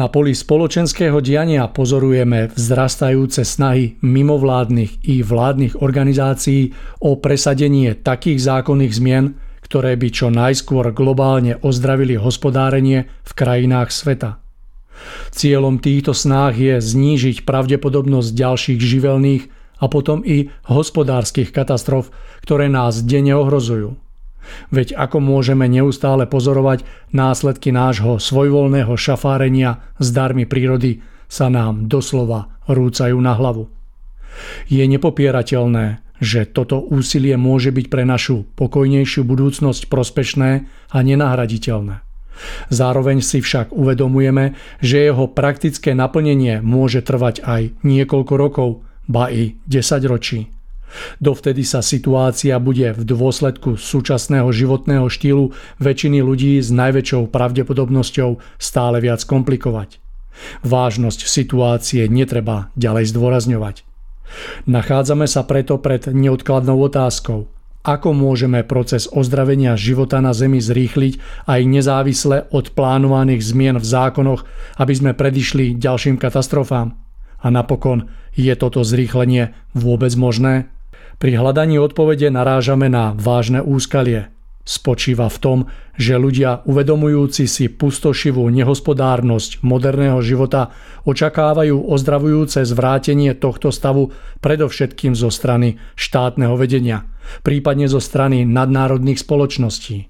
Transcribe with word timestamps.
Na 0.00 0.08
poli 0.08 0.32
spoločenského 0.32 1.20
diania 1.20 1.68
pozorujeme 1.68 2.48
vzrastajúce 2.56 3.44
snahy 3.44 4.00
mimovládnych 4.00 5.04
i 5.04 5.20
vládnych 5.20 5.84
organizácií 5.84 6.72
o 7.04 7.20
presadenie 7.20 7.92
takých 7.92 8.40
zákonných 8.40 8.96
zmien, 8.96 9.36
ktoré 9.60 10.00
by 10.00 10.08
čo 10.08 10.32
najskôr 10.32 10.96
globálne 10.96 11.60
ozdravili 11.60 12.16
hospodárenie 12.16 13.12
v 13.28 13.32
krajinách 13.36 13.92
sveta. 13.92 14.40
Cieľom 15.36 15.84
týchto 15.84 16.16
snách 16.16 16.56
je 16.56 16.74
znížiť 16.80 17.44
pravdepodobnosť 17.44 18.32
ďalších 18.32 18.80
živelných 18.80 19.52
a 19.84 19.92
potom 19.92 20.24
i 20.24 20.48
hospodárskych 20.64 21.52
katastrof, 21.52 22.08
ktoré 22.40 22.72
nás 22.72 23.04
denne 23.04 23.36
ohrozujú. 23.36 24.00
Veď 24.70 24.94
ako 24.98 25.18
môžeme 25.22 25.66
neustále 25.66 26.26
pozorovať 26.26 26.84
následky 27.14 27.70
nášho 27.74 28.18
svojvoľného 28.18 28.94
šafárenia 28.94 29.82
s 29.98 30.10
darmi 30.14 30.46
prírody 30.46 31.02
sa 31.30 31.46
nám 31.46 31.86
doslova 31.86 32.50
rúcajú 32.66 33.18
na 33.18 33.34
hlavu. 33.34 33.70
Je 34.70 34.82
nepopierateľné, 34.86 36.02
že 36.20 36.44
toto 36.44 36.78
úsilie 36.78 37.34
môže 37.40 37.72
byť 37.72 37.86
pre 37.88 38.04
našu 38.04 38.44
pokojnejšiu 38.54 39.24
budúcnosť 39.24 39.88
prospešné 39.88 40.50
a 40.92 40.98
nenahraditeľné. 41.00 42.04
Zároveň 42.72 43.20
si 43.20 43.44
však 43.44 43.72
uvedomujeme, 43.72 44.56
že 44.80 45.04
jeho 45.04 45.28
praktické 45.28 45.92
naplnenie 45.92 46.64
môže 46.64 47.04
trvať 47.04 47.44
aj 47.44 47.62
niekoľko 47.84 48.34
rokov, 48.36 48.68
ba 49.08 49.28
i 49.28 49.60
10 49.68 50.08
ročí. 50.08 50.59
Dovtedy 51.22 51.62
sa 51.62 51.80
situácia 51.80 52.58
bude 52.58 52.90
v 52.92 53.02
dôsledku 53.06 53.78
súčasného 53.78 54.50
životného 54.50 55.06
štýlu 55.06 55.54
väčšiny 55.78 56.18
ľudí 56.20 56.58
s 56.58 56.74
najväčšou 56.74 57.30
pravdepodobnosťou 57.30 58.42
stále 58.58 58.98
viac 58.98 59.22
komplikovať. 59.22 60.02
Vážnosť 60.64 61.26
situácie 61.26 62.06
netreba 62.08 62.72
ďalej 62.74 63.12
zdôrazňovať. 63.14 63.86
Nachádzame 64.70 65.26
sa 65.26 65.42
preto 65.42 65.78
pred 65.82 66.06
neodkladnou 66.06 66.78
otázkou. 66.86 67.50
Ako 67.80 68.12
môžeme 68.12 68.60
proces 68.60 69.08
ozdravenia 69.08 69.72
života 69.72 70.20
na 70.20 70.36
Zemi 70.36 70.60
zrýchliť 70.60 71.46
aj 71.48 71.60
nezávisle 71.64 72.44
od 72.52 72.76
plánovaných 72.76 73.40
zmien 73.40 73.76
v 73.80 73.86
zákonoch, 73.88 74.44
aby 74.76 74.92
sme 74.92 75.16
predišli 75.16 75.80
ďalším 75.80 76.20
katastrofám? 76.20 76.92
A 77.40 77.46
napokon, 77.48 78.12
je 78.36 78.52
toto 78.52 78.84
zrýchlenie 78.84 79.56
vôbec 79.72 80.12
možné? 80.12 80.68
Pri 81.20 81.36
hľadaní 81.36 81.76
odpovede 81.76 82.32
narážame 82.32 82.88
na 82.88 83.12
vážne 83.12 83.60
úskalie– 83.60 84.32
spočíva 84.70 85.26
v 85.26 85.38
tom, 85.42 85.58
že 85.98 86.14
ľudia 86.14 86.62
uvedomujúci 86.62 87.50
si 87.50 87.66
pustošivú 87.66 88.46
nehospodárnosť 88.54 89.66
moderného 89.66 90.22
života 90.22 90.70
očakávajú 91.04 91.90
ozdravujúce 91.90 92.62
zvrátenie 92.62 93.34
tohto 93.34 93.74
stavu 93.74 94.14
predovšetkým 94.38 95.18
zo 95.18 95.32
strany 95.32 95.82
štátneho 95.98 96.54
vedenia, 96.54 97.10
prípadne 97.42 97.90
zo 97.90 97.98
strany 97.98 98.46
nadnárodných 98.46 99.18
spoločností. 99.18 100.06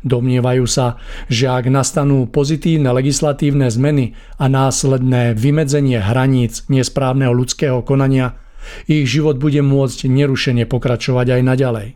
Domnievajú 0.00 0.64
sa, 0.64 0.96
že 1.28 1.44
ak 1.44 1.68
nastanú 1.68 2.24
pozitívne 2.24 2.88
legislatívne 2.88 3.68
zmeny 3.68 4.16
a 4.40 4.48
následné 4.48 5.36
vymedzenie 5.36 6.00
hraníc 6.00 6.64
nesprávneho 6.72 7.36
ľudského 7.36 7.84
konania, 7.84 8.43
ich 8.86 9.06
život 9.08 9.36
bude 9.40 9.60
môcť 9.60 10.08
nerušene 10.08 10.64
pokračovať 10.64 11.40
aj 11.40 11.42
naďalej. 11.42 11.88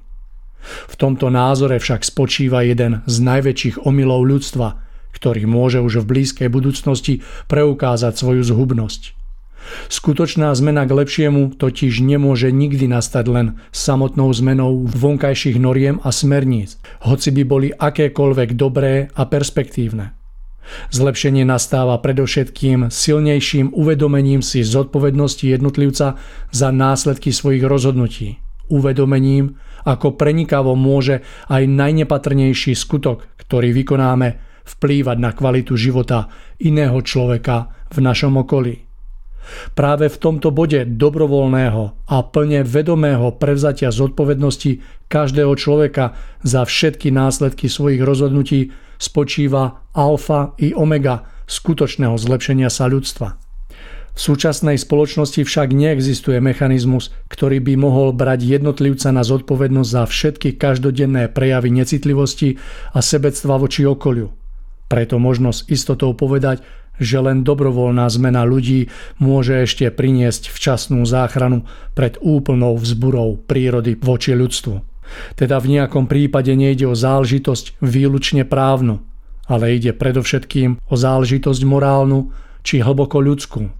V 0.88 0.94
tomto 0.98 1.32
názore 1.32 1.80
však 1.80 2.04
spočíva 2.04 2.66
jeden 2.66 3.00
z 3.06 3.16
najväčších 3.24 3.86
omylov 3.86 4.26
ľudstva, 4.26 4.76
ktorý 5.14 5.48
môže 5.48 5.80
už 5.80 6.04
v 6.04 6.08
blízkej 6.12 6.48
budúcnosti 6.52 7.24
preukázať 7.48 8.12
svoju 8.18 8.42
zhubnosť. 8.44 9.16
Skutočná 9.92 10.48
zmena 10.56 10.88
k 10.88 10.96
lepšiemu 10.96 11.60
totiž 11.60 12.00
nemôže 12.00 12.48
nikdy 12.48 12.88
nastať 12.88 13.24
len 13.28 13.46
samotnou 13.68 14.32
zmenou 14.32 14.88
vonkajších 14.88 15.60
noriem 15.60 16.00
a 16.00 16.08
smerníc, 16.08 16.80
hoci 17.04 17.28
by 17.32 17.42
boli 17.44 17.68
akékoľvek 17.76 18.56
dobré 18.56 19.12
a 19.12 19.22
perspektívne. 19.28 20.17
Zlepšenie 20.92 21.44
nastáva 21.44 22.00
predovšetkým 22.00 22.92
silnejším 22.92 23.72
uvedomením 23.72 24.44
si 24.44 24.64
zodpovednosti 24.64 25.44
jednotlivca 25.48 26.16
za 26.52 26.68
následky 26.68 27.32
svojich 27.32 27.64
rozhodnutí, 27.64 28.40
uvedomením, 28.68 29.56
ako 29.88 30.16
prenikavo 30.16 30.76
môže 30.76 31.24
aj 31.48 31.64
najnepatrnejší 31.64 32.76
skutok, 32.76 33.24
ktorý 33.40 33.72
vykonáme, 33.72 34.28
vplývať 34.68 35.16
na 35.16 35.32
kvalitu 35.32 35.80
života 35.80 36.28
iného 36.60 37.00
človeka 37.00 37.72
v 37.88 37.98
našom 38.04 38.36
okolí. 38.36 38.84
Práve 39.72 40.12
v 40.12 40.20
tomto 40.20 40.52
bode 40.52 40.84
dobrovoľného 40.84 42.12
a 42.12 42.16
plne 42.20 42.60
vedomého 42.68 43.32
prevzatia 43.40 43.88
zodpovednosti 43.88 44.84
každého 45.08 45.56
človeka 45.56 46.12
za 46.44 46.68
všetky 46.68 47.08
následky 47.08 47.72
svojich 47.72 48.04
rozhodnutí 48.04 48.76
spočíva 48.98 49.88
alfa 49.94 50.52
i 50.58 50.74
omega 50.74 51.24
skutočného 51.48 52.18
zlepšenia 52.18 52.68
sa 52.68 52.90
ľudstva. 52.90 53.38
V 54.18 54.34
súčasnej 54.34 54.74
spoločnosti 54.74 55.46
však 55.46 55.70
neexistuje 55.70 56.42
mechanizmus, 56.42 57.14
ktorý 57.30 57.62
by 57.62 57.78
mohol 57.78 58.10
brať 58.10 58.50
jednotlivca 58.50 59.14
na 59.14 59.22
zodpovednosť 59.22 59.90
za 59.94 60.02
všetky 60.10 60.58
každodenné 60.58 61.30
prejavy 61.30 61.70
necitlivosti 61.70 62.58
a 62.90 62.98
sebectva 62.98 63.62
voči 63.62 63.86
okoliu. 63.86 64.34
Preto 64.90 65.22
možno 65.22 65.54
s 65.54 65.62
istotou 65.70 66.18
povedať, 66.18 66.66
že 66.98 67.22
len 67.22 67.46
dobrovoľná 67.46 68.10
zmena 68.10 68.42
ľudí 68.42 68.90
môže 69.22 69.54
ešte 69.54 69.86
priniesť 69.86 70.50
včasnú 70.50 71.06
záchranu 71.06 71.62
pred 71.94 72.18
úplnou 72.18 72.74
vzburou 72.74 73.38
prírody 73.38 73.94
voči 73.94 74.34
ľudstvu. 74.34 74.97
Teda 75.34 75.58
v 75.58 75.78
nejakom 75.78 76.06
prípade 76.06 76.52
nejde 76.52 76.88
o 76.88 76.94
záležitosť 76.96 77.80
výlučne 77.80 78.44
právnu, 78.44 79.00
ale 79.48 79.74
ide 79.76 79.96
predovšetkým 79.96 80.84
o 80.88 80.94
záležitosť 80.94 81.62
morálnu 81.64 82.30
či 82.62 82.84
hlboko 82.84 83.18
ľudskú. 83.22 83.72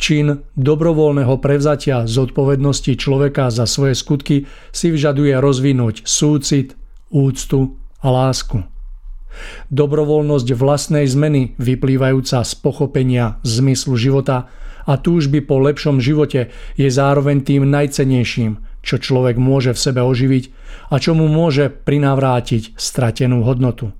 Čin 0.00 0.46
dobrovoľného 0.56 1.36
prevzatia 1.42 2.06
zodpovednosti 2.08 2.96
človeka 2.96 3.50
za 3.52 3.68
svoje 3.68 3.98
skutky 3.98 4.48
si 4.72 4.86
vyžaduje 4.88 5.36
rozvinúť 5.36 6.06
súcit, 6.06 6.78
úctu 7.10 7.76
a 8.00 8.08
lásku. 8.08 8.64
Dobrovoľnosť 9.68 10.48
vlastnej 10.56 11.04
zmeny 11.04 11.58
vyplývajúca 11.60 12.40
z 12.40 12.52
pochopenia 12.56 13.36
zmyslu 13.44 14.00
života 14.00 14.48
a 14.86 14.96
túžby 14.96 15.44
po 15.44 15.60
lepšom 15.60 16.00
živote 16.00 16.48
je 16.78 16.88
zároveň 16.88 17.44
tým 17.44 17.68
najcenejším, 17.68 18.75
čo 18.86 19.02
človek 19.02 19.34
môže 19.34 19.74
v 19.74 19.82
sebe 19.82 20.06
oživiť 20.06 20.44
a 20.94 21.02
čo 21.02 21.18
mu 21.18 21.26
môže 21.26 21.66
prinavrátiť 21.66 22.78
stratenú 22.78 23.42
hodnotu. 23.42 23.90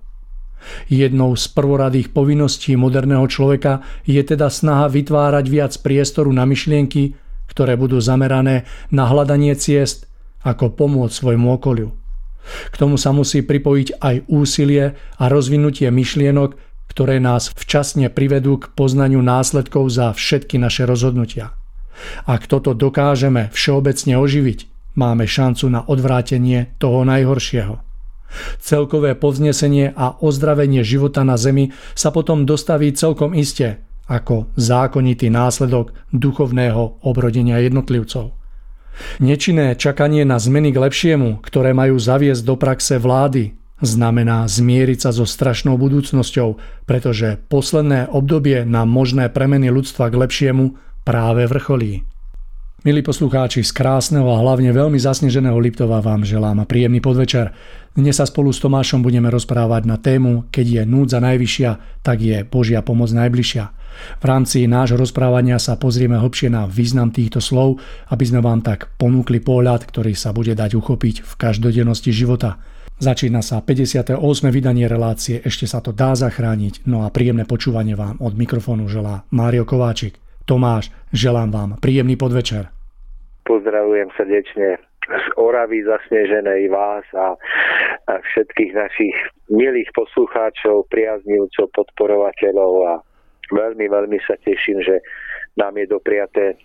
Jednou 0.87 1.35
z 1.35 1.47
prvoradých 1.51 2.15
povinností 2.15 2.79
moderného 2.79 3.27
človeka 3.27 3.83
je 4.07 4.23
teda 4.23 4.47
snaha 4.51 4.87
vytvárať 4.87 5.45
viac 5.51 5.73
priestoru 5.83 6.31
na 6.31 6.47
myšlienky, 6.47 7.19
ktoré 7.51 7.75
budú 7.75 7.99
zamerané 7.99 8.67
na 8.95 9.07
hľadanie 9.07 9.55
ciest, 9.59 10.07
ako 10.43 10.75
pomôcť 10.75 11.15
svojmu 11.15 11.51
okoliu. 11.59 11.91
K 12.71 12.75
tomu 12.79 12.95
sa 12.95 13.11
musí 13.11 13.43
pripojiť 13.43 13.99
aj 13.99 14.17
úsilie 14.31 14.95
a 15.19 15.25
rozvinutie 15.27 15.91
myšlienok, 15.91 16.55
ktoré 16.87 17.19
nás 17.19 17.51
včasne 17.51 18.07
privedú 18.07 18.63
k 18.63 18.71
poznaniu 18.71 19.19
následkov 19.19 19.91
za 19.91 20.15
všetky 20.15 20.63
naše 20.63 20.87
rozhodnutia. 20.87 21.55
Ak 22.29 22.47
toto 22.47 22.77
dokážeme 22.77 23.51
všeobecne 23.51 24.15
oživiť, 24.21 24.76
máme 24.97 25.29
šancu 25.29 25.69
na 25.71 25.85
odvrátenie 25.85 26.75
toho 26.81 27.05
najhoršieho. 27.05 27.79
Celkové 28.59 29.15
povznesenie 29.15 29.95
a 29.95 30.19
ozdravenie 30.19 30.83
života 30.83 31.23
na 31.23 31.39
Zemi 31.39 31.71
sa 31.95 32.11
potom 32.11 32.43
dostaví 32.43 32.91
celkom 32.93 33.33
iste 33.33 33.87
ako 34.07 34.51
zákonitý 34.55 35.31
následok 35.31 35.91
duchovného 36.15 37.03
obrodenia 37.03 37.59
jednotlivcov. 37.59 38.35
Nečinné 39.21 39.77
čakanie 39.77 40.25
na 40.25 40.41
zmeny 40.41 40.73
k 40.73 40.81
lepšiemu, 40.81 41.45
ktoré 41.45 41.77
majú 41.77 42.01
zaviesť 42.01 42.43
do 42.47 42.55
praxe 42.57 42.97
vlády, 42.97 43.53
znamená 43.85 44.49
zmieriť 44.49 44.99
sa 45.05 45.11
so 45.13 45.29
strašnou 45.29 45.77
budúcnosťou, 45.77 46.57
pretože 46.89 47.37
posledné 47.53 48.09
obdobie 48.09 48.65
na 48.65 48.89
možné 48.89 49.29
premeny 49.29 49.69
ľudstva 49.69 50.09
k 50.09 50.17
lepšiemu 50.17 50.65
práve 51.05 51.45
vrcholí. 51.45 52.09
Milí 52.87 53.03
poslucháči, 53.03 53.67
z 53.67 53.75
krásneho 53.75 54.31
a 54.31 54.39
hlavne 54.39 54.71
veľmi 54.71 54.95
zasneženého 54.95 55.59
Liptova 55.59 55.99
vám 55.99 56.23
želám 56.23 56.63
príjemný 56.71 57.03
podvečer. 57.03 57.51
Dnes 57.99 58.15
sa 58.15 58.31
spolu 58.31 58.55
s 58.55 58.63
Tomášom 58.63 59.03
budeme 59.03 59.27
rozprávať 59.27 59.91
na 59.91 59.99
tému 59.99 60.47
Keď 60.55 60.67
je 60.71 60.83
núdza 60.87 61.19
najvyššia, 61.19 61.71
tak 62.07 62.23
je 62.23 62.47
Božia 62.47 62.87
pomoc 62.87 63.11
najbližšia. 63.11 63.75
V 64.23 64.25
rámci 64.31 64.71
nášho 64.71 65.03
rozprávania 65.03 65.59
sa 65.59 65.75
pozrieme 65.75 66.15
hlbšie 66.15 66.47
na 66.47 66.71
význam 66.71 67.11
týchto 67.11 67.43
slov, 67.43 67.83
aby 68.07 68.23
sme 68.23 68.39
vám 68.39 68.63
tak 68.63 68.95
ponúkli 69.03 69.43
pohľad, 69.43 69.83
ktorý 69.83 70.15
sa 70.15 70.31
bude 70.31 70.55
dať 70.55 70.79
uchopiť 70.79 71.27
v 71.27 71.33
každodennosti 71.43 72.15
života. 72.15 72.63
Začína 73.03 73.43
sa 73.43 73.67
58. 73.67 74.15
vydanie 74.55 74.87
relácie 74.87 75.43
Ešte 75.43 75.67
sa 75.67 75.83
to 75.83 75.91
dá 75.91 76.15
zachrániť, 76.15 76.87
no 76.87 77.03
a 77.03 77.11
príjemné 77.11 77.51
počúvanie 77.51 77.99
vám 77.99 78.23
od 78.23 78.39
mikrofónu 78.39 78.87
želá 78.87 79.27
Mário 79.35 79.67
Kováčik. 79.67 80.23
Tomáš, 80.47 80.95
želám 81.11 81.51
vám 81.51 81.71
príjemný 81.83 82.15
podvečer. 82.15 82.76
Pozdravujem 83.47 84.11
srdečne 84.19 84.83
z 85.07 85.27
Oravy 85.39 85.87
zasneženej 85.87 86.67
vás 86.67 87.07
a, 87.15 87.39
a 88.11 88.13
všetkých 88.19 88.75
našich 88.75 89.15
milých 89.55 89.87
poslucháčov, 89.95 90.91
priaznivcov, 90.91 91.71
podporovateľov 91.71 92.73
a 92.91 92.93
veľmi, 93.55 93.87
veľmi 93.87 94.19
sa 94.27 94.35
teším, 94.43 94.83
že 94.83 94.99
nám 95.55 95.79
je 95.79 95.87
dopriaté 95.87 96.59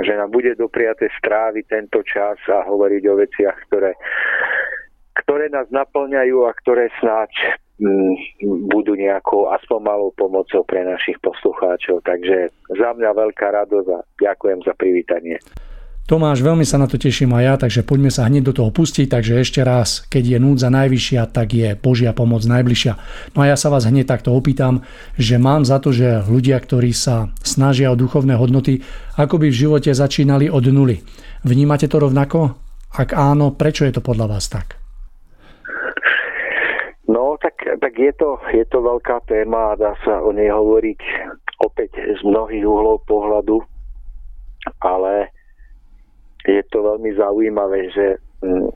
že 0.00 0.16
nám 0.16 0.32
bude 0.32 0.56
dopriaté 0.56 1.12
stráviť 1.20 1.64
tento 1.68 2.00
čas 2.00 2.40
a 2.48 2.64
hovoriť 2.64 3.02
o 3.12 3.18
veciach, 3.20 3.56
ktoré, 3.68 3.92
ktoré 5.20 5.52
nás 5.52 5.68
naplňajú 5.68 6.48
a 6.48 6.56
ktoré 6.64 6.88
snáď 6.96 7.28
m, 7.76 8.16
mm, 8.16 8.72
budú 8.72 8.96
nejakou 8.96 9.52
aspoň 9.52 9.80
malou 9.84 10.10
pomocou 10.16 10.64
pre 10.64 10.80
našich 10.88 11.20
poslucháčov. 11.20 12.00
Takže 12.08 12.48
za 12.72 12.90
mňa 12.96 13.10
veľká 13.12 13.52
radosť 13.52 13.88
a 13.92 14.00
ďakujem 14.32 14.64
za 14.64 14.72
privítanie. 14.80 15.36
Tomáš, 16.02 16.42
veľmi 16.42 16.66
sa 16.66 16.82
na 16.82 16.90
to 16.90 16.98
teším 16.98 17.30
aj 17.30 17.44
ja, 17.46 17.54
takže 17.54 17.86
poďme 17.86 18.10
sa 18.10 18.26
hneď 18.26 18.50
do 18.50 18.52
toho 18.58 18.74
pustiť. 18.74 19.06
Takže 19.06 19.38
ešte 19.38 19.62
raz, 19.62 20.02
keď 20.10 20.34
je 20.34 20.38
núdza 20.42 20.66
najvyššia, 20.66 21.30
tak 21.30 21.54
je 21.54 21.78
Božia 21.78 22.10
pomoc 22.10 22.42
najbližšia. 22.42 22.98
No 23.38 23.46
a 23.46 23.54
ja 23.54 23.54
sa 23.54 23.70
vás 23.70 23.86
hneď 23.86 24.10
takto 24.10 24.34
opýtam, 24.34 24.82
že 25.14 25.38
mám 25.38 25.62
za 25.62 25.78
to, 25.78 25.94
že 25.94 26.26
ľudia, 26.26 26.58
ktorí 26.58 26.90
sa 26.90 27.30
snažia 27.46 27.94
o 27.94 27.96
duchovné 27.96 28.34
hodnoty, 28.34 28.82
ako 29.14 29.38
by 29.38 29.54
v 29.54 29.60
živote 29.62 29.94
začínali 29.94 30.50
od 30.50 30.66
nuly. 30.74 30.98
Vnímate 31.46 31.86
to 31.86 32.02
rovnako? 32.02 32.58
Ak 32.98 33.14
áno, 33.14 33.54
prečo 33.54 33.86
je 33.86 33.94
to 33.94 34.02
podľa 34.02 34.26
vás 34.36 34.50
tak? 34.50 34.82
No, 37.06 37.38
tak, 37.38 37.62
tak 37.62 37.94
je, 37.94 38.10
to, 38.18 38.42
je 38.50 38.66
to 38.66 38.82
veľká 38.82 39.22
téma 39.30 39.72
a 39.72 39.78
dá 39.78 39.94
sa 40.02 40.18
o 40.18 40.34
nej 40.34 40.50
hovoriť 40.50 41.00
opäť 41.62 41.94
z 41.94 42.20
mnohých 42.26 42.66
uhlov 42.66 43.06
pohľadu, 43.06 43.62
ale 44.82 45.30
je 46.46 46.62
to 46.70 46.78
veľmi 46.82 47.10
zaujímavé, 47.14 47.90
že, 47.94 48.18
mm, 48.42 48.70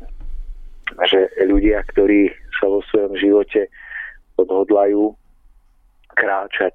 že 1.11 1.21
ľudia, 1.47 1.83
ktorí 1.95 2.31
sa 2.59 2.71
vo 2.71 2.81
svojom 2.91 3.15
živote 3.19 3.67
odhodlajú 4.39 5.15
kráčať 6.17 6.75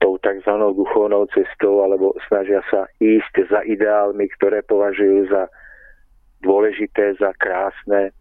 tou 0.00 0.16
tzv. 0.16 0.52
duchovnou 0.72 1.28
cestou 1.36 1.84
alebo 1.84 2.16
snažia 2.24 2.64
sa 2.72 2.88
ísť 3.04 3.52
za 3.52 3.60
ideálmi, 3.68 4.24
ktoré 4.40 4.64
považujú 4.64 5.28
za 5.28 5.52
dôležité, 6.40 7.18
za 7.20 7.36
krásne, 7.36 8.16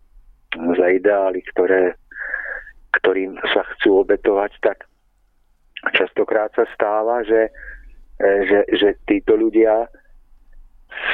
za 0.51 0.87
ideály, 0.91 1.39
ktoré, 1.55 1.95
ktorým 2.99 3.39
sa 3.55 3.63
chcú 3.75 4.03
obetovať, 4.03 4.51
tak 4.59 4.83
častokrát 5.95 6.51
sa 6.57 6.67
stáva, 6.75 7.23
že, 7.23 7.47
že, 8.19 8.59
že 8.75 8.89
títo 9.07 9.39
ľudia 9.39 9.87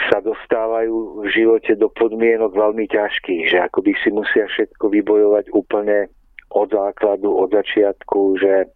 sa 0.10 0.22
dostávajú 0.22 1.26
v 1.26 1.28
živote 1.34 1.74
do 1.76 1.90
podmienok 1.90 2.54
veľmi 2.54 2.86
ťažkých, 2.88 3.50
že 3.50 3.58
akoby 3.66 3.98
si 4.06 4.10
musia 4.14 4.46
všetko 4.48 4.90
vybojovať 4.90 5.50
úplne 5.52 6.08
od 6.54 6.70
základu, 6.70 7.34
od 7.34 7.50
začiatku, 7.50 8.38
že 8.38 8.70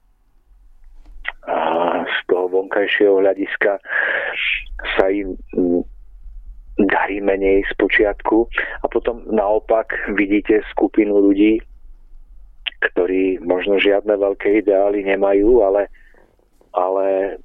z 2.07 2.17
toho 2.27 2.45
vonkajšieho 2.51 3.23
hľadiska 3.23 3.79
sa 4.97 5.05
im 5.07 5.37
darí 6.77 7.23
menej 7.23 7.63
z 7.65 7.73
počiatku. 7.79 8.49
A 8.83 8.85
potom 8.91 9.23
naopak 9.31 9.93
vidíte 10.13 10.61
skupinu 10.75 11.17
ľudí, 11.23 11.63
ktorí 12.91 13.41
možno 13.41 13.81
žiadne 13.81 14.13
veľké 14.13 14.61
ideály 14.61 15.01
nemajú, 15.07 15.65
ale, 15.65 15.89
ale 16.75 17.37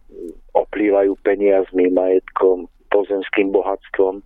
oplývajú 0.52 1.16
peniazmi, 1.25 1.88
majetkom, 1.88 2.68
pozemským 2.92 3.50
bohatstvom. 3.50 4.20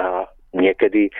A 0.00 0.26
niekedy, 0.56 1.12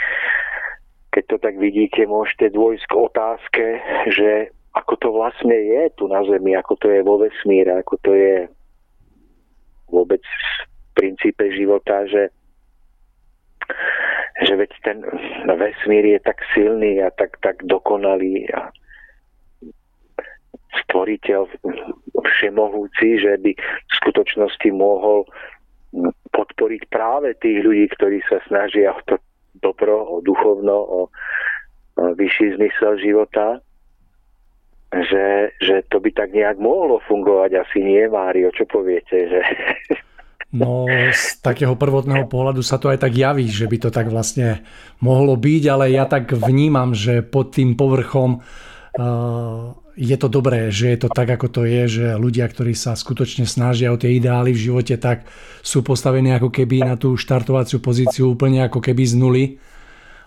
keď 1.12 1.24
to 1.28 1.36
tak 1.38 1.60
vidíte, 1.60 2.08
môžete 2.08 2.56
dôjsť 2.56 2.84
k 2.88 2.94
otázke, 2.96 3.64
že 4.08 4.30
ako 4.72 4.94
to 4.96 5.08
vlastne 5.12 5.52
je 5.52 5.92
tu 6.00 6.08
na 6.08 6.24
Zemi, 6.24 6.56
ako 6.56 6.80
to 6.80 6.88
je 6.88 7.04
vo 7.04 7.20
vesmíre, 7.20 7.76
ako 7.76 8.00
to 8.00 8.16
je 8.16 8.48
vôbec 9.92 10.24
v 10.24 10.90
princípe 10.96 11.44
života, 11.52 12.08
že, 12.08 12.32
že 14.48 14.56
veď 14.56 14.72
ten 14.80 14.98
vesmír 15.44 16.16
je 16.16 16.20
tak 16.24 16.40
silný 16.56 17.04
a 17.04 17.12
tak, 17.12 17.36
tak 17.44 17.60
dokonalý 17.68 18.48
a 18.56 18.72
stvoriteľ 20.84 21.52
všemohúci, 22.24 23.20
že 23.20 23.36
by 23.36 23.52
v 23.52 23.92
skutočnosti 24.00 24.68
mohol 24.72 25.28
podporiť 26.32 26.88
práve 26.88 27.36
tých 27.38 27.60
ľudí, 27.62 27.86
ktorí 27.92 28.24
sa 28.26 28.40
snažia 28.48 28.96
o 28.96 29.00
to 29.04 29.20
dobro, 29.60 30.18
o 30.18 30.24
duchovno, 30.24 30.74
o, 30.74 31.00
o 31.96 32.02
vyšší 32.16 32.56
zmysel 32.56 32.98
života, 32.98 33.60
že, 34.92 35.56
že 35.60 35.84
to 35.88 36.00
by 36.00 36.10
tak 36.12 36.32
nejak 36.32 36.60
mohlo 36.60 37.00
fungovať. 37.08 37.64
Asi 37.64 37.80
nie, 37.80 38.04
Mário, 38.08 38.52
čo 38.52 38.68
poviete? 38.68 39.28
Že... 39.28 39.40
No, 40.52 40.84
z 41.12 41.40
takého 41.40 41.76
prvotného 41.80 42.28
pohľadu 42.28 42.60
sa 42.60 42.76
to 42.76 42.92
aj 42.92 43.00
tak 43.00 43.16
javí, 43.16 43.48
že 43.48 43.64
by 43.64 43.88
to 43.88 43.90
tak 43.92 44.12
vlastne 44.12 44.60
mohlo 45.00 45.32
byť, 45.40 45.62
ale 45.72 45.96
ja 45.96 46.04
tak 46.04 46.28
vnímam, 46.36 46.92
že 46.92 47.24
pod 47.24 47.56
tým 47.56 47.72
povrchom 47.72 48.44
uh, 48.44 49.72
je 49.96 50.16
to 50.16 50.28
dobré, 50.32 50.72
že 50.72 50.96
je 50.96 50.98
to 51.04 51.08
tak, 51.12 51.28
ako 51.28 51.48
to 51.52 51.62
je, 51.68 51.82
že 51.88 52.06
ľudia, 52.16 52.48
ktorí 52.48 52.72
sa 52.72 52.96
skutočne 52.96 53.44
snažia 53.44 53.92
o 53.92 54.00
tie 54.00 54.16
ideály 54.16 54.56
v 54.56 54.62
živote, 54.70 54.96
tak 54.96 55.28
sú 55.60 55.84
postavení 55.84 56.32
ako 56.32 56.48
keby 56.48 56.84
na 56.84 56.96
tú 56.96 57.16
štartovaciu 57.16 57.78
pozíciu 57.84 58.32
úplne 58.32 58.64
ako 58.64 58.80
keby 58.80 59.02
z 59.04 59.14
nuly 59.16 59.44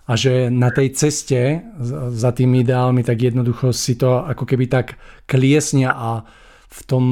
a 0.05 0.13
že 0.13 0.53
na 0.53 0.69
tej 0.69 0.93
ceste 0.93 1.65
za 2.13 2.29
tými 2.29 2.61
ideálmi 2.61 3.01
tak 3.01 3.25
jednoducho 3.25 3.73
si 3.73 3.97
to 3.97 4.21
ako 4.21 4.45
keby 4.45 4.69
tak 4.69 5.01
kliesnia 5.25 5.97
a 5.97 6.21
v, 6.69 6.79
tom, 6.85 7.05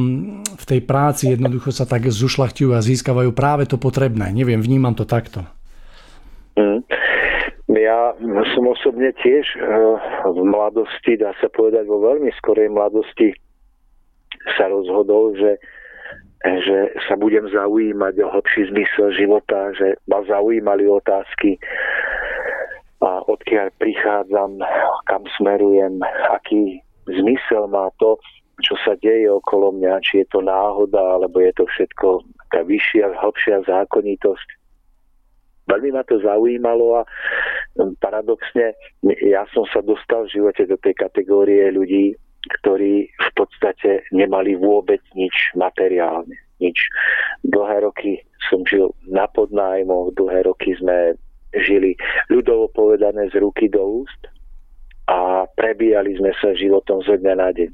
v 0.43 0.65
tej 0.67 0.81
práci 0.85 1.33
jednoducho 1.33 1.73
sa 1.73 1.89
tak 1.89 2.05
zušlachtujú 2.05 2.75
a 2.75 2.85
získavajú 2.85 3.31
práve 3.31 3.65
to 3.65 3.79
potrebné. 3.79 4.29
Neviem, 4.35 4.61
vnímam 4.61 4.93
to 4.93 5.07
takto. 5.07 5.47
Mm. 6.53 6.85
Ja 7.73 8.13
som 8.53 8.69
osobne 8.69 9.09
tiež 9.17 9.45
eh, 9.57 9.95
v 10.29 10.39
mladosti, 10.45 11.17
dá 11.17 11.33
sa 11.41 11.49
povedať 11.49 11.89
vo 11.89 12.05
veľmi 12.05 12.29
skorej 12.37 12.69
mladosti, 12.69 13.33
sa 14.57 14.69
rozhodol, 14.69 15.33
že, 15.33 15.57
že 16.43 16.77
sa 17.07 17.17
budem 17.17 17.49
zaujímať 17.49 18.13
o 18.21 18.27
hlbší 18.29 18.69
zmysel 18.69 19.09
života, 19.17 19.73
že 19.73 19.97
ma 20.05 20.21
zaujímali 20.27 20.85
otázky 20.85 21.57
a 23.03 23.19
odkiaľ 23.27 23.67
prichádzam, 23.79 24.63
kam 25.11 25.23
smerujem, 25.35 25.99
aký 26.31 26.79
zmysel 27.09 27.67
má 27.67 27.91
to, 27.99 28.15
čo 28.63 28.79
sa 28.85 28.95
deje 29.01 29.27
okolo 29.27 29.75
mňa, 29.75 29.99
či 30.05 30.23
je 30.23 30.27
to 30.31 30.39
náhoda, 30.39 31.19
alebo 31.19 31.41
je 31.43 31.51
to 31.57 31.65
všetko 31.67 32.23
taká 32.47 32.63
vyššia, 32.63 33.17
hĺbšia 33.17 33.57
zákonitosť 33.65 34.47
veľmi 35.67 35.89
ma 35.95 36.03
to 36.03 36.19
zaujímalo 36.19 37.01
a 37.01 37.07
paradoxne 38.03 38.75
ja 39.23 39.47
som 39.55 39.65
sa 39.71 39.81
dostal 39.81 40.27
v 40.27 40.33
živote 40.39 40.63
do 40.67 40.77
tej 40.77 40.93
kategórie 40.97 41.71
ľudí, 41.71 42.13
ktorí 42.61 43.07
v 43.07 43.29
podstate 43.35 44.03
nemali 44.11 44.59
vôbec 44.59 44.99
nič 45.15 45.55
materiálne. 45.55 46.35
Nič. 46.59 46.77
Dlhé 47.43 47.83
roky 47.83 48.23
som 48.47 48.63
žil 48.67 48.91
na 49.07 49.27
podnájmoch, 49.27 50.15
dlhé 50.15 50.47
roky 50.47 50.75
sme 50.79 51.17
žili 51.53 51.95
ľudovo 52.31 52.71
povedané 52.71 53.29
z 53.29 53.39
ruky 53.39 53.67
do 53.69 54.03
úst 54.03 54.21
a 55.07 55.43
prebíjali 55.59 56.15
sme 56.15 56.31
sa 56.39 56.55
životom 56.55 57.03
zo 57.03 57.19
dňa 57.19 57.33
na 57.35 57.49
deň. 57.51 57.71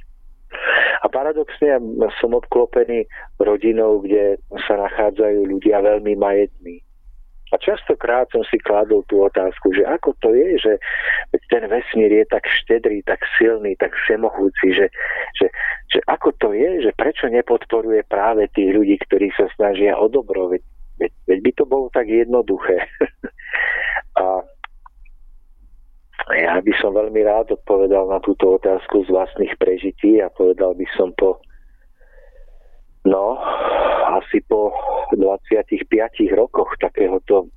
A 0.99 1.05
paradoxne 1.07 1.79
som 2.19 2.33
obklopený 2.33 3.05
rodinou, 3.39 4.01
kde 4.01 4.41
sa 4.67 4.75
nachádzajú 4.75 5.47
ľudia 5.47 5.79
veľmi 5.79 6.17
majetní, 6.17 6.81
a 7.49 7.55
častokrát 7.57 8.29
som 8.29 8.45
si 8.45 8.61
kladol 8.61 9.01
tú 9.09 9.25
otázku, 9.25 9.73
že 9.73 9.81
ako 9.81 10.13
to 10.21 10.37
je, 10.37 10.49
že 10.61 10.73
ten 11.49 11.65
vesmír 11.65 12.21
je 12.21 12.25
tak 12.29 12.45
štedrý, 12.45 13.01
tak 13.05 13.25
silný, 13.41 13.73
tak 13.81 13.93
všemohúci, 14.05 14.77
že, 14.77 14.87
že, 15.37 15.47
že 15.89 15.99
ako 16.05 16.29
to 16.37 16.53
je, 16.53 16.85
že 16.85 16.91
prečo 16.93 17.25
nepodporuje 17.25 18.05
práve 18.05 18.45
tých 18.53 18.69
ľudí, 18.73 19.01
ktorí 19.09 19.33
sa 19.33 19.49
snažia 19.57 19.97
o 19.97 20.05
dobro, 20.05 20.53
veď, 20.53 20.61
veď, 21.01 21.11
veď 21.25 21.39
by 21.41 21.51
to 21.57 21.63
bolo 21.65 21.87
tak 21.89 22.05
jednoduché. 22.05 22.85
a 24.21 24.45
ja 26.37 26.61
by 26.61 26.73
som 26.77 26.93
veľmi 26.93 27.25
rád 27.25 27.57
odpovedal 27.57 28.05
na 28.13 28.21
túto 28.21 28.61
otázku 28.61 29.01
z 29.07 29.09
vlastných 29.09 29.57
prežití 29.57 30.21
a 30.21 30.29
povedal 30.29 30.77
by 30.77 30.85
som 30.93 31.09
po 31.17 31.41
No, 33.05 33.39
asi 34.19 34.43
po 34.43 34.75
25 35.15 35.87
rokoch 36.35 36.75
takéhoto 36.83 37.47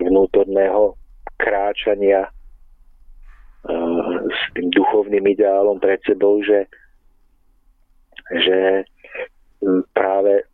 vnútorného 0.00 0.96
kráčania 1.40 2.28
uh, 2.28 4.16
s 4.28 4.40
tým 4.52 4.68
duchovným 4.68 5.24
ideálom 5.32 5.80
pred 5.80 6.00
sebou, 6.04 6.44
že, 6.44 6.68
že 8.36 8.84
práve 9.96 10.44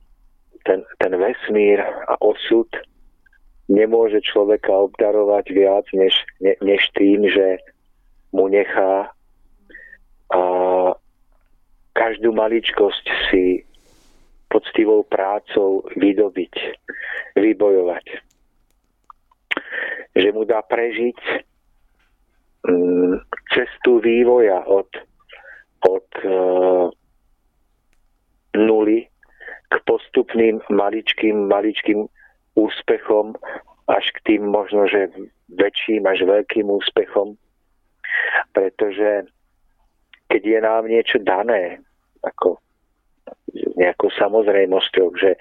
ten, 0.63 0.83
ten 0.99 1.13
vesmír 1.15 1.83
a 1.83 2.15
osud 2.23 2.67
nemôže 3.67 4.23
človeka 4.23 4.71
obdarovať 4.71 5.45
viac 5.51 5.87
než, 5.95 6.15
ne, 6.39 6.55
než 6.63 6.87
tým, 6.95 7.27
že 7.27 7.59
mu 8.31 8.47
nechá 8.47 9.11
a 10.27 10.43
každú 11.95 12.35
maličkosť 12.35 13.05
si 13.31 13.63
poctivou 14.49 15.03
prácou 15.03 15.85
vydobiť, 15.97 16.55
vybojovať. 17.37 18.07
Že 20.17 20.29
mu 20.33 20.43
dá 20.49 20.63
prežiť 20.65 21.19
mm, 22.65 23.15
cestu 23.53 24.01
vývoja 24.01 24.65
od, 24.65 24.89
od 25.85 26.09
uh, 26.25 26.89
nuly 28.57 29.09
k 29.69 29.75
postupným 29.85 30.63
maličkým, 30.71 31.51
maličkým 31.51 32.07
úspechom 32.57 33.37
až 33.87 34.05
k 34.19 34.19
tým 34.33 34.51
možno, 34.51 34.87
že 34.91 35.11
väčším 35.53 36.07
až 36.07 36.27
veľkým 36.27 36.67
úspechom, 36.67 37.39
pretože 38.51 39.31
keď 40.27 40.43
je 40.43 40.59
nám 40.59 40.83
niečo 40.91 41.19
dané, 41.23 41.79
ako 42.27 42.59
nejakou 43.77 44.11
samozrejmosťou, 44.17 45.07
že 45.17 45.37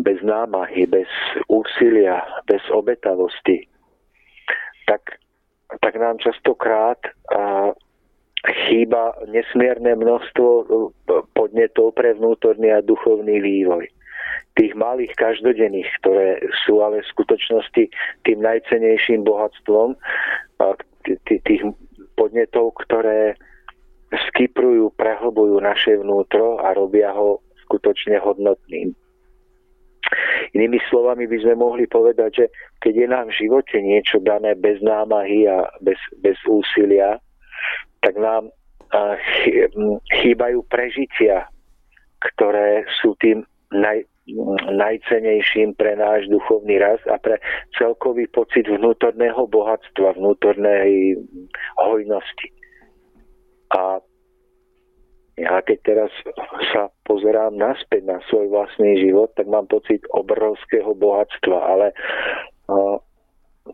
bez 0.00 0.18
námahy, 0.24 0.88
bez 0.88 1.08
úsilia, 1.52 2.24
bez 2.48 2.64
obetavosti, 2.72 3.68
tak, 4.88 5.20
tak 5.80 5.94
nám 6.00 6.16
častokrát 6.18 6.98
a, 7.32 7.76
chýba 8.66 9.14
nesmierne 9.30 9.94
množstvo 9.94 10.66
podnetov 11.38 11.94
pre 11.94 12.18
vnútorný 12.18 12.74
a 12.74 12.82
duchovný 12.82 13.38
vývoj. 13.38 13.86
Tých 14.58 14.74
malých 14.74 15.14
každodenných, 15.16 15.88
ktoré 16.02 16.42
sú 16.66 16.82
ale 16.82 17.00
v 17.00 17.10
skutočnosti 17.14 17.84
tým 18.26 18.38
najcenejším 18.42 19.22
bohatstvom 19.24 19.94
tých 21.26 21.62
podnetov, 22.18 22.76
ktoré 22.84 23.38
skyprujú, 24.12 24.92
prehlbujú 24.96 25.56
naše 25.60 25.96
vnútro 25.96 26.60
a 26.60 26.76
robia 26.76 27.12
ho 27.12 27.40
skutočne 27.64 28.20
hodnotným. 28.20 28.92
Inými 30.52 30.76
slovami 30.92 31.24
by 31.24 31.38
sme 31.40 31.54
mohli 31.56 31.88
povedať, 31.88 32.30
že 32.44 32.46
keď 32.84 32.94
je 32.94 33.06
nám 33.08 33.26
v 33.32 33.38
živote 33.40 33.76
niečo 33.80 34.20
dané 34.20 34.52
bez 34.52 34.84
námahy 34.84 35.48
a 35.48 35.64
bez, 35.80 35.96
bez 36.20 36.36
úsilia, 36.44 37.16
tak 38.04 38.20
nám 38.20 38.52
chýbajú 40.20 40.60
prežitia, 40.68 41.48
ktoré 42.20 42.84
sú 43.00 43.16
tým 43.16 43.40
naj, 43.72 44.04
najcenejším 44.68 45.72
pre 45.80 45.96
náš 45.96 46.28
duchovný 46.28 46.76
rast 46.76 47.02
a 47.08 47.16
pre 47.16 47.40
celkový 47.80 48.28
pocit 48.28 48.68
vnútorného 48.68 49.48
bohatstva, 49.48 50.20
vnútornej 50.20 51.16
hojnosti. 51.80 52.52
A 53.72 54.00
ja 55.40 55.64
keď 55.64 55.78
teraz 55.80 56.12
sa 56.76 56.92
pozerám 57.08 57.56
naspäť 57.56 58.04
na 58.04 58.20
svoj 58.28 58.52
vlastný 58.52 59.00
život, 59.00 59.32
tak 59.32 59.48
mám 59.48 59.64
pocit 59.64 60.04
obrovského 60.12 60.92
bohatstva, 60.92 61.56
ale 61.56 61.96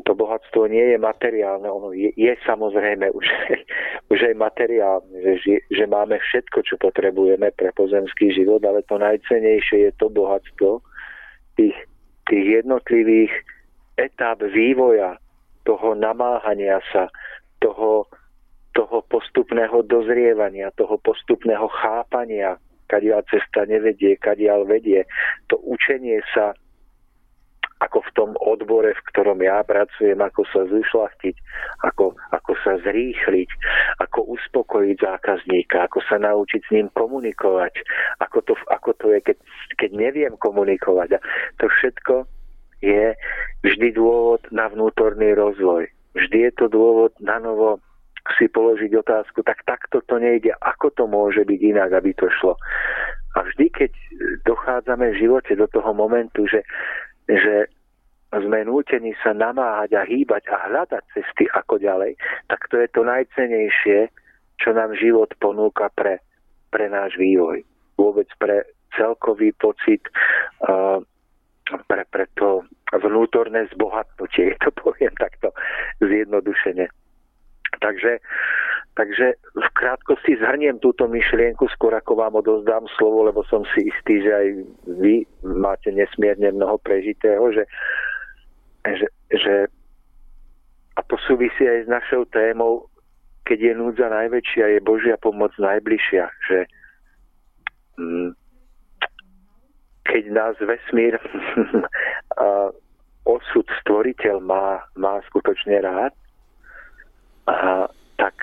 to 0.04 0.12
bohatstvo 0.12 0.68
nie 0.68 0.94
je 0.94 0.98
materiálne, 1.00 1.64
ono 1.64 1.96
je, 1.96 2.12
je 2.14 2.32
samozrejme 2.44 3.08
už, 3.10 3.26
už 4.12 4.18
aj 4.20 4.34
materiálne, 4.36 5.40
že, 5.40 5.64
že 5.72 5.84
máme 5.88 6.20
všetko, 6.20 6.58
čo 6.62 6.74
potrebujeme 6.76 7.48
pre 7.56 7.72
pozemský 7.72 8.30
život, 8.36 8.60
ale 8.68 8.84
to 8.84 9.00
najcenejšie 9.00 9.88
je 9.88 9.92
to 9.96 10.12
bohatstvo 10.12 10.84
tých, 11.56 11.76
tých 12.28 12.62
jednotlivých 12.62 13.32
etáp 13.96 14.44
vývoja, 14.44 15.16
toho 15.64 15.92
namáhania 15.92 16.80
sa, 16.92 17.12
toho, 17.60 18.08
toho 18.78 19.02
postupného 19.10 19.82
dozrievania, 19.90 20.70
toho 20.78 21.02
postupného 21.02 21.66
chápania, 21.82 22.62
kadiaľ 22.86 23.26
cesta 23.26 23.66
nevedie, 23.66 24.14
kadiaľ 24.14 24.70
vedie, 24.70 25.02
to 25.50 25.58
učenie 25.66 26.22
sa 26.30 26.54
ako 27.78 28.02
v 28.02 28.10
tom 28.14 28.30
odbore, 28.42 28.90
v 28.90 29.06
ktorom 29.14 29.38
ja 29.38 29.62
pracujem, 29.62 30.18
ako 30.18 30.42
sa 30.50 30.66
zušlachtiť, 30.66 31.36
ako, 31.86 32.14
ako 32.34 32.52
sa 32.66 32.74
zrýchliť, 32.82 33.50
ako 34.02 34.34
uspokojiť 34.34 34.96
zákazníka, 34.98 35.86
ako 35.86 36.02
sa 36.06 36.18
naučiť 36.18 36.62
s 36.66 36.70
ním 36.74 36.90
komunikovať, 36.90 37.78
ako 38.18 38.38
to, 38.50 38.54
ako 38.70 38.90
to 38.98 39.06
je, 39.14 39.20
keď, 39.30 39.38
keď 39.78 39.90
neviem 39.94 40.34
komunikovať. 40.42 41.18
A 41.18 41.20
to 41.62 41.70
všetko 41.70 42.26
je 42.82 43.14
vždy 43.62 43.94
dôvod 43.94 44.42
na 44.50 44.66
vnútorný 44.66 45.38
rozvoj. 45.38 45.86
Vždy 46.18 46.50
je 46.50 46.52
to 46.58 46.66
dôvod 46.66 47.14
na 47.22 47.38
novo 47.38 47.78
si 48.36 48.50
položiť 48.50 48.92
otázku, 48.92 49.40
tak 49.40 49.64
takto 49.64 50.04
to 50.04 50.20
nejde, 50.20 50.52
ako 50.60 50.92
to 50.92 51.04
môže 51.08 51.40
byť 51.48 51.60
inak, 51.64 51.90
aby 51.96 52.12
to 52.12 52.28
šlo. 52.28 52.58
A 53.36 53.46
vždy, 53.46 53.70
keď 53.72 53.92
dochádzame 54.44 55.14
v 55.14 55.20
živote 55.20 55.52
do 55.56 55.64
toho 55.70 55.94
momentu, 55.96 56.44
že 56.44 56.60
že 57.28 57.68
sme 58.32 58.64
nútení 58.64 59.16
sa 59.24 59.32
namáhať 59.32 59.96
a 59.96 60.02
hýbať 60.04 60.48
a 60.52 60.56
hľadať 60.68 61.04
cesty 61.16 61.48
ako 61.52 61.80
ďalej, 61.80 62.16
tak 62.48 62.60
to 62.68 62.76
je 62.80 62.88
to 62.92 63.00
najcenejšie, 63.04 63.98
čo 64.60 64.68
nám 64.76 64.92
život 64.96 65.32
ponúka 65.40 65.88
pre, 65.96 66.20
pre 66.68 66.92
náš 66.92 67.16
vývoj. 67.16 67.64
Vôbec 67.96 68.28
pre 68.36 68.68
celkový 68.96 69.56
pocit, 69.56 70.04
uh, 70.68 71.00
pre, 71.88 72.04
pre 72.12 72.28
to 72.36 72.64
vnútorné 72.92 73.68
zbohatnutie, 73.72 74.56
to 74.64 74.72
poviem 74.76 75.12
takto 75.16 75.52
zjednodušene. 76.04 76.88
Takže, 77.76 78.18
takže 78.96 79.26
v 79.36 79.68
krátkosti 79.76 80.40
zhrniem 80.40 80.80
túto 80.80 81.04
myšlienku, 81.04 81.68
skôr 81.76 81.92
ako 81.92 82.16
vám 82.16 82.40
odozdám 82.40 82.88
slovo, 82.96 83.28
lebo 83.28 83.44
som 83.46 83.62
si 83.76 83.92
istý, 83.92 84.24
že 84.24 84.32
aj 84.32 84.46
vy 84.98 85.14
máte 85.44 85.92
nesmierne 85.92 86.48
mnoho 86.56 86.80
prežitého, 86.80 87.52
že, 87.52 87.64
že, 88.88 89.06
že 89.36 89.54
a 90.96 91.00
to 91.06 91.14
súvisí 91.28 91.62
aj 91.62 91.86
s 91.86 91.88
našou 91.88 92.26
témou, 92.26 92.90
keď 93.46 93.72
je 93.72 93.72
núdza 93.76 94.06
najväčšia, 94.10 94.76
je 94.76 94.80
Božia 94.82 95.16
pomoc 95.16 95.54
najbližšia, 95.56 96.24
že 96.50 96.58
mm, 97.96 98.30
keď 100.08 100.22
nás 100.32 100.54
vesmír 100.58 101.20
osud 103.28 103.66
stvoriteľ 103.84 104.40
má, 104.40 104.80
má 104.96 105.20
skutočne 105.28 105.84
rád, 105.84 106.16
tak, 108.16 108.34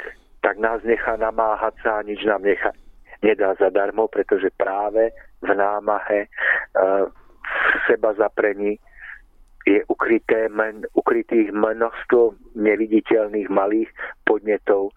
tak 0.42 0.56
nás 0.58 0.82
nechá 0.84 1.18
namáhať 1.18 1.76
sa 1.84 2.00
a 2.00 2.06
nič 2.06 2.22
nám 2.26 2.42
nechá, 2.42 2.72
nedá 3.22 3.54
zadarmo, 3.58 4.08
pretože 4.08 4.50
práve 4.56 5.12
v 5.42 5.50
námahe, 5.54 6.28
v 7.46 7.78
seba 7.90 8.14
zaprení 8.18 8.78
je 9.66 9.82
ukryté 9.90 10.46
men, 10.50 10.86
ukrytých 10.94 11.50
množstvo 11.50 12.38
neviditeľných 12.54 13.50
malých 13.50 13.90
podnetov, 14.30 14.94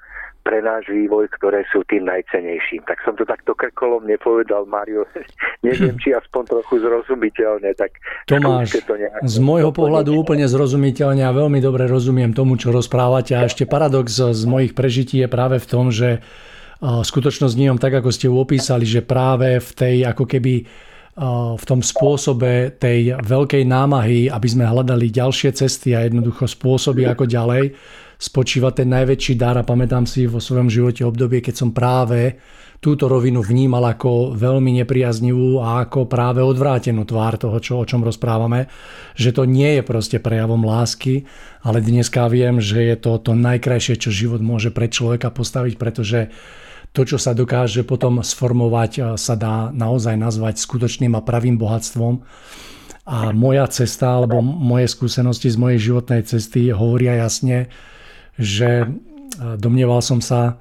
pre 0.49 0.65
náš 0.65 0.89
vývoj, 0.89 1.29
ktoré 1.37 1.61
sú 1.69 1.85
tým 1.85 2.09
najcenejším. 2.09 2.89
Tak 2.89 3.05
som 3.05 3.13
to 3.21 3.29
takto 3.29 3.53
krkolom 3.53 4.09
nepovedal, 4.09 4.65
Mario. 4.65 5.05
Neviem, 5.67 5.93
či 6.03 6.17
aspoň 6.17 6.57
trochu 6.57 6.81
zrozumiteľne. 6.81 7.77
Tak 7.77 7.93
Tomáš, 8.25 8.81
to 8.89 8.97
z 9.29 9.37
môjho 9.45 9.69
pohľadu 9.77 10.17
úplne 10.17 10.49
zrozumiteľne 10.49 11.21
a 11.21 11.37
veľmi 11.37 11.61
dobre 11.61 11.85
rozumiem 11.85 12.33
tomu, 12.33 12.57
čo 12.57 12.73
rozprávate. 12.73 13.37
A 13.37 13.45
ešte 13.45 13.69
paradox 13.69 14.17
z 14.17 14.45
mojich 14.49 14.73
prežití 14.73 15.21
je 15.21 15.29
práve 15.29 15.61
v 15.61 15.67
tom, 15.69 15.93
že 15.93 16.25
skutočnosť 16.81 17.55
nie 17.61 17.69
tak, 17.77 18.01
ako 18.01 18.09
ste 18.09 18.33
opísali, 18.33 18.89
že 18.89 19.05
práve 19.05 19.61
v 19.61 19.71
tej 19.77 19.97
ako 20.09 20.25
keby 20.25 20.65
v 21.59 21.65
tom 21.67 21.83
spôsobe 21.83 22.79
tej 22.79 23.19
veľkej 23.19 23.67
námahy, 23.67 24.31
aby 24.31 24.49
sme 24.49 24.71
hľadali 24.71 25.11
ďalšie 25.11 25.51
cesty 25.51 25.91
a 25.99 26.07
jednoducho 26.07 26.47
spôsoby 26.47 27.11
ako 27.11 27.27
ďalej, 27.27 27.75
spočíva 28.19 28.75
ten 28.75 28.91
najväčší 28.91 29.39
dar 29.39 29.55
a 29.55 29.63
pamätám 29.63 30.03
si 30.03 30.27
vo 30.27 30.43
svojom 30.43 30.67
živote 30.67 31.07
obdobie, 31.07 31.39
keď 31.39 31.55
som 31.55 31.71
práve 31.71 32.35
túto 32.79 33.11
rovinu 33.11 33.43
vnímal 33.43 33.83
ako 33.95 34.39
veľmi 34.39 34.83
nepriaznivú 34.83 35.59
a 35.59 35.87
ako 35.87 36.07
práve 36.07 36.43
odvrátenú 36.43 37.03
tvár 37.07 37.39
toho, 37.39 37.59
čo, 37.59 37.83
o 37.83 37.87
čom 37.87 38.07
rozprávame, 38.07 38.71
že 39.19 39.35
to 39.35 39.47
nie 39.47 39.79
je 39.79 39.83
proste 39.83 40.19
prejavom 40.23 40.63
lásky, 40.63 41.27
ale 41.63 41.83
dneska 41.83 42.27
viem, 42.31 42.63
že 42.63 42.83
je 42.83 42.97
to 42.99 43.19
to 43.19 43.35
najkrajšie, 43.35 43.99
čo 43.99 44.15
život 44.15 44.43
môže 44.43 44.71
pre 44.71 44.87
človeka 44.87 45.31
postaviť, 45.35 45.75
pretože 45.75 46.31
to, 46.95 47.03
čo 47.03 47.19
sa 47.19 47.35
dokáže 47.35 47.83
potom 47.83 48.23
sformovať, 48.23 49.19
sa 49.19 49.35
dá 49.35 49.75
naozaj 49.75 50.15
nazvať 50.15 50.63
skutočným 50.63 51.15
a 51.19 51.23
pravým 51.23 51.59
bohatstvom. 51.59 52.23
A 53.09 53.33
moja 53.33 53.67
cesta, 53.69 54.21
alebo 54.21 54.41
moje 54.45 54.89
skúsenosti 54.89 55.51
z 55.51 55.57
mojej 55.57 55.81
životnej 55.93 56.23
cesty 56.25 56.71
hovoria 56.71 57.17
jasne, 57.27 57.69
že 58.39 58.87
domnieval 59.59 60.01
som 60.01 60.23
sa 60.23 60.57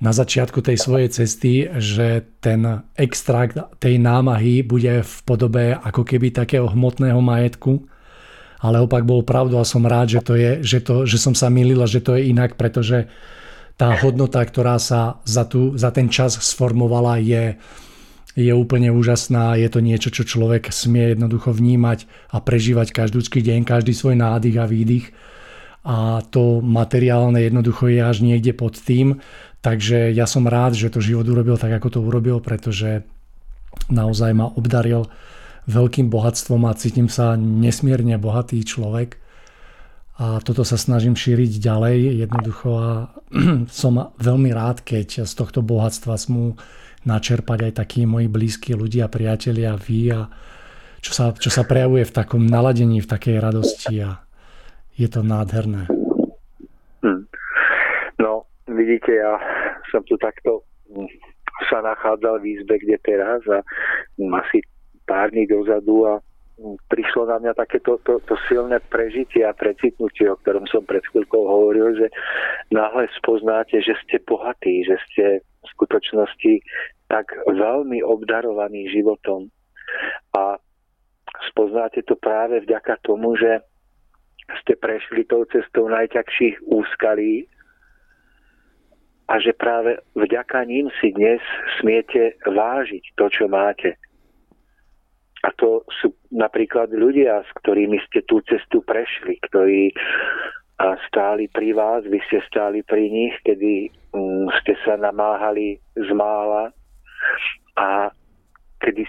na 0.00 0.16
začiatku 0.16 0.64
tej 0.64 0.80
svojej 0.80 1.08
cesty, 1.12 1.68
že 1.76 2.24
ten 2.40 2.64
extrakt 2.96 3.60
tej 3.76 4.00
námahy 4.00 4.64
bude 4.64 5.04
v 5.04 5.14
podobe 5.28 5.76
ako 5.76 6.08
keby 6.08 6.32
takého 6.32 6.64
hmotného 6.72 7.20
majetku, 7.20 7.84
ale 8.64 8.80
opak 8.80 9.04
bol 9.04 9.20
pravdu 9.20 9.60
a 9.60 9.64
som 9.68 9.84
rád, 9.84 10.16
že, 10.16 10.20
to 10.24 10.34
je, 10.40 10.64
že, 10.64 10.80
to, 10.80 11.04
že 11.04 11.20
som 11.20 11.36
sa 11.36 11.52
milila, 11.52 11.84
že 11.84 12.00
to 12.00 12.16
je 12.16 12.32
inak, 12.32 12.56
pretože 12.56 13.12
tá 13.76 13.96
hodnota, 13.96 14.40
ktorá 14.44 14.76
sa 14.76 15.20
za, 15.24 15.48
tu, 15.48 15.76
za 15.76 15.88
ten 15.92 16.12
čas 16.12 16.36
sformovala, 16.36 17.16
je, 17.20 17.56
je 18.36 18.52
úplne 18.52 18.92
úžasná. 18.92 19.56
Je 19.56 19.68
to 19.72 19.80
niečo, 19.80 20.12
čo 20.12 20.28
človek 20.28 20.68
smie 20.68 21.16
jednoducho 21.16 21.52
vnímať 21.56 22.04
a 22.32 22.44
prežívať 22.44 22.92
každý 22.92 23.24
deň, 23.24 23.64
každý 23.64 23.96
svoj 23.96 24.20
nádych 24.20 24.56
a 24.60 24.68
výdych 24.68 25.12
a 25.80 26.20
to 26.28 26.60
materiálne 26.60 27.40
jednoducho 27.40 27.88
je 27.88 28.00
až 28.04 28.20
niekde 28.20 28.52
pod 28.52 28.76
tým. 28.76 29.24
Takže 29.64 30.12
ja 30.12 30.24
som 30.24 30.48
rád, 30.48 30.76
že 30.76 30.92
to 30.92 31.00
život 31.00 31.28
urobil 31.28 31.56
tak, 31.56 31.72
ako 31.72 31.88
to 31.88 32.00
urobil, 32.00 32.40
pretože 32.40 33.04
naozaj 33.88 34.32
ma 34.36 34.48
obdaril 34.48 35.08
veľkým 35.68 36.08
bohatstvom 36.08 36.68
a 36.68 36.76
cítim 36.76 37.08
sa 37.08 37.36
nesmierne 37.36 38.16
bohatý 38.16 38.60
človek. 38.64 39.20
A 40.20 40.36
toto 40.44 40.68
sa 40.68 40.76
snažím 40.76 41.16
šíriť 41.16 41.60
ďalej 41.64 42.28
jednoducho 42.28 42.68
a 42.76 42.88
som 43.72 44.12
veľmi 44.20 44.52
rád, 44.52 44.84
keď 44.84 45.24
z 45.24 45.32
tohto 45.32 45.64
bohatstva 45.64 46.16
smú 46.20 46.60
načerpať 47.08 47.72
aj 47.72 47.72
takí 47.80 48.04
moji 48.04 48.28
blízki 48.28 48.76
ľudia, 48.76 49.08
priatelia, 49.08 49.80
vy 49.80 50.12
a 50.12 50.28
čo 51.00 51.16
sa, 51.16 51.32
čo 51.32 51.48
sa 51.48 51.64
prejavuje 51.64 52.04
v 52.04 52.12
takom 52.12 52.44
naladení, 52.44 53.00
v 53.00 53.08
takej 53.08 53.36
radosti 53.40 54.04
a 54.04 54.20
je 55.00 55.08
to 55.08 55.24
nádherné. 55.24 55.88
Hmm. 57.00 57.24
No, 58.20 58.44
vidíte, 58.68 59.16
ja 59.16 59.40
som 59.88 60.04
tu 60.04 60.20
takto 60.20 60.60
hm, 60.92 61.08
sa 61.72 61.80
nachádzal 61.80 62.44
v 62.44 62.60
izbe, 62.60 62.76
kde 62.76 63.00
teraz 63.00 63.40
a 63.48 63.64
asi 64.44 64.60
pár 65.08 65.32
dní 65.32 65.48
dozadu 65.48 66.04
a 66.04 66.20
hm, 66.60 66.76
prišlo 66.92 67.32
na 67.32 67.40
mňa 67.40 67.52
takéto 67.56 67.96
to, 68.04 68.20
to 68.28 68.36
silné 68.44 68.76
prežitie 68.92 69.40
a 69.40 69.56
precitnutie, 69.56 70.28
o 70.28 70.36
ktorom 70.44 70.68
som 70.68 70.84
pred 70.84 71.00
chvíľkou 71.08 71.48
hovoril, 71.48 71.96
že 71.96 72.12
náhle 72.68 73.08
spoznáte, 73.16 73.80
že 73.80 73.96
ste 74.04 74.20
bohatí, 74.28 74.84
že 74.84 75.00
ste 75.08 75.24
v 75.40 75.66
skutočnosti 75.80 76.60
tak 77.08 77.32
veľmi 77.48 78.04
obdarovaní 78.04 78.92
životom. 78.92 79.48
A 80.36 80.60
spoznáte 81.50 82.04
to 82.04 82.14
práve 82.20 82.62
vďaka 82.62 83.00
tomu, 83.02 83.34
že 83.34 83.64
ste 84.62 84.74
prešli 84.74 85.24
tou 85.26 85.46
cestou 85.48 85.86
najťažších 85.88 86.66
úskalí 86.66 87.46
a 89.30 89.38
že 89.38 89.54
práve 89.54 90.02
vďaka 90.18 90.66
ním 90.66 90.90
si 90.98 91.14
dnes 91.14 91.38
smiete 91.78 92.34
vážiť 92.42 93.14
to, 93.14 93.30
čo 93.30 93.46
máte. 93.46 93.94
A 95.46 95.54
to 95.54 95.86
sú 96.02 96.12
napríklad 96.34 96.90
ľudia, 96.90 97.46
s 97.46 97.50
ktorými 97.62 97.96
ste 98.10 98.26
tú 98.26 98.42
cestu 98.44 98.82
prešli, 98.82 99.38
ktorí 99.46 99.94
stáli 101.08 101.46
pri 101.48 101.76
vás, 101.76 102.02
vy 102.08 102.18
ste 102.28 102.40
stáli 102.48 102.80
pri 102.82 103.08
nich, 103.08 103.36
kedy 103.44 103.92
mm, 104.16 104.48
ste 104.60 104.74
sa 104.82 104.96
namáhali 104.96 105.76
z 105.94 106.08
mála 106.16 106.72
a 107.76 108.08
kedy, 108.80 109.04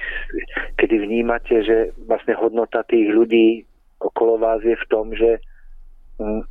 kedy 0.76 0.96
vnímate, 1.00 1.64
že 1.64 1.96
vlastne 2.06 2.36
hodnota 2.36 2.84
tých 2.84 3.08
ľudí 3.08 3.64
okolo 4.02 4.42
vás 4.42 4.66
je 4.66 4.74
v 4.74 4.90
tom, 4.90 5.14
že 5.14 5.38
mm, 6.18 6.44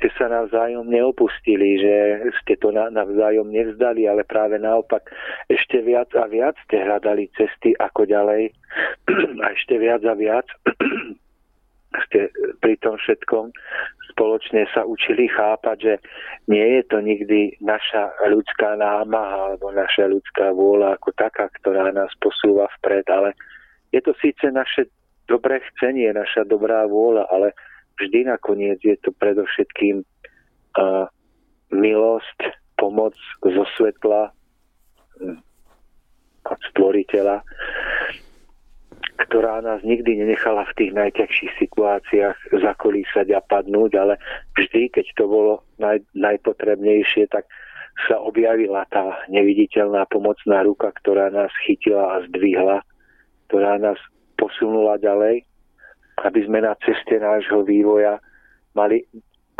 ste 0.00 0.08
sa 0.16 0.32
navzájom 0.32 0.88
neopustili, 0.88 1.76
že 1.76 1.94
ste 2.40 2.56
to 2.56 2.72
navzájom 2.72 3.52
nevzdali, 3.52 4.08
ale 4.08 4.24
práve 4.24 4.56
naopak 4.56 5.04
ešte 5.52 5.84
viac 5.84 6.08
a 6.16 6.24
viac 6.24 6.56
ste 6.64 6.80
hľadali 6.80 7.28
cesty 7.36 7.76
ako 7.76 8.08
ďalej. 8.08 8.48
A 9.44 9.46
ešte 9.52 9.76
viac 9.76 10.00
a 10.06 10.14
viac 10.14 10.46
ste 12.06 12.30
pri 12.62 12.78
tom 12.78 12.96
všetkom 12.96 13.50
spoločne 14.14 14.66
sa 14.70 14.86
učili 14.86 15.26
chápať, 15.26 15.76
že 15.80 15.94
nie 16.46 16.78
je 16.78 16.82
to 16.86 16.98
nikdy 17.02 17.56
naša 17.60 18.14
ľudská 18.30 18.78
námaha 18.78 19.52
alebo 19.52 19.72
naša 19.74 20.06
ľudská 20.06 20.54
vôľa 20.54 20.98
ako 20.98 21.10
taká, 21.18 21.50
ktorá 21.60 21.90
nás 21.90 22.10
posúva 22.22 22.70
vpred, 22.78 23.06
ale 23.10 23.34
je 23.90 24.00
to 24.02 24.14
síce 24.22 24.44
naše 24.48 24.86
dobré 25.30 25.62
chcenie, 25.70 26.10
naša 26.10 26.42
dobrá 26.42 26.82
vôľa, 26.90 27.30
ale 27.30 27.54
vždy 28.02 28.26
nakoniec 28.26 28.82
je 28.82 28.98
to 28.98 29.14
predovšetkým 29.14 30.02
uh, 30.02 31.06
milosť, 31.70 32.58
pomoc 32.74 33.12
zo 33.44 33.64
svetla 33.76 34.32
hm, 35.20 35.38
od 36.48 36.60
stvoriteľa, 36.72 37.44
ktorá 39.28 39.60
nás 39.60 39.84
nikdy 39.84 40.24
nenechala 40.24 40.64
v 40.72 40.76
tých 40.80 40.92
najťažších 40.96 41.52
situáciách 41.60 42.36
zakolísať 42.56 43.36
a 43.36 43.44
padnúť, 43.44 43.92
ale 44.00 44.14
vždy, 44.56 44.88
keď 44.88 45.06
to 45.12 45.24
bolo 45.28 45.52
naj, 45.76 46.00
najpotrebnejšie, 46.16 47.28
tak 47.28 47.44
sa 48.08 48.16
objavila 48.16 48.88
tá 48.88 49.28
neviditeľná 49.28 50.08
pomocná 50.08 50.64
ruka, 50.64 50.88
ktorá 51.04 51.28
nás 51.28 51.52
chytila 51.68 52.16
a 52.16 52.24
zdvihla, 52.32 52.80
ktorá 53.52 53.76
nás 53.76 54.00
posunula 54.40 54.96
ďalej, 54.96 55.44
aby 56.24 56.40
sme 56.48 56.64
na 56.64 56.72
ceste 56.80 57.20
nášho 57.20 57.60
vývoja 57.64 58.16
mali, 58.72 59.04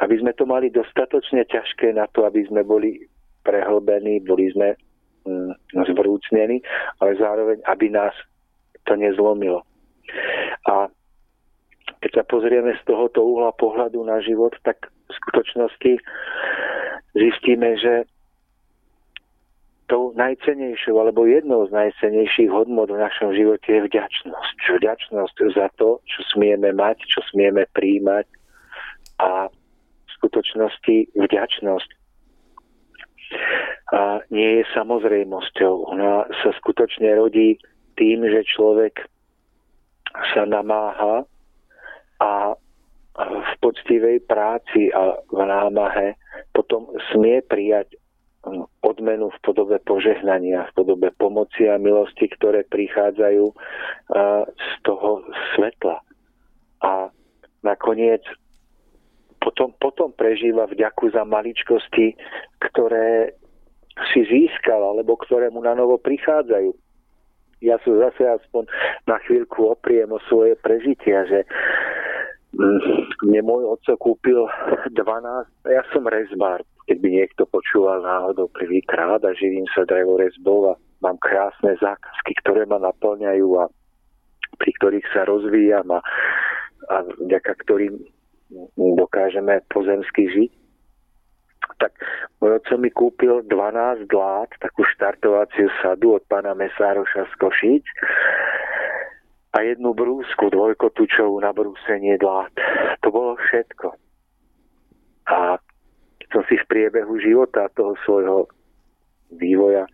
aby 0.00 0.14
sme 0.16 0.32
to 0.32 0.48
mali 0.48 0.72
dostatočne 0.72 1.44
ťažké 1.44 1.92
na 1.92 2.08
to, 2.16 2.24
aby 2.24 2.40
sme 2.48 2.64
boli 2.64 3.04
prehlbení, 3.44 4.24
boli 4.24 4.48
sme 4.56 4.72
mm, 5.28 5.52
zvrúcnení, 5.92 6.64
ale 7.04 7.10
zároveň, 7.20 7.60
aby 7.68 7.92
nás 7.92 8.16
to 8.88 8.96
nezlomilo. 8.96 9.60
A 10.68 10.88
keď 12.00 12.10
sa 12.16 12.24
pozrieme 12.24 12.72
z 12.80 12.82
tohoto 12.88 13.20
uhla 13.20 13.52
pohľadu 13.60 14.00
na 14.04 14.24
život, 14.24 14.56
tak 14.64 14.88
v 14.88 15.12
skutočnosti 15.12 15.92
zistíme, 17.12 17.76
že 17.76 18.08
tou 19.90 20.14
najcenejšou 20.14 20.94
alebo 21.02 21.26
jednou 21.26 21.66
z 21.66 21.74
najcenejších 21.74 22.46
hodnot 22.46 22.94
v 22.94 23.02
našom 23.02 23.34
živote 23.34 23.66
je 23.66 23.90
vďačnosť. 23.90 24.56
Vďačnosť 24.78 25.36
za 25.58 25.66
to, 25.74 25.98
čo 26.06 26.20
smieme 26.30 26.70
mať, 26.70 27.02
čo 27.10 27.20
smieme 27.34 27.66
príjmať 27.74 28.30
a 29.18 29.50
v 29.50 30.10
skutočnosti 30.14 31.18
vďačnosť 31.18 31.90
a 33.90 34.22
nie 34.30 34.62
je 34.62 34.64
samozrejmosťou. 34.74 35.94
Ona 35.94 36.26
sa 36.42 36.50
skutočne 36.62 37.14
rodí 37.14 37.58
tým, 37.98 38.26
že 38.26 38.46
človek 38.46 39.06
sa 40.34 40.46
namáha 40.46 41.26
a 42.22 42.54
v 43.20 43.52
poctivej 43.58 44.22
práci 44.26 44.94
a 44.94 45.18
v 45.30 45.40
námahe 45.42 46.14
potom 46.54 46.86
smie 47.10 47.42
prijať 47.44 47.99
odmenu 48.80 49.28
v 49.28 49.38
podobe 49.44 49.76
požehnania, 49.84 50.68
v 50.70 50.72
podobe 50.72 51.12
pomoci 51.16 51.68
a 51.68 51.76
milosti, 51.76 52.28
ktoré 52.40 52.64
prichádzajú 52.68 53.44
z 54.48 54.70
toho 54.82 55.20
svetla. 55.56 56.00
A 56.80 57.12
nakoniec 57.60 58.24
potom, 59.44 59.76
potom 59.76 60.12
prežíva 60.16 60.64
vďaku 60.68 61.12
za 61.12 61.24
maličkosti, 61.28 62.16
ktoré 62.60 63.36
si 64.12 64.24
získal, 64.24 64.80
alebo 64.80 65.20
ktoré 65.20 65.52
mu 65.52 65.60
na 65.60 65.76
novo 65.76 66.00
prichádzajú 66.00 66.72
ja 67.60 67.76
sa 67.84 67.90
zase 68.08 68.24
aspoň 68.24 68.64
na 69.04 69.20
chvíľku 69.28 69.68
opriem 69.68 70.08
o 70.08 70.20
svoje 70.32 70.56
prežitia, 70.64 71.28
že 71.28 71.44
mm, 72.56 73.28
mne 73.28 73.40
môj 73.44 73.76
otco 73.76 73.92
kúpil 74.00 74.48
12, 74.96 74.96
ja 75.68 75.84
som 75.92 76.08
rezbár, 76.08 76.64
keď 76.90 76.98
by 76.98 77.08
niekto 77.22 77.46
počúval 77.46 78.02
náhodou 78.02 78.50
prvýkrát 78.50 79.22
a 79.22 79.30
živím 79.30 79.62
sa 79.70 79.86
drevorezbou 79.86 80.74
a 80.74 80.78
mám 80.98 81.22
krásne 81.22 81.78
zákazky, 81.78 82.34
ktoré 82.42 82.66
ma 82.66 82.82
naplňajú 82.82 83.46
a 83.62 83.70
pri 84.58 84.70
ktorých 84.74 85.06
sa 85.14 85.22
rozvíjam 85.22 85.86
a, 85.94 86.02
a 86.90 87.06
vďaka 87.06 87.54
ktorým 87.62 87.94
dokážeme 88.74 89.62
pozemsky 89.70 90.26
žiť 90.34 90.50
tak 91.78 91.96
môj 92.42 92.60
oco 92.60 92.74
mi 92.76 92.90
kúpil 92.92 93.46
12 93.46 94.04
dlát, 94.10 94.50
takú 94.60 94.84
štartovaciu 94.84 95.70
sadu 95.80 96.18
od 96.18 96.22
pána 96.28 96.52
Mesároša 96.52 97.24
z 97.30 97.34
Košic 97.40 97.86
a 99.56 99.64
jednu 99.64 99.96
brúsku 99.96 100.52
dvojkotučovú 100.52 101.40
na 101.40 101.56
brúsenie 101.56 102.20
dlát. 102.20 102.52
To 103.00 103.08
bolo 103.08 103.40
všetko. 103.40 103.96
A 105.30 105.56
som 106.30 106.42
si 106.46 106.56
v 106.56 106.68
priebehu 106.70 107.18
života 107.18 107.68
toho 107.74 107.98
svojho 108.06 108.46
vývoja 109.30 109.86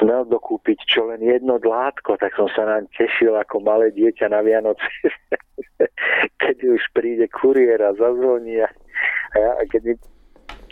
smel 0.00 0.24
dokúpiť 0.24 0.88
čo 0.88 1.12
len 1.12 1.20
jedno 1.20 1.60
dlátko, 1.60 2.16
tak 2.16 2.32
som 2.32 2.48
sa 2.56 2.64
nám 2.64 2.88
tešil 2.96 3.36
ako 3.36 3.60
malé 3.60 3.92
dieťa 3.92 4.32
na 4.32 4.40
Vianoce, 4.40 4.88
keď 6.42 6.56
už 6.64 6.82
príde 6.96 7.28
kuriér 7.28 7.84
a 7.84 7.92
zazvoní 7.92 8.64
a, 8.64 8.68
a 9.36 9.62
keď 9.68 9.80
mi 9.84 9.94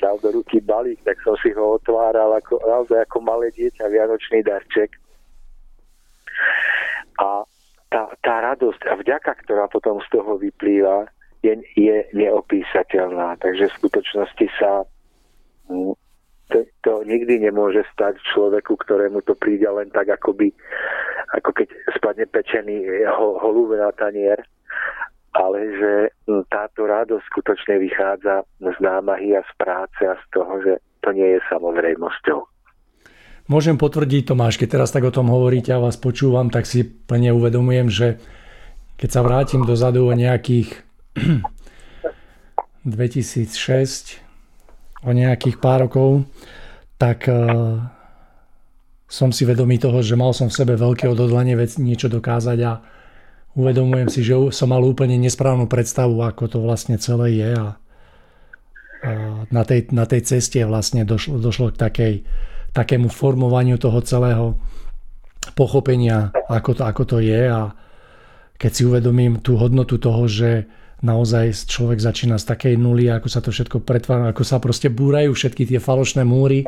dal 0.01 0.17
do 0.23 0.31
ruky 0.33 0.63
balík, 0.63 1.03
tak 1.05 1.21
som 1.21 1.35
si 1.43 1.53
ho 1.53 1.77
otváral 1.77 2.33
ako, 2.39 2.63
naozaj 2.65 3.05
ako 3.05 3.19
malé 3.21 3.51
dieťa, 3.53 3.91
vianočný 3.91 4.47
darček. 4.47 4.95
A 7.19 7.43
tá, 7.91 8.03
tá 8.23 8.35
radosť 8.55 8.87
a 8.87 8.95
vďaka, 8.95 9.33
ktorá 9.45 9.67
potom 9.67 9.99
z 10.07 10.09
toho 10.15 10.39
vyplýva, 10.39 11.11
je, 11.43 11.59
je 11.75 12.07
neopísateľná. 12.15 13.43
Takže 13.43 13.71
v 13.71 13.79
skutočnosti 13.83 14.47
sa 14.59 14.87
to, 16.49 16.59
to 16.83 16.93
nikdy 17.05 17.39
nemôže 17.39 17.85
stať 17.93 18.17
človeku, 18.33 18.77
ktorému 18.81 19.21
to 19.25 19.37
príde 19.37 19.69
len 19.69 19.93
tak, 19.93 20.09
ako 20.09 20.33
by, 20.33 20.49
ako 21.37 21.51
keď 21.53 21.69
spadne 21.93 22.25
pečený 22.25 23.05
holúb 23.13 23.77
na 23.77 23.93
tanier, 23.93 24.41
ale 25.37 25.59
že 25.77 25.93
hm, 26.25 26.49
táto 26.49 26.89
radosť 26.89 27.25
skutočne 27.29 27.79
vychádza 27.79 28.49
z 28.59 28.77
námahy 28.81 29.37
a 29.37 29.45
z 29.45 29.53
práce 29.61 30.01
a 30.03 30.17
z 30.17 30.25
toho, 30.33 30.53
že 30.65 30.73
to 31.05 31.13
nie 31.13 31.37
je 31.37 31.41
samozrejmosťou. 31.53 32.41
Môžem 33.49 33.81
potvrdiť, 33.81 34.29
Tomáš, 34.29 34.61
keď 34.61 34.69
teraz 34.77 34.93
tak 34.93 35.09
o 35.09 35.15
tom 35.15 35.33
hovoríte 35.33 35.73
a 35.73 35.81
vás 35.81 35.97
počúvam, 35.97 36.53
tak 36.53 36.69
si 36.69 36.85
plne 36.85 37.33
uvedomujem, 37.33 37.89
že 37.89 38.21
keď 39.01 39.09
sa 39.09 39.25
vrátim 39.25 39.65
dozadu 39.65 40.05
o 40.05 40.13
nejakých 40.13 40.85
2006, 42.85 44.28
o 45.09 45.17
nejakých 45.17 45.57
pár 45.57 45.89
rokov, 45.89 46.29
tak 47.01 47.25
uh, 47.33 47.81
som 49.09 49.33
si 49.33 49.49
vedomý 49.49 49.81
toho, 49.81 50.05
že 50.05 50.21
mal 50.21 50.37
som 50.37 50.53
v 50.53 50.59
sebe 50.61 50.77
veľké 50.77 51.09
odhodlanie 51.09 51.57
vec 51.57 51.81
niečo 51.81 52.13
dokázať 52.13 52.59
a 52.69 52.85
uvedomujem 53.57 54.09
si, 54.13 54.21
že 54.21 54.37
som 54.53 54.69
mal 54.69 54.85
úplne 54.85 55.17
nesprávnu 55.17 55.65
predstavu, 55.65 56.21
ako 56.21 56.45
to 56.47 56.59
vlastne 56.61 57.01
celé 57.01 57.41
je 57.41 57.51
a, 57.57 57.69
a 59.01 59.11
na, 59.49 59.63
tej, 59.65 59.89
na 59.97 60.05
tej 60.05 60.29
ceste 60.29 60.61
vlastne 60.69 61.09
došlo, 61.09 61.41
došlo 61.41 61.73
k 61.73 61.81
takej, 61.81 62.15
takému 62.77 63.09
formovaniu 63.09 63.81
toho 63.81 64.05
celého 64.05 64.61
pochopenia, 65.57 66.31
ako 66.53 66.77
to, 66.77 66.83
ako 66.85 67.03
to 67.09 67.19
je 67.25 67.49
a 67.49 67.73
keď 68.59 68.71
si 68.75 68.83
uvedomím 68.85 69.41
tú 69.41 69.57
hodnotu 69.57 69.97
toho, 69.97 70.29
že 70.29 70.69
naozaj 70.99 71.71
človek 71.71 72.03
začína 72.03 72.43
z 72.43 72.49
takej 72.49 72.75
nuly, 72.75 73.07
ako 73.07 73.29
sa 73.31 73.39
to 73.39 73.55
všetko 73.55 73.87
pretvára, 73.87 74.35
ako 74.35 74.43
sa 74.43 74.59
proste 74.59 74.91
búrajú 74.91 75.31
všetky 75.35 75.67
tie 75.67 75.79
falošné 75.79 76.27
múry 76.27 76.67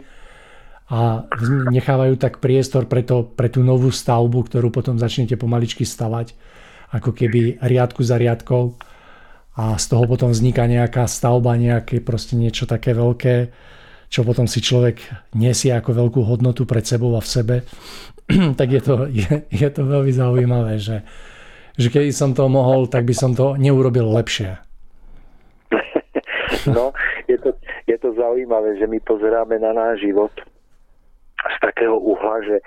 a 0.90 1.26
nechávajú 1.70 2.18
tak 2.18 2.42
priestor 2.42 2.86
pre, 2.86 3.06
to, 3.06 3.26
pre 3.26 3.50
tú 3.50 3.62
novú 3.62 3.90
stavbu, 3.94 4.50
ktorú 4.50 4.74
potom 4.74 4.98
začnete 4.98 5.38
pomaličky 5.38 5.86
stavať, 5.86 6.34
ako 6.94 7.14
keby 7.14 7.62
riadku 7.62 8.02
za 8.02 8.18
riadkou. 8.18 8.74
A 9.58 9.78
z 9.78 9.84
toho 9.86 10.06
potom 10.06 10.30
vzniká 10.30 10.66
nejaká 10.66 11.06
stavba, 11.10 11.58
nejaké 11.58 12.02
proste 12.02 12.38
niečo 12.38 12.66
také 12.66 12.94
veľké, 12.94 13.50
čo 14.10 14.26
potom 14.26 14.50
si 14.50 14.58
človek 14.58 14.98
nesie 15.38 15.70
ako 15.70 15.94
veľkú 15.94 16.20
hodnotu 16.26 16.66
pred 16.66 16.82
sebou 16.82 17.14
a 17.14 17.22
v 17.22 17.30
sebe, 17.30 17.56
tak 18.58 18.68
je 18.70 18.82
to, 18.82 19.06
je, 19.10 19.46
je 19.46 19.68
to 19.70 19.82
veľmi 19.86 20.10
zaujímavé, 20.10 20.74
že, 20.78 21.06
že 21.80 21.88
keby 21.88 22.12
som 22.12 22.36
to 22.36 22.44
mohol, 22.52 22.84
tak 22.84 23.08
by 23.08 23.16
som 23.16 23.32
to 23.32 23.56
neurobil 23.56 24.04
lepšie. 24.12 24.60
No, 26.68 26.92
je 27.24 27.40
to, 27.40 27.56
je 27.88 27.96
to 27.96 28.12
zaujímavé, 28.20 28.76
že 28.76 28.84
my 28.84 29.00
pozeráme 29.00 29.56
na 29.56 29.72
náš 29.72 30.04
život 30.04 30.34
z 31.40 31.56
takého 31.64 31.96
uhla, 31.96 32.44
že 32.44 32.60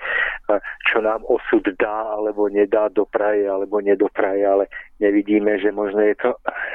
čo 0.90 0.98
nám 0.98 1.22
osud 1.30 1.62
dá 1.78 2.18
alebo 2.18 2.50
nedá 2.50 2.90
dopraje 2.90 3.46
alebo 3.46 3.78
nedopraje, 3.78 4.42
ale 4.42 4.66
nevidíme, 4.98 5.62
že 5.62 5.70
možno 5.70 6.02
je 6.02 6.16
to 6.18 6.30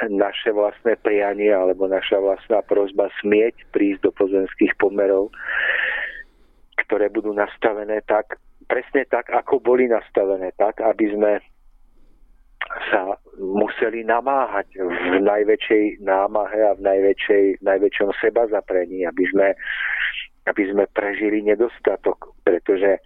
naše 0.07 0.55
vlastné 0.55 0.95
prianie 1.03 1.51
alebo 1.51 1.91
naša 1.91 2.23
vlastná 2.23 2.63
prozba 2.63 3.11
smieť 3.19 3.67
prísť 3.75 4.07
do 4.07 4.11
pozemských 4.15 4.79
pomerov, 4.79 5.29
ktoré 6.87 7.11
budú 7.11 7.35
nastavené 7.35 7.99
tak, 8.07 8.39
presne 8.65 9.03
tak, 9.11 9.27
ako 9.29 9.59
boli 9.59 9.91
nastavené, 9.91 10.55
tak, 10.55 10.79
aby 10.79 11.11
sme 11.13 11.31
sa 12.91 13.17
museli 13.39 14.03
namáhať 14.03 14.67
v 14.77 15.23
najväčšej 15.23 16.03
námahe 16.03 16.59
a 16.59 16.75
v 16.75 16.81
najväčšej, 16.83 17.63
najväčšom 17.63 18.09
seba 18.19 18.45
zaprení, 18.51 19.07
aby 19.07 19.23
sme, 19.31 19.47
aby 20.45 20.63
sme 20.69 20.83
prežili 20.91 21.41
nedostatok, 21.41 22.35
pretože 22.43 22.99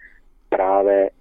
práve 0.49 1.13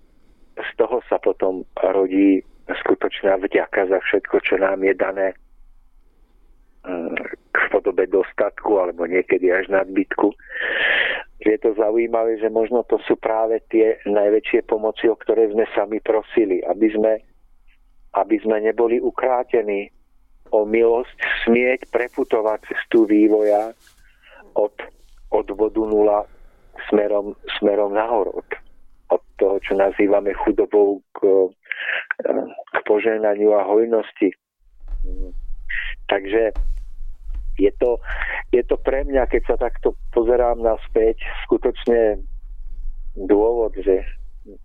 z 0.57 0.71
toho 0.77 1.01
sa 1.09 1.21
potom 1.21 1.65
rodí 1.81 2.41
skutočná 2.69 3.37
vďaka 3.41 3.89
za 3.89 3.99
všetko, 4.01 4.37
čo 4.45 4.55
nám 4.61 4.81
je 4.85 4.95
dané 4.97 5.29
mm, 6.89 7.17
v 7.53 7.67
podobe 7.69 8.09
dostatku 8.09 8.81
alebo 8.81 9.05
niekedy 9.05 9.53
až 9.53 9.69
nadbytku. 9.69 10.33
Je 11.43 11.59
to 11.59 11.75
zaujímavé, 11.75 12.39
že 12.39 12.47
možno 12.49 12.87
to 12.87 13.03
sú 13.03 13.19
práve 13.19 13.59
tie 13.69 13.99
najväčšie 14.07 14.63
pomoci, 14.71 15.11
o 15.11 15.19
ktoré 15.19 15.51
sme 15.51 15.67
sami 15.75 15.99
prosili, 15.99 16.63
aby 16.63 16.87
sme 16.95 17.13
aby 18.13 18.37
sme 18.45 18.61
neboli 18.61 19.01
ukrátení 19.01 19.89
o 20.53 20.69
milosť 20.69 21.17
smieť 21.49 21.89
preputovať 21.89 22.69
cestu 22.69 23.09
vývoja 23.09 23.73
od, 24.53 24.75
od 25.33 25.47
bodu 25.57 25.81
nula 25.81 26.29
smerom, 26.93 27.33
smerom 27.57 27.97
nahor, 27.97 28.29
od, 28.37 28.49
od 29.09 29.23
toho, 29.41 29.57
čo 29.65 29.73
nazývame 29.81 30.37
chudobou 30.45 31.01
k, 31.17 31.49
k 32.69 32.77
poženaniu 32.85 33.57
a 33.57 33.65
hojnosti. 33.65 34.37
Takže 36.13 36.53
je 37.57 37.73
to, 37.81 37.97
je 38.53 38.63
to 38.65 38.77
pre 38.77 39.05
mňa, 39.09 39.25
keď 39.29 39.43
sa 39.49 39.57
takto 39.57 39.97
pozerám 40.13 40.61
naspäť, 40.61 41.21
skutočne 41.49 42.21
dôvod, 43.17 43.77
že 43.77 44.05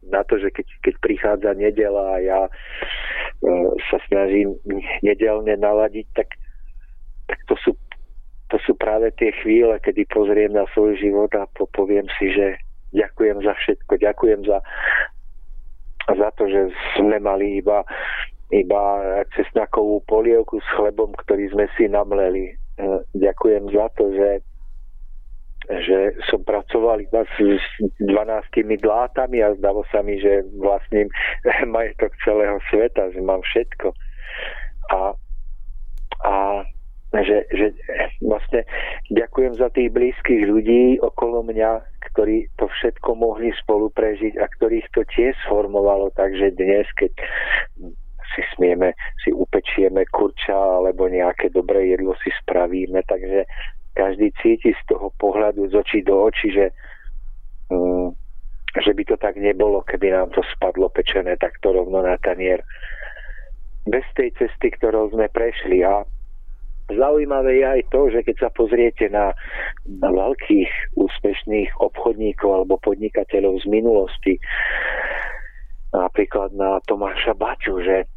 na 0.09 0.25
to, 0.25 0.41
že 0.41 0.49
keď, 0.53 0.67
keď 0.81 0.95
prichádza 1.01 1.51
nedela 1.53 2.17
a 2.17 2.23
ja 2.23 2.41
e, 2.47 2.51
sa 3.89 3.97
snažím 4.09 4.57
nedelne 5.05 5.53
naladiť, 5.53 6.07
tak, 6.17 6.29
tak 7.29 7.39
to, 7.45 7.55
sú, 7.61 7.71
to 8.49 8.57
sú 8.65 8.73
práve 8.73 9.13
tie 9.15 9.29
chvíle, 9.43 9.77
kedy 9.81 10.09
pozriem 10.09 10.53
na 10.53 10.65
svoj 10.73 10.97
život 10.97 11.29
a 11.37 11.45
poviem 11.53 12.09
si, 12.17 12.33
že 12.33 12.57
ďakujem 12.93 13.45
za 13.45 13.53
všetko, 13.53 13.93
ďakujem 14.01 14.41
za, 14.49 14.59
za 16.09 16.29
to, 16.35 16.49
že 16.49 16.73
sme 16.97 17.21
mali 17.21 17.61
iba, 17.61 17.85
iba 18.49 18.83
cesnakovú 19.37 20.01
polievku 20.09 20.57
s 20.57 20.67
chlebom, 20.73 21.13
ktorý 21.25 21.53
sme 21.53 21.65
si 21.77 21.85
namleli. 21.85 22.49
E, 22.49 22.53
ďakujem 23.13 23.69
za 23.69 23.93
to, 23.93 24.09
že 24.09 24.41
že 25.67 26.15
som 26.31 26.39
pracoval 26.47 27.03
iba 27.03 27.27
s, 27.27 27.59
s 27.59 27.67
12 27.99 28.79
dlátami 28.79 29.43
a 29.43 29.55
zdalo 29.59 29.83
sa 29.91 29.99
mi, 29.99 30.15
že 30.15 30.47
vlastním 30.55 31.11
majetok 31.75 32.15
celého 32.23 32.57
sveta, 32.71 33.11
že 33.11 33.19
mám 33.19 33.43
všetko. 33.43 33.91
A, 34.95 35.11
a 36.23 36.33
že, 37.23 37.47
že 37.51 37.71
vlastne 38.19 38.67
ďakujem 39.11 39.55
za 39.59 39.71
tých 39.71 39.91
blízkych 39.91 40.43
ľudí 40.47 40.99
okolo 40.99 41.43
mňa, 41.43 41.83
ktorí 42.11 42.51
to 42.59 42.67
všetko 42.67 43.15
mohli 43.15 43.51
spolu 43.63 43.91
prežiť 43.91 44.35
a 44.39 44.45
ktorých 44.47 44.87
to 44.91 45.03
tiež 45.15 45.35
sformovalo, 45.47 46.11
takže 46.15 46.55
dnes, 46.55 46.87
keď 46.99 47.11
si 48.35 48.41
smieme, 48.55 48.91
si 49.23 49.31
upečieme 49.31 50.03
kurča 50.11 50.53
alebo 50.53 51.07
nejaké 51.07 51.49
dobré 51.49 51.95
jedlo 51.95 52.13
si 52.21 52.29
spravíme, 52.43 53.01
takže 53.07 53.47
každý 53.97 54.29
cíti 54.37 54.77
z 54.77 54.81
toho 54.85 55.09
pohľadu 55.17 55.73
z 55.73 55.73
očí 55.73 55.99
do 56.05 56.29
očí, 56.29 56.53
že, 56.53 56.69
um, 57.73 58.13
že 58.77 58.93
by 58.93 59.03
to 59.09 59.17
tak 59.17 59.33
nebolo, 59.41 59.81
keby 59.81 60.13
nám 60.13 60.29
to 60.37 60.45
spadlo 60.53 60.93
pečené 60.93 61.33
takto 61.41 61.73
rovno 61.73 62.05
na 62.05 62.21
tanier. 62.21 62.61
Bez 63.89 64.05
tej 64.13 64.29
cesty, 64.37 64.69
ktorou 64.77 65.09
sme 65.09 65.25
prešli 65.33 65.81
a 65.81 66.05
Zaujímavé 66.87 67.59
je 67.59 67.65
aj 67.67 67.81
to, 67.91 68.07
že 68.07 68.23
keď 68.23 68.47
sa 68.47 68.49
pozriete 68.55 69.11
na, 69.11 69.35
na 69.99 70.07
veľkých 70.07 70.95
úspešných 70.95 71.83
obchodníkov 71.83 72.47
alebo 72.47 72.79
podnikateľov 72.79 73.59
z 73.59 73.67
minulosti, 73.67 74.39
napríklad 75.91 76.55
na 76.55 76.79
Tomáša 76.87 77.35
Baťu, 77.35 77.83
že 77.83 78.07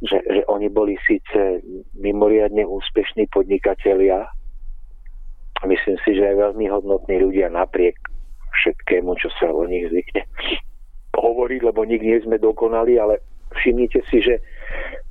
že, 0.00 0.18
že 0.24 0.42
oni 0.48 0.68
boli 0.72 0.96
síce 1.04 1.60
mimoriadne 1.94 2.64
úspešní 2.64 3.28
podnikatelia, 3.30 4.26
myslím 5.66 5.96
si, 6.02 6.16
že 6.16 6.24
aj 6.24 6.36
veľmi 6.36 6.66
hodnotní 6.72 7.20
ľudia 7.20 7.52
napriek 7.52 7.96
všetkému, 8.50 9.14
čo 9.20 9.28
sa 9.38 9.52
o 9.52 9.62
nich 9.68 9.86
zvykne 9.92 10.24
hovoriť, 11.20 11.60
lebo 11.62 11.84
nikdy 11.84 12.06
nie 12.16 12.20
sme 12.24 12.40
dokonali, 12.40 12.96
ale 12.96 13.20
všimnite 13.60 14.00
si, 14.08 14.24
že 14.24 14.40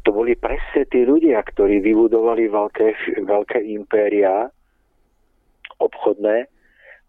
to 0.02 0.16
boli 0.16 0.34
presne 0.34 0.88
tí 0.90 1.06
ľudia, 1.06 1.44
ktorí 1.44 1.84
vybudovali 1.86 2.50
veľké, 2.50 2.88
veľké 3.30 3.60
impéria 3.78 4.50
obchodné, 5.78 6.50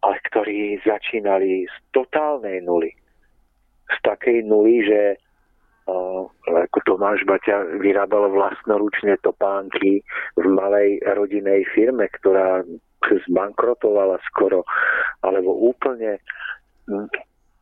ale 0.01 0.17
ktorí 0.29 0.81
začínali 0.85 1.65
z 1.65 1.77
totálnej 1.97 2.61
nuly. 2.61 2.93
Z 3.91 3.97
takej 4.07 4.47
nuly, 4.47 4.85
že 4.87 5.01
Tomáš 6.85 7.23
Baťa 7.23 7.79
vyrábal 7.79 8.35
vlastnoručne 8.35 9.15
topánky 9.23 10.03
v 10.35 10.47
malej 10.51 10.99
rodinej 11.07 11.63
firme, 11.71 12.11
ktorá 12.19 12.67
zbankrotovala 13.31 14.19
skoro, 14.27 14.67
alebo 15.23 15.55
úplne 15.71 16.19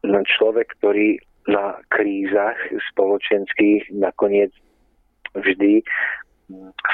človek, 0.08 0.72
ktorý 0.80 1.20
na 1.48 1.76
krízach 1.92 2.56
spoločenských 2.92 3.92
nakoniec 3.96 4.52
vždy 5.36 5.84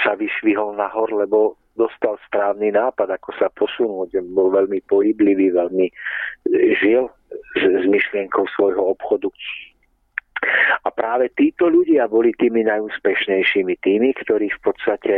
sa 0.02 0.18
vyšvihol 0.18 0.74
nahor, 0.74 1.10
lebo 1.14 1.54
dostal 1.74 2.18
správny 2.26 2.70
nápad, 2.74 3.18
ako 3.18 3.30
sa 3.38 3.50
posunúť. 3.54 4.18
Bol 4.34 4.50
veľmi 4.54 4.82
pohyblivý, 4.86 5.54
veľmi 5.54 5.86
žil 6.78 7.10
s, 7.58 7.62
s 7.62 7.84
myšlienkou 7.86 8.46
svojho 8.54 8.94
obchodu. 8.94 9.30
A 10.84 10.88
práve 10.92 11.32
títo 11.34 11.68
ľudia 11.68 12.08
boli 12.10 12.36
tými 12.36 12.64
najúspešnejšími, 12.66 13.80
tými, 13.80 14.10
ktorí 14.24 14.52
v 14.52 14.60
podstate 14.60 15.14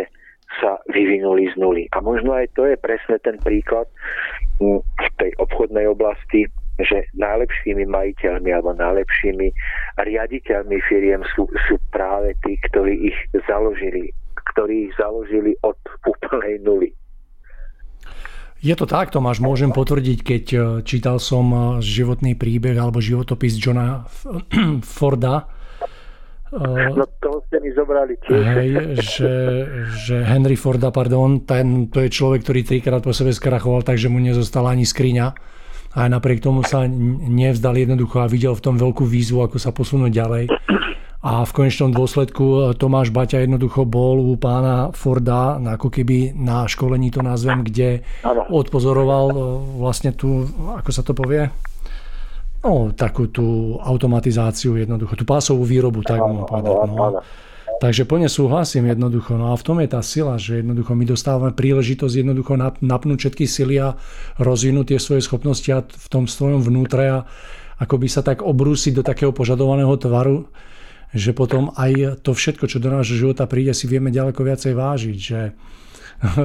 sa 0.62 0.78
vyvinuli 0.90 1.50
z 1.50 1.54
nuly. 1.58 1.84
A 1.92 1.98
možno 1.98 2.34
aj 2.38 2.54
to 2.54 2.66
je 2.66 2.78
presne 2.78 3.18
ten 3.22 3.36
príklad 3.42 3.90
hm, 4.62 4.78
v 4.78 5.08
tej 5.18 5.30
obchodnej 5.42 5.90
oblasti, 5.90 6.46
že 6.76 7.08
najlepšími 7.16 7.88
majiteľmi 7.88 8.50
alebo 8.52 8.76
najlepšími 8.76 9.48
riaditeľmi 9.96 10.76
firiem 10.86 11.24
sú, 11.32 11.48
sú 11.66 11.80
práve 11.88 12.36
tí, 12.44 12.60
ktorí 12.68 13.10
ich 13.10 13.18
založili, 13.48 14.12
ktorí 14.52 14.90
ich 14.90 14.94
založili 15.00 15.56
od 15.64 15.76
úplnej 16.04 16.60
nuly. 16.60 16.92
Je 18.64 18.72
to 18.72 18.88
tak, 18.88 19.12
Tomáš, 19.12 19.44
môžem 19.44 19.68
potvrdiť, 19.68 20.18
keď 20.24 20.44
e, 20.52 20.58
čítal 20.82 21.20
som 21.20 21.44
e, 21.52 21.58
životný 21.84 22.32
príbeh 22.34 22.74
alebo 22.76 23.04
životopis 23.04 23.60
Johna 23.60 24.08
Forda. 24.96 25.52
No 26.56 27.04
toho 27.20 27.42
ste 27.50 27.60
mi 27.60 27.74
zobrali 27.74 28.16
tiež. 28.22 28.42
Hej, 28.56 28.70
že, 29.02 29.34
že 30.08 30.16
Henry 30.24 30.56
Forda, 30.56 30.88
pardon, 30.88 31.44
ten, 31.44 31.90
to 31.92 32.00
je 32.00 32.08
človek, 32.08 32.46
ktorý 32.46 32.60
trikrát 32.64 33.02
po 33.04 33.12
sebe 33.12 33.34
skrachoval, 33.34 33.84
takže 33.84 34.08
mu 34.08 34.22
nezostala 34.22 34.72
ani 34.72 34.88
skriňa. 34.88 35.26
A 35.96 36.00
napriek 36.12 36.40
tomu 36.44 36.64
sa 36.64 36.84
nevzdal 36.88 37.76
jednoducho 37.76 38.20
a 38.20 38.30
videl 38.30 38.56
v 38.56 38.64
tom 38.64 38.76
veľkú 38.76 39.04
výzvu, 39.04 39.42
ako 39.42 39.56
sa 39.60 39.72
posunúť 39.72 40.12
ďalej. 40.12 40.44
A 41.26 41.42
v 41.42 41.50
konečnom 41.50 41.90
dôsledku 41.90 42.44
e, 42.46 42.58
Tomáš 42.78 43.10
Baťa 43.10 43.42
jednoducho 43.42 43.82
bol 43.82 44.22
u 44.22 44.38
pána 44.38 44.94
Forda 44.94 45.58
ako 45.58 45.90
keby 45.90 46.30
na 46.38 46.70
školení 46.70 47.10
to 47.10 47.18
nazvem, 47.18 47.66
kde 47.66 48.06
odpozoroval 48.46 49.26
e, 49.34 49.36
vlastne 49.82 50.14
tú, 50.14 50.46
ako 50.78 50.90
sa 50.94 51.02
to 51.02 51.18
povie, 51.18 51.50
no, 52.62 52.94
takú 52.94 53.26
tú 53.26 53.74
automatizáciu 53.82 54.78
jednoducho, 54.78 55.18
tú 55.18 55.26
pásovú 55.26 55.66
výrobu, 55.66 56.06
tak 56.06 56.22
mám 56.22 56.46
povedať. 56.46 56.74
No. 56.94 57.18
Takže 57.76 58.08
plne 58.08 58.30
súhlasím 58.30 58.88
jednoducho. 58.88 59.34
No 59.34 59.50
a 59.50 59.58
v 59.58 59.66
tom 59.66 59.82
je 59.82 59.88
tá 59.90 60.00
sila, 60.00 60.38
že 60.38 60.62
jednoducho 60.62 60.94
my 60.94 61.04
dostávame 61.10 61.52
príležitosť 61.52 62.22
jednoducho 62.22 62.54
napnúť 62.80 63.18
všetky 63.26 63.44
sily 63.44 63.82
a 63.82 63.98
rozvinúť 64.38 64.94
tie 64.94 64.98
svoje 65.02 65.26
schopnosti 65.26 65.68
a 65.74 65.82
v 65.82 66.06
tom 66.06 66.24
svojom 66.30 66.62
vnútre 66.62 67.04
a 67.10 67.18
akoby 67.82 68.08
sa 68.08 68.24
tak 68.24 68.40
obrúsiť 68.40 68.96
do 68.96 69.02
takého 69.04 69.34
požadovaného 69.34 69.92
tvaru, 70.00 70.48
že 71.16 71.32
potom 71.32 71.72
aj 71.74 72.20
to 72.20 72.36
všetko, 72.36 72.68
čo 72.68 72.78
do 72.78 72.92
nášho 72.92 73.16
života 73.16 73.48
príde, 73.48 73.72
si 73.72 73.88
vieme 73.88 74.12
ďaleko 74.12 74.36
viacej 74.44 74.72
vážiť, 74.76 75.16
že 75.18 75.40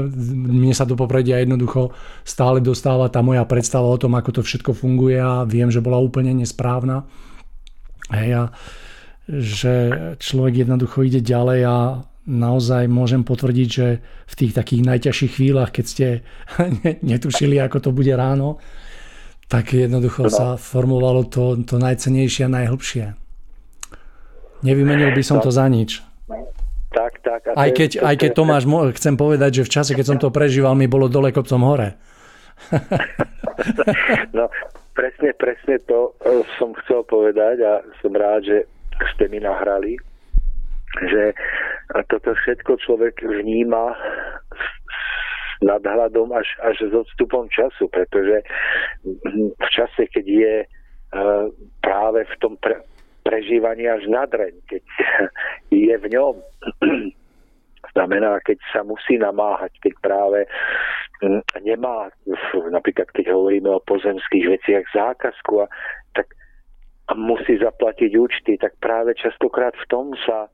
mne 0.55 0.73
sa 0.75 0.87
do 0.87 0.95
popredia 0.95 1.39
jednoducho 1.39 1.91
stále 2.23 2.63
dostáva 2.63 3.11
tá 3.11 3.19
moja 3.19 3.43
predstava 3.43 3.87
o 3.87 3.99
tom, 3.99 4.15
ako 4.15 4.39
to 4.39 4.41
všetko 4.41 4.71
funguje 4.71 5.19
a 5.19 5.43
viem, 5.43 5.71
že 5.71 5.83
bola 5.83 5.99
úplne 5.99 6.31
nesprávna. 6.35 7.07
Hej, 8.11 8.29
a 8.35 8.43
že 9.31 9.73
človek 10.19 10.67
jednoducho 10.67 11.07
ide 11.07 11.23
ďalej 11.23 11.61
a 11.63 11.77
naozaj 12.27 12.91
môžem 12.91 13.23
potvrdiť, 13.23 13.67
že 13.69 13.87
v 14.03 14.33
tých 14.35 14.51
takých 14.51 14.81
najťažších 14.83 15.31
chvíľach, 15.39 15.71
keď 15.71 15.85
ste 15.87 16.07
netušili, 17.05 17.55
ako 17.59 17.77
to 17.79 17.89
bude 17.95 18.11
ráno, 18.11 18.59
tak 19.47 19.75
jednoducho 19.75 20.27
no. 20.27 20.31
sa 20.31 20.47
formovalo 20.55 21.27
to, 21.27 21.59
to 21.63 21.75
najcenejšie 21.79 22.47
a 22.47 22.53
najhlbšie. 22.55 23.20
Nevymenil 24.61 25.13
by 25.13 25.23
som 25.25 25.41
to 25.41 25.49
za 25.49 25.65
nič. 25.65 26.01
Tak, 26.91 27.23
tak. 27.23 27.41
A 27.55 27.67
aj, 27.67 27.71
keď, 27.71 27.89
je, 27.95 27.99
aj 28.03 28.15
keď 28.19 28.29
Tomáš, 28.35 28.67
chcem 28.99 29.15
povedať, 29.15 29.63
že 29.63 29.67
v 29.67 29.73
čase, 29.73 29.91
keď 29.95 30.05
som 30.05 30.17
to 30.19 30.27
prežíval, 30.27 30.75
mi 30.75 30.91
bolo 30.91 31.07
dole 31.07 31.31
kopcom 31.31 31.63
hore. 31.63 31.95
no, 34.37 34.51
presne, 34.91 35.31
presne 35.39 35.79
to 35.87 36.11
eh, 36.21 36.43
som 36.59 36.75
chcel 36.83 37.07
povedať 37.07 37.63
a 37.63 37.79
som 38.03 38.11
rád, 38.11 38.43
že 38.43 38.57
ste 39.15 39.31
mi 39.31 39.39
nahrali, 39.39 39.97
že 41.07 41.31
toto 42.11 42.35
všetko 42.35 42.75
človek 42.83 43.23
vníma 43.23 43.95
nadhľadom 45.63 46.35
až, 46.35 46.49
až 46.65 46.91
s 46.91 46.93
odstupom 46.93 47.47
času, 47.47 47.87
pretože 47.87 48.43
v 49.55 49.67
čase, 49.71 50.11
keď 50.11 50.25
je 50.27 50.55
eh, 50.67 51.45
práve 51.79 52.27
v 52.27 52.35
tom 52.43 52.59
pre, 52.59 52.83
prežívanie 53.21 53.87
až 53.89 54.05
nadreň, 54.09 54.53
keď 54.67 54.83
je 55.89 55.95
v 55.97 56.05
ňom. 56.11 56.35
Znamená, 57.93 58.39
keď 58.45 58.57
sa 58.71 58.81
musí 58.85 59.17
namáhať, 59.17 59.73
keď 59.81 59.93
práve 59.99 60.39
hm, 61.21 61.41
nemá, 61.65 62.09
napríklad 62.71 63.09
keď 63.11 63.33
hovoríme 63.33 63.67
o 63.67 63.83
pozemských 63.83 64.45
veciach 64.57 64.85
zákazku, 64.95 65.65
a, 65.65 65.67
tak 66.15 66.31
musí 67.17 67.59
zaplatiť 67.59 68.11
účty, 68.15 68.55
tak 68.61 68.77
práve 68.79 69.17
častokrát 69.17 69.75
v 69.75 69.85
tom 69.91 70.13
sa 70.23 70.47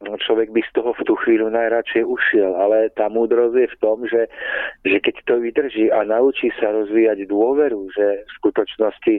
no 0.00 0.16
človek 0.16 0.48
by 0.52 0.64
z 0.64 0.72
toho 0.72 0.96
v 0.96 1.04
tú 1.04 1.14
chvíľu 1.24 1.52
najradšej 1.52 2.04
ušiel, 2.08 2.56
ale 2.56 2.88
tá 2.96 3.12
múdrosť 3.12 3.56
je 3.56 3.68
v 3.68 3.80
tom, 3.84 3.98
že, 4.08 4.22
že 4.88 4.96
keď 4.96 5.14
to 5.28 5.34
vydrží 5.44 5.86
a 5.92 6.08
naučí 6.08 6.48
sa 6.56 6.72
rozvíjať 6.72 7.28
dôveru, 7.28 7.84
že 7.92 8.24
v 8.24 8.30
skutočnosti 8.40 9.14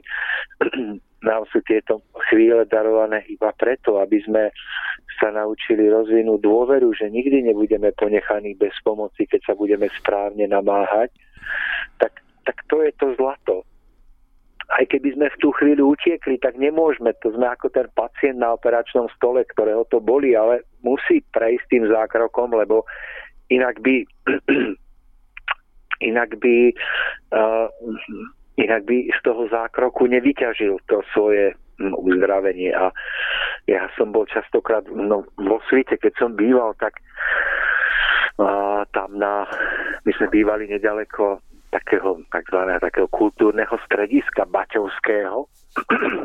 nám 1.22 1.46
sú 1.54 1.62
tieto 1.62 2.02
chvíle 2.30 2.66
darované 2.66 3.22
iba 3.30 3.54
preto, 3.54 4.02
aby 4.02 4.22
sme 4.26 4.44
sa 5.22 5.30
naučili 5.30 5.86
rozvinúť 5.86 6.42
dôveru, 6.42 6.90
že 6.98 7.14
nikdy 7.14 7.46
nebudeme 7.46 7.94
ponechaní 7.94 8.58
bez 8.58 8.74
pomoci, 8.82 9.30
keď 9.30 9.42
sa 9.46 9.54
budeme 9.54 9.86
správne 10.02 10.50
namáhať, 10.50 11.14
tak, 12.02 12.26
tak 12.42 12.58
to 12.66 12.82
je 12.82 12.92
to 12.98 13.14
zlato 13.18 13.62
aj 14.80 14.88
keby 14.88 15.12
sme 15.12 15.28
v 15.28 15.40
tú 15.44 15.52
chvíľu 15.60 16.00
utiekli, 16.00 16.40
tak 16.40 16.56
nemôžeme. 16.56 17.12
To 17.28 17.36
sme 17.36 17.44
ako 17.52 17.68
ten 17.76 17.92
pacient 17.92 18.40
na 18.40 18.56
operačnom 18.56 19.12
stole, 19.20 19.44
ktorého 19.44 19.84
to 19.92 20.00
boli, 20.00 20.32
ale 20.32 20.64
musí 20.80 21.20
prejsť 21.36 21.66
tým 21.68 21.84
zákrokom, 21.92 22.56
lebo 22.56 22.88
inak 23.52 23.84
by 23.84 24.08
inak 26.10 26.40
by 26.40 26.72
uh, 27.36 27.68
inak 28.62 28.86
by 28.86 29.10
z 29.10 29.20
toho 29.26 29.50
zákroku 29.50 30.06
nevyťažil 30.06 30.78
to 30.86 31.02
svoje 31.14 31.58
hm, 31.82 31.98
uzdravenie. 31.98 32.72
A 32.74 32.94
ja 33.66 33.90
som 33.98 34.14
bol 34.14 34.30
častokrát 34.30 34.86
no, 34.90 35.26
vo 35.38 35.58
svite, 35.70 35.98
keď 35.98 36.14
som 36.18 36.38
býval, 36.38 36.78
tak 36.78 36.98
uh, 38.38 38.86
tam 38.94 39.18
na, 39.18 39.46
my 40.06 40.12
sme 40.18 40.28
bývali 40.30 40.70
nedaleko 40.70 41.42
takého 41.72 42.20
tzv. 42.28 42.60
takého 42.84 43.08
kultúrneho 43.08 43.76
strediska 43.88 44.44
Baťovského 44.44 45.48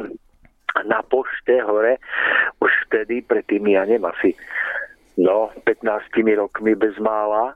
na 0.91 1.01
pošte 1.07 1.63
hore 1.63 2.03
už 2.59 2.73
vtedy, 2.91 3.23
pred 3.23 3.47
tými, 3.47 3.79
ja 3.79 3.87
neviem, 3.87 4.11
asi 4.11 4.35
no, 5.23 5.55
15 5.65 5.87
rokmi 6.35 6.75
bez 6.75 6.99
mála 6.99 7.55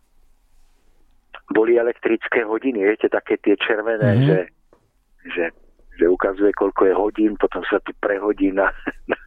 boli 1.50 1.74
elektrické 1.74 2.46
hodiny, 2.46 2.86
viete, 2.86 3.10
také 3.10 3.34
tie 3.42 3.58
červené, 3.58 4.06
mm-hmm. 4.06 4.28
že, 4.30 4.38
že, 5.28 5.52
že 5.98 6.04
ukazuje, 6.08 6.52
koľko 6.56 6.82
je 6.88 6.94
hodín, 6.94 7.32
potom 7.36 7.60
sa 7.68 7.82
tu 7.84 7.92
prehodí 8.00 8.52
na, 8.54 8.72
na, 9.10 9.18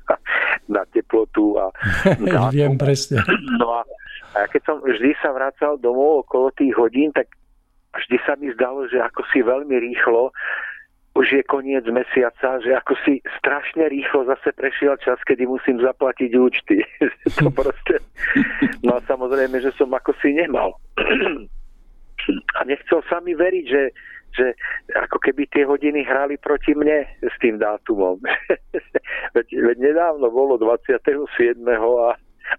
na 0.69 0.81
teplotu. 0.89 1.59
A, 1.59 1.69
na 2.23 2.49
Viem 2.49 2.77
presne. 2.77 3.21
No 3.61 3.77
a, 3.77 3.81
a 4.37 4.49
keď 4.49 4.61
som 4.65 4.77
vždy 4.81 5.13
sa 5.21 5.29
vracal 5.29 5.77
domov 5.77 6.25
okolo 6.25 6.49
tých 6.55 6.73
hodín, 6.73 7.13
tak 7.13 7.29
vždy 7.93 8.17
sa 8.25 8.33
mi 8.39 8.49
zdalo, 8.53 8.89
že 8.89 8.97
ako 8.97 9.21
si 9.29 9.45
veľmi 9.45 9.77
rýchlo 9.77 10.33
už 11.13 11.29
je 11.29 11.43
koniec 11.45 11.85
mesiaca, 11.93 12.57
že 12.57 12.73
ako 12.73 12.97
si 13.05 13.21
strašne 13.37 13.85
rýchlo 13.85 14.25
zase 14.25 14.49
prešiel 14.57 14.97
čas, 14.97 15.21
kedy 15.29 15.45
musím 15.45 15.77
zaplatiť 15.77 16.31
účty. 16.33 16.81
to 17.37 17.53
proste... 17.53 18.01
No 18.81 18.97
a 18.97 18.99
samozrejme, 19.05 19.61
že 19.61 19.69
som 19.77 19.93
ako 19.93 20.17
si 20.17 20.33
nemal. 20.33 20.73
a 22.57 22.59
nechcel 22.65 23.05
sa 23.05 23.21
mi 23.21 23.37
veriť, 23.37 23.65
že, 23.69 23.83
že 24.33 24.57
ako 24.97 25.17
keby 25.21 25.45
tie 25.53 25.63
hodiny 25.63 26.03
hrali 26.03 26.41
proti 26.41 26.73
mne 26.73 27.05
s 27.21 27.35
tým 27.39 27.61
dátumom. 27.61 28.17
veď, 29.35 29.47
veď 29.49 29.77
nedávno 29.77 30.29
bolo 30.33 30.57
27. 30.57 31.13
a, 31.69 32.09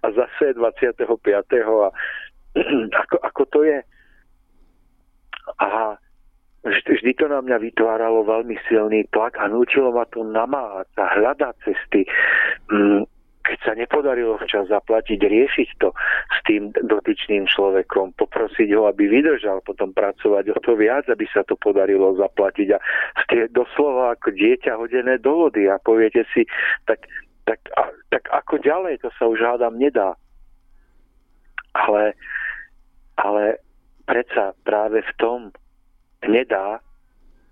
a 0.03 0.07
zase 0.15 0.55
25. 0.55 0.95
a 1.03 1.89
ako, 3.03 3.17
ako 3.23 3.43
to 3.51 3.61
je 3.67 3.79
a 5.61 5.97
vždy, 6.65 7.13
to 7.15 7.29
na 7.29 7.45
mňa 7.45 7.61
vytváralo 7.61 8.25
veľmi 8.25 8.57
silný 8.69 9.05
tlak 9.13 9.37
a 9.37 9.49
nutilo 9.53 9.93
ma 9.93 10.09
to 10.09 10.25
namáhať 10.25 10.89
a 10.97 11.05
hľadať 11.21 11.55
cesty. 11.61 12.09
Keď 13.45 13.59
sa 13.61 13.73
nepodarilo 13.77 14.41
včas 14.41 14.73
zaplatiť, 14.73 15.21
riešiť 15.21 15.69
to 15.77 15.93
s 16.33 16.39
tým 16.49 16.73
dotyčným 16.73 17.45
človekom, 17.45 18.17
poprosiť 18.17 18.73
ho, 18.73 18.89
aby 18.89 19.05
vydržal, 19.05 19.61
potom 19.61 19.93
pracovať 19.93 20.57
o 20.57 20.59
to 20.65 20.73
viac, 20.81 21.05
aby 21.13 21.29
sa 21.29 21.45
to 21.45 21.53
podarilo 21.61 22.17
zaplatiť. 22.17 22.69
A 22.73 22.79
ste 23.25 23.53
doslova 23.53 24.17
ako 24.17 24.33
dieťa 24.33 24.81
hodené 24.81 25.21
do 25.21 25.45
vody 25.45 25.69
a 25.69 25.77
poviete 25.77 26.25
si, 26.33 26.49
tak, 26.89 27.05
tak, 27.45 27.61
a, 27.77 27.93
tak 28.09 28.25
ako 28.33 28.65
ďalej, 28.65 29.05
to 29.05 29.13
sa 29.21 29.29
už 29.29 29.39
hádam 29.45 29.77
nedá. 29.77 30.17
Ale, 31.77 32.17
ale 33.21 33.61
predsa 34.09 34.57
práve 34.65 35.05
v 35.05 35.13
tom 35.21 35.53
nedá, 36.25 36.81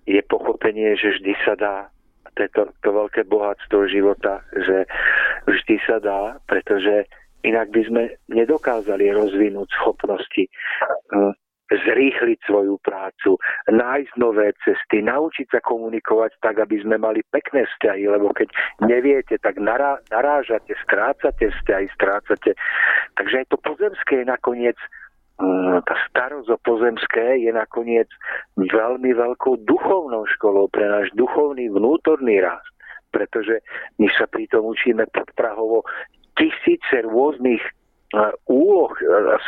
je 0.06 0.18
pochopenie, 0.26 0.98
že 0.98 1.20
vždy 1.20 1.32
sa 1.46 1.54
dá. 1.54 1.91
To 2.36 2.38
je 2.42 2.50
to, 2.56 2.62
to 2.80 2.88
veľké 2.92 3.28
bohatstvo 3.28 3.88
života, 3.92 4.40
že 4.56 4.88
vždy 5.44 5.76
sa 5.84 6.00
dá, 6.00 6.40
pretože 6.48 7.04
inak 7.44 7.68
by 7.74 7.82
sme 7.84 8.02
nedokázali 8.32 9.12
rozvinúť 9.12 9.68
schopnosti. 9.76 10.48
Hm, 11.12 11.36
zrýchliť 11.72 12.38
svoju 12.44 12.76
prácu, 12.84 13.40
nájsť 13.72 14.12
nové 14.20 14.52
cesty, 14.60 15.00
naučiť 15.00 15.56
sa 15.56 15.60
komunikovať 15.64 16.36
tak, 16.44 16.60
aby 16.60 16.84
sme 16.84 17.00
mali 17.00 17.24
pekné 17.32 17.64
vzťahy, 17.64 18.12
lebo 18.12 18.32
keď 18.36 18.52
neviete, 18.84 19.40
tak 19.40 19.56
nará, 19.56 19.96
narážate, 20.12 20.76
strácate 20.84 21.48
vzťahy, 21.48 21.88
strácate. 21.96 22.52
Takže 23.16 23.34
aj 23.44 23.46
to 23.48 23.56
pozemské 23.60 24.20
je 24.20 24.26
nakoniec 24.28 24.76
tá 25.82 25.94
starosť 26.10 26.48
o 26.52 26.58
pozemské 26.60 27.42
je 27.42 27.50
nakoniec 27.50 28.06
veľmi 28.56 29.10
veľkou 29.16 29.64
duchovnou 29.64 30.28
školou 30.38 30.68
pre 30.68 30.86
náš 30.86 31.10
duchovný 31.16 31.72
vnútorný 31.72 32.38
rast. 32.44 32.68
Pretože 33.12 33.60
my 34.00 34.08
sa 34.16 34.24
pritom 34.28 34.64
učíme 34.64 35.04
podprahovo 35.12 35.84
tisíce 36.36 37.04
rôznych 37.04 37.60
úloh, 38.44 38.92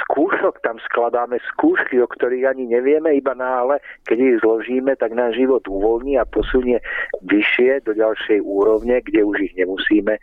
skúšok, 0.05 0.65
tam 0.65 0.81
skladáme 0.89 1.37
skúšky, 1.53 2.01
o 2.01 2.09
ktorých 2.09 2.49
ani 2.49 2.65
nevieme, 2.73 3.12
iba 3.12 3.37
náhle, 3.37 3.77
keď 4.09 4.17
ich 4.17 4.37
zložíme, 4.41 4.97
tak 4.97 5.12
náš 5.12 5.37
život 5.37 5.61
uvoľní 5.69 6.17
a 6.17 6.25
posunie 6.25 6.81
vyššie 7.29 7.85
do 7.85 7.93
ďalšej 7.93 8.41
úrovne, 8.41 9.05
kde 9.05 9.21
už 9.21 9.53
ich 9.53 9.55
nemusíme 9.61 10.17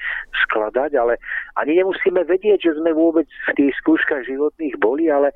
skladať, 0.47 0.97
ale 0.97 1.21
ani 1.61 1.85
nemusíme 1.85 2.25
vedieť, 2.25 2.65
že 2.65 2.77
sme 2.81 2.97
vôbec 2.97 3.29
v 3.29 3.51
tých 3.61 3.77
skúškach 3.77 4.25
životných 4.25 4.73
boli, 4.81 5.05
ale 5.05 5.29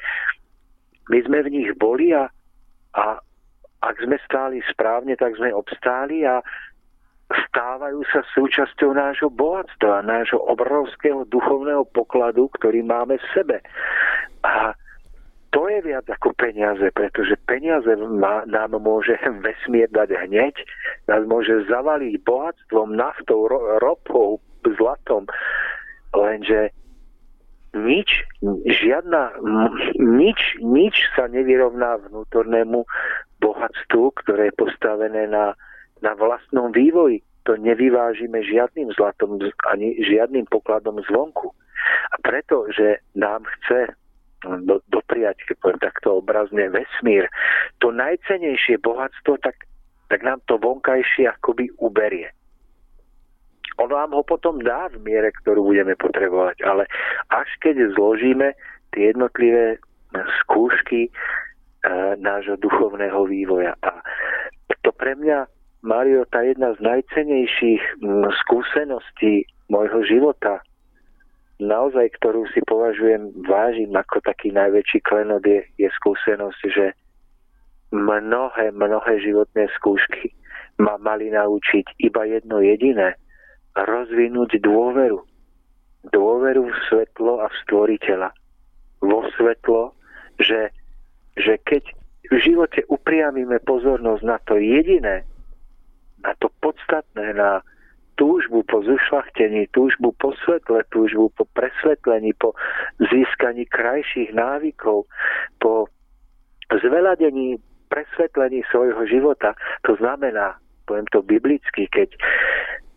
my 1.13 1.21
sme 1.29 1.45
v 1.45 1.61
nich 1.61 1.69
boli 1.77 2.09
a, 2.09 2.25
a 2.97 3.21
ak 3.85 3.95
sme 4.01 4.17
stáli 4.25 4.65
správne, 4.65 5.13
tak 5.13 5.37
sme 5.37 5.53
obstáli 5.53 6.25
a 6.25 6.41
stávajú 7.25 8.05
sa 8.13 8.21
súčasťou 8.37 8.93
nášho 8.93 9.33
bohatstva, 9.33 10.05
nášho 10.05 10.37
obrovského 10.37 11.25
duchovného 11.25 11.85
pokladu, 11.89 12.53
ktorý 12.53 12.85
máme 12.85 13.17
v 13.17 13.25
sebe. 13.33 13.57
A 14.45 14.77
to 15.49 15.71
je 15.71 15.79
viac 15.87 16.05
ako 16.11 16.35
peniaze, 16.35 16.83
pretože 16.91 17.39
peniaze 17.47 17.87
má, 17.95 18.45
nám 18.45 18.77
môže 18.77 19.17
vesmier 19.45 19.89
dať 19.89 20.13
hneď, 20.27 20.53
nás 21.09 21.23
môže 21.25 21.65
zavaliť 21.65 22.21
bohatstvom, 22.27 22.93
naftou, 22.93 23.49
ro, 23.49 23.79
ropou, 23.81 24.37
zlatom, 24.77 25.25
lenže 26.13 26.69
nič, 27.75 28.23
žiadna, 28.65 29.35
nič, 29.99 30.39
nič 30.63 30.95
sa 31.15 31.27
nevyrovná 31.27 31.99
vnútornému 32.07 32.87
bohatstvu, 33.43 34.05
ktoré 34.23 34.49
je 34.51 34.59
postavené 34.59 35.27
na 35.27 35.55
na 36.01 36.17
vlastnom 36.17 36.71
vývoji. 36.75 37.23
To 37.45 37.53
nevyvážime 37.55 38.41
žiadnym 38.41 38.89
zlatom 38.97 39.37
ani 39.69 39.95
žiadnym 40.01 40.49
pokladom 40.49 40.97
zvonku. 41.05 41.53
A 42.11 42.15
preto, 42.25 42.65
že 42.73 43.05
nám 43.13 43.45
chce 43.45 43.93
do, 44.65 44.81
dopriať, 44.89 45.41
keď 45.45 45.55
poviem 45.61 45.81
takto 45.81 46.21
obrazne, 46.21 46.69
vesmír, 46.69 47.29
to 47.81 47.93
najcenejšie 47.93 48.81
bohatstvo, 48.81 49.37
tak, 49.41 49.69
tak 50.09 50.25
nám 50.25 50.41
to 50.49 50.57
vonkajšie 50.57 51.29
akoby 51.29 51.69
uberie. 51.77 52.33
On 53.75 53.91
vám 53.91 54.15
ho 54.15 54.23
potom 54.23 54.63
dá 54.63 54.87
v 54.87 55.03
miere, 55.03 55.35
ktorú 55.43 55.67
budeme 55.67 55.99
potrebovať, 55.99 56.63
ale 56.63 56.87
až 57.27 57.49
keď 57.59 57.91
zložíme 57.93 58.55
tie 58.95 59.11
jednotlivé 59.11 59.83
skúšky 60.43 61.07
e, 61.07 61.11
nášho 62.15 62.55
duchovného 62.55 63.27
vývoja. 63.27 63.75
A 63.83 63.99
to 64.79 64.95
pre 64.95 65.19
mňa 65.19 65.51
Mario, 65.85 66.25
tá 66.33 66.41
jedna 66.41 66.73
z 66.73 66.81
najcenejších 66.81 68.01
mm, 68.01 68.25
skúseností 68.41 69.45
môjho 69.69 70.01
života, 70.01 70.65
naozaj, 71.61 72.09
ktorú 72.17 72.49
si 72.49 72.65
považujem, 72.65 73.29
vážim 73.45 73.93
ako 73.93 74.17
taký 74.25 74.49
najväčší 74.49 75.05
klenot, 75.05 75.45
je, 75.45 75.61
je 75.77 75.85
skúsenosť, 76.01 76.61
že 76.73 76.97
mnohé, 77.93 78.73
mnohé 78.73 79.13
životné 79.21 79.69
skúšky 79.77 80.33
ma 80.81 80.97
mali 80.97 81.29
naučiť 81.29 82.01
iba 82.01 82.25
jedno 82.25 82.65
jediné, 82.65 83.13
rozvinúť 83.77 84.57
dôveru. 84.65 85.21
Dôveru 86.09 86.65
v 86.65 86.75
svetlo 86.89 87.45
a 87.45 87.47
v 87.47 87.55
stvoriteľa. 87.61 88.29
Vo 89.05 89.21
svetlo, 89.37 89.93
že, 90.41 90.73
že 91.37 91.61
keď 91.61 91.93
v 92.33 92.35
živote 92.41 92.81
upriamíme 92.89 93.61
pozornosť 93.69 94.23
na 94.25 94.41
to 94.49 94.57
jediné, 94.57 95.21
na 96.25 96.33
to 96.41 96.49
podstatné, 96.59 97.37
na 97.37 97.61
túžbu 98.15 98.63
po 98.65 98.81
zušlachtení, 98.81 99.67
túžbu 99.75 100.15
po 100.17 100.33
svetle, 100.43 100.81
túžbu 100.89 101.29
po 101.35 101.43
presvetlení, 101.53 102.33
po 102.33 102.55
získaní 102.97 103.67
krajších 103.67 104.31
návykov, 104.33 105.05
po 105.59 105.73
zveladení, 106.71 107.59
presvetlení 107.91 108.63
svojho 108.71 109.05
života. 109.05 109.53
To 109.85 109.95
znamená, 109.99 110.57
poviem 110.87 111.05
to 111.11 111.21
biblicky, 111.21 111.85
keď, 111.91 112.09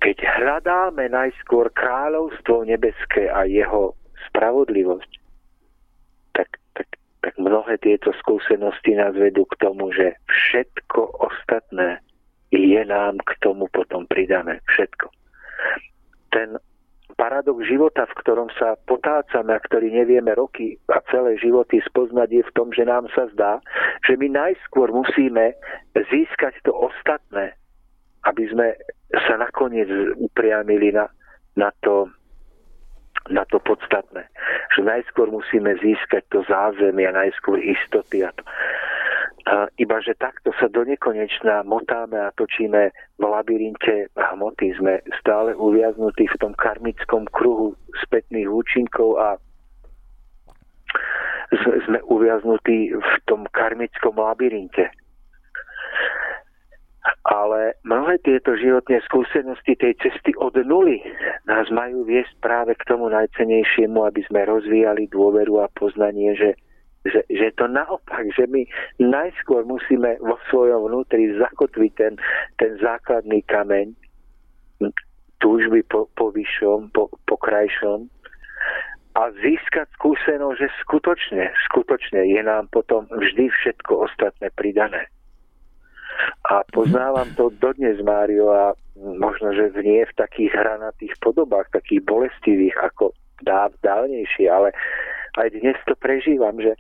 keď 0.00 0.16
hľadáme 0.38 1.10
najskôr 1.10 1.68
kráľovstvo 1.74 2.64
nebeské 2.64 3.28
a 3.28 3.44
jeho 3.44 3.98
spravodlivosť, 4.30 5.12
tak, 6.32 6.48
tak, 6.78 6.88
tak 7.26 7.34
mnohé 7.42 7.76
tieto 7.82 8.14
skúsenosti 8.22 8.94
nás 8.94 9.18
vedú 9.18 9.44
k 9.50 9.58
tomu, 9.58 9.90
že 9.90 10.14
všetko 10.30 11.26
ostatné 11.26 11.98
je 12.50 12.82
nám 12.84 13.20
k 13.24 13.30
tomu 13.44 13.68
potom 13.68 14.08
pridané 14.08 14.60
všetko. 14.68 15.12
Ten 16.32 16.56
paradox 17.18 17.66
života, 17.66 18.06
v 18.06 18.18
ktorom 18.22 18.48
sa 18.54 18.78
potácame 18.86 19.50
a 19.50 19.60
ktorý 19.60 19.90
nevieme 19.90 20.32
roky 20.38 20.78
a 20.86 21.02
celé 21.10 21.34
životy 21.36 21.82
spoznať, 21.82 22.28
je 22.30 22.42
v 22.46 22.54
tom, 22.54 22.70
že 22.70 22.86
nám 22.86 23.10
sa 23.10 23.26
zdá, 23.34 23.58
že 24.06 24.14
my 24.14 24.30
najskôr 24.30 24.94
musíme 24.94 25.58
získať 25.98 26.54
to 26.62 26.70
ostatné, 26.70 27.58
aby 28.22 28.46
sme 28.48 28.78
sa 29.26 29.34
nakoniec 29.34 29.90
upriamili 30.20 30.94
na, 30.94 31.10
na, 31.58 31.74
to, 31.82 32.06
na 33.34 33.42
to 33.50 33.58
podstatné. 33.66 34.30
Že 34.78 34.86
najskôr 34.86 35.32
musíme 35.32 35.74
získať 35.82 36.22
to 36.30 36.46
zázemie, 36.46 37.10
najskôr 37.10 37.58
istoty 37.58 38.22
a 38.22 38.30
to. 38.30 38.46
Iba, 39.80 39.96
že 40.04 40.12
takto 40.18 40.52
sa 40.60 40.68
do 40.68 40.84
nekonečná 40.84 41.64
motáme 41.64 42.20
a 42.20 42.34
točíme 42.36 42.92
v 43.16 43.22
labyrinte 43.22 44.12
hmoty. 44.12 44.76
Sme 44.76 45.00
stále 45.16 45.56
uviaznutí 45.56 46.28
v 46.28 46.36
tom 46.36 46.52
karmickom 46.52 47.24
kruhu 47.32 47.72
spätných 48.04 48.44
účinkov 48.44 49.16
a 49.16 49.28
sme 51.88 52.04
uviaznutí 52.12 52.92
v 52.92 53.12
tom 53.24 53.48
karmickom 53.48 54.20
labyrinte. 54.20 54.92
Ale 57.24 57.72
mnohé 57.88 58.20
tieto 58.20 58.52
životné 58.52 59.00
skúsenosti 59.08 59.76
tej 59.80 59.96
cesty 59.96 60.36
od 60.36 60.52
nuly 60.60 61.00
nás 61.48 61.68
majú 61.72 62.04
viesť 62.04 62.36
práve 62.44 62.76
k 62.76 62.84
tomu 62.84 63.08
najcenejšiemu, 63.08 64.04
aby 64.04 64.20
sme 64.28 64.44
rozvíjali 64.44 65.08
dôveru 65.08 65.64
a 65.64 65.72
poznanie, 65.72 66.36
že 66.36 66.52
že, 67.06 67.22
že 67.30 67.54
to 67.54 67.70
naopak, 67.70 68.26
že 68.34 68.46
my 68.50 68.66
najskôr 68.98 69.62
musíme 69.62 70.18
vo 70.18 70.36
svojom 70.50 70.90
vnútri 70.90 71.30
zakotviť 71.38 71.92
ten, 71.94 72.14
ten 72.58 72.72
základný 72.82 73.42
kameň 73.46 73.94
túžby 75.38 75.86
po, 75.86 76.10
po 76.18 76.34
vyššom, 76.34 76.90
po, 76.90 77.10
po 77.26 77.36
krajšom 77.38 78.10
a 79.18 79.22
získať 79.42 79.90
skúsenosť, 79.98 80.58
že 80.58 80.68
skutočne, 80.82 81.50
skutočne 81.70 82.22
je 82.22 82.42
nám 82.42 82.70
potom 82.70 83.06
vždy 83.10 83.50
všetko 83.50 84.10
ostatné 84.10 84.50
pridané. 84.54 85.10
A 86.50 86.66
poznávam 86.74 87.30
to 87.38 87.50
dodnes, 87.62 87.98
Mário, 88.02 88.50
a 88.50 88.74
možno, 88.98 89.54
že 89.54 89.70
nie 89.82 90.02
v 90.02 90.18
takých 90.18 90.50
hranatých 90.54 91.14
podobách, 91.22 91.70
takých 91.70 92.02
bolestivých 92.02 92.74
ako 92.78 93.14
dáv, 93.46 93.70
dávnejšie, 93.86 94.50
ale 94.50 94.74
aj 95.38 95.48
dnes 95.54 95.78
to 95.86 95.94
prežívam, 95.94 96.58
že 96.58 96.74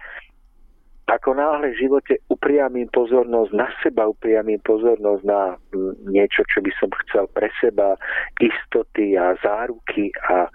ako 1.08 1.40
náhle 1.40 1.72
v 1.72 1.80
živote 1.88 2.20
upriamím 2.28 2.92
pozornosť 2.92 3.52
na 3.56 3.68
seba, 3.80 4.12
upriamím 4.12 4.60
pozornosť 4.60 5.22
na 5.24 5.56
niečo, 6.04 6.44
čo 6.52 6.60
by 6.60 6.68
som 6.76 6.92
chcel 7.08 7.24
pre 7.32 7.48
seba, 7.64 7.96
istoty 8.36 9.16
a 9.16 9.32
záruky 9.40 10.12
a 10.28 10.52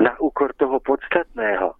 na 0.00 0.16
úkor 0.24 0.56
toho 0.56 0.80
podstatného. 0.80 1.76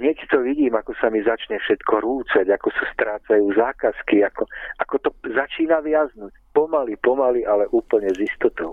Hneď 0.00 0.24
to 0.32 0.40
vidím, 0.40 0.72
ako 0.72 0.96
sa 0.96 1.12
mi 1.12 1.20
začne 1.20 1.60
všetko 1.60 2.00
rúcať, 2.00 2.46
ako 2.48 2.72
sa 2.72 2.84
strácajú 2.96 3.52
zákazky, 3.52 4.24
ako, 4.24 4.48
ako 4.80 4.94
to 5.04 5.10
začína 5.28 5.84
viaznuť. 5.84 6.32
Pomaly, 6.56 6.96
pomaly, 7.02 7.44
ale 7.44 7.68
úplne 7.76 8.08
s 8.08 8.18
istotou. 8.22 8.72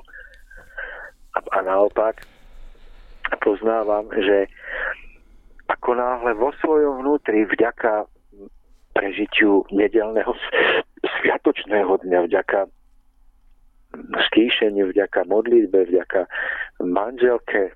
A, 1.36 1.42
a 1.42 1.60
naopak 1.60 2.24
poznávam, 3.44 4.08
že 4.16 4.48
ako 5.76 6.00
náhle 6.00 6.32
vo 6.40 6.56
svojom 6.64 7.04
vnútri 7.04 7.44
vďaka 7.44 8.08
prežitiu 8.96 9.68
nedelného 9.76 10.32
sviatočného 11.20 12.00
dňa, 12.00 12.20
vďaka 12.32 12.60
stíšeniu, 14.32 14.92
vďaka 14.92 15.28
modlitbe, 15.28 15.92
vďaka 15.92 16.32
manželke, 16.80 17.76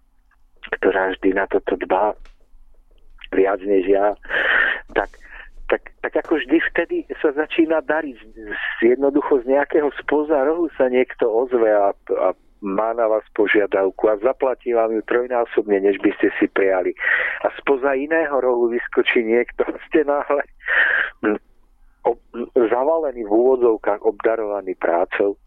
ktorá 0.80 1.12
vždy 1.16 1.36
na 1.36 1.46
toto 1.52 1.76
dbá 1.76 2.16
viac 3.36 3.60
než 3.68 3.86
ja, 3.88 4.16
tak 4.96 5.20
tak, 5.70 5.94
tak 6.02 6.26
ako 6.26 6.42
vždy 6.42 6.58
vtedy 6.74 6.98
sa 7.22 7.30
začína 7.30 7.86
dariť. 7.86 8.18
Jednoducho 8.82 9.46
z 9.46 9.54
nejakého 9.54 9.94
spoza 10.02 10.42
rohu 10.42 10.66
sa 10.74 10.90
niekto 10.90 11.30
ozve 11.30 11.70
a, 11.70 11.94
a 11.94 12.34
má 12.60 12.92
na 12.92 13.08
vás 13.08 13.24
požiadavku 13.36 14.12
a 14.12 14.20
zaplatí 14.20 14.76
vám 14.76 14.92
ju 14.92 15.02
trojnásobne, 15.08 15.80
než 15.80 16.00
by 16.04 16.12
ste 16.20 16.28
si 16.40 16.46
prijali. 16.52 16.92
A 17.48 17.52
spoza 17.56 17.96
iného 17.96 18.36
rohu 18.36 18.68
vyskočí 18.68 19.24
niekto, 19.24 19.64
ste 19.88 20.04
náhle 20.04 20.44
ob, 22.04 22.20
zavalený 22.56 23.24
v 23.24 23.32
úvodzovkách, 23.32 24.04
obdarovaný 24.04 24.76
prácou. 24.76 25.40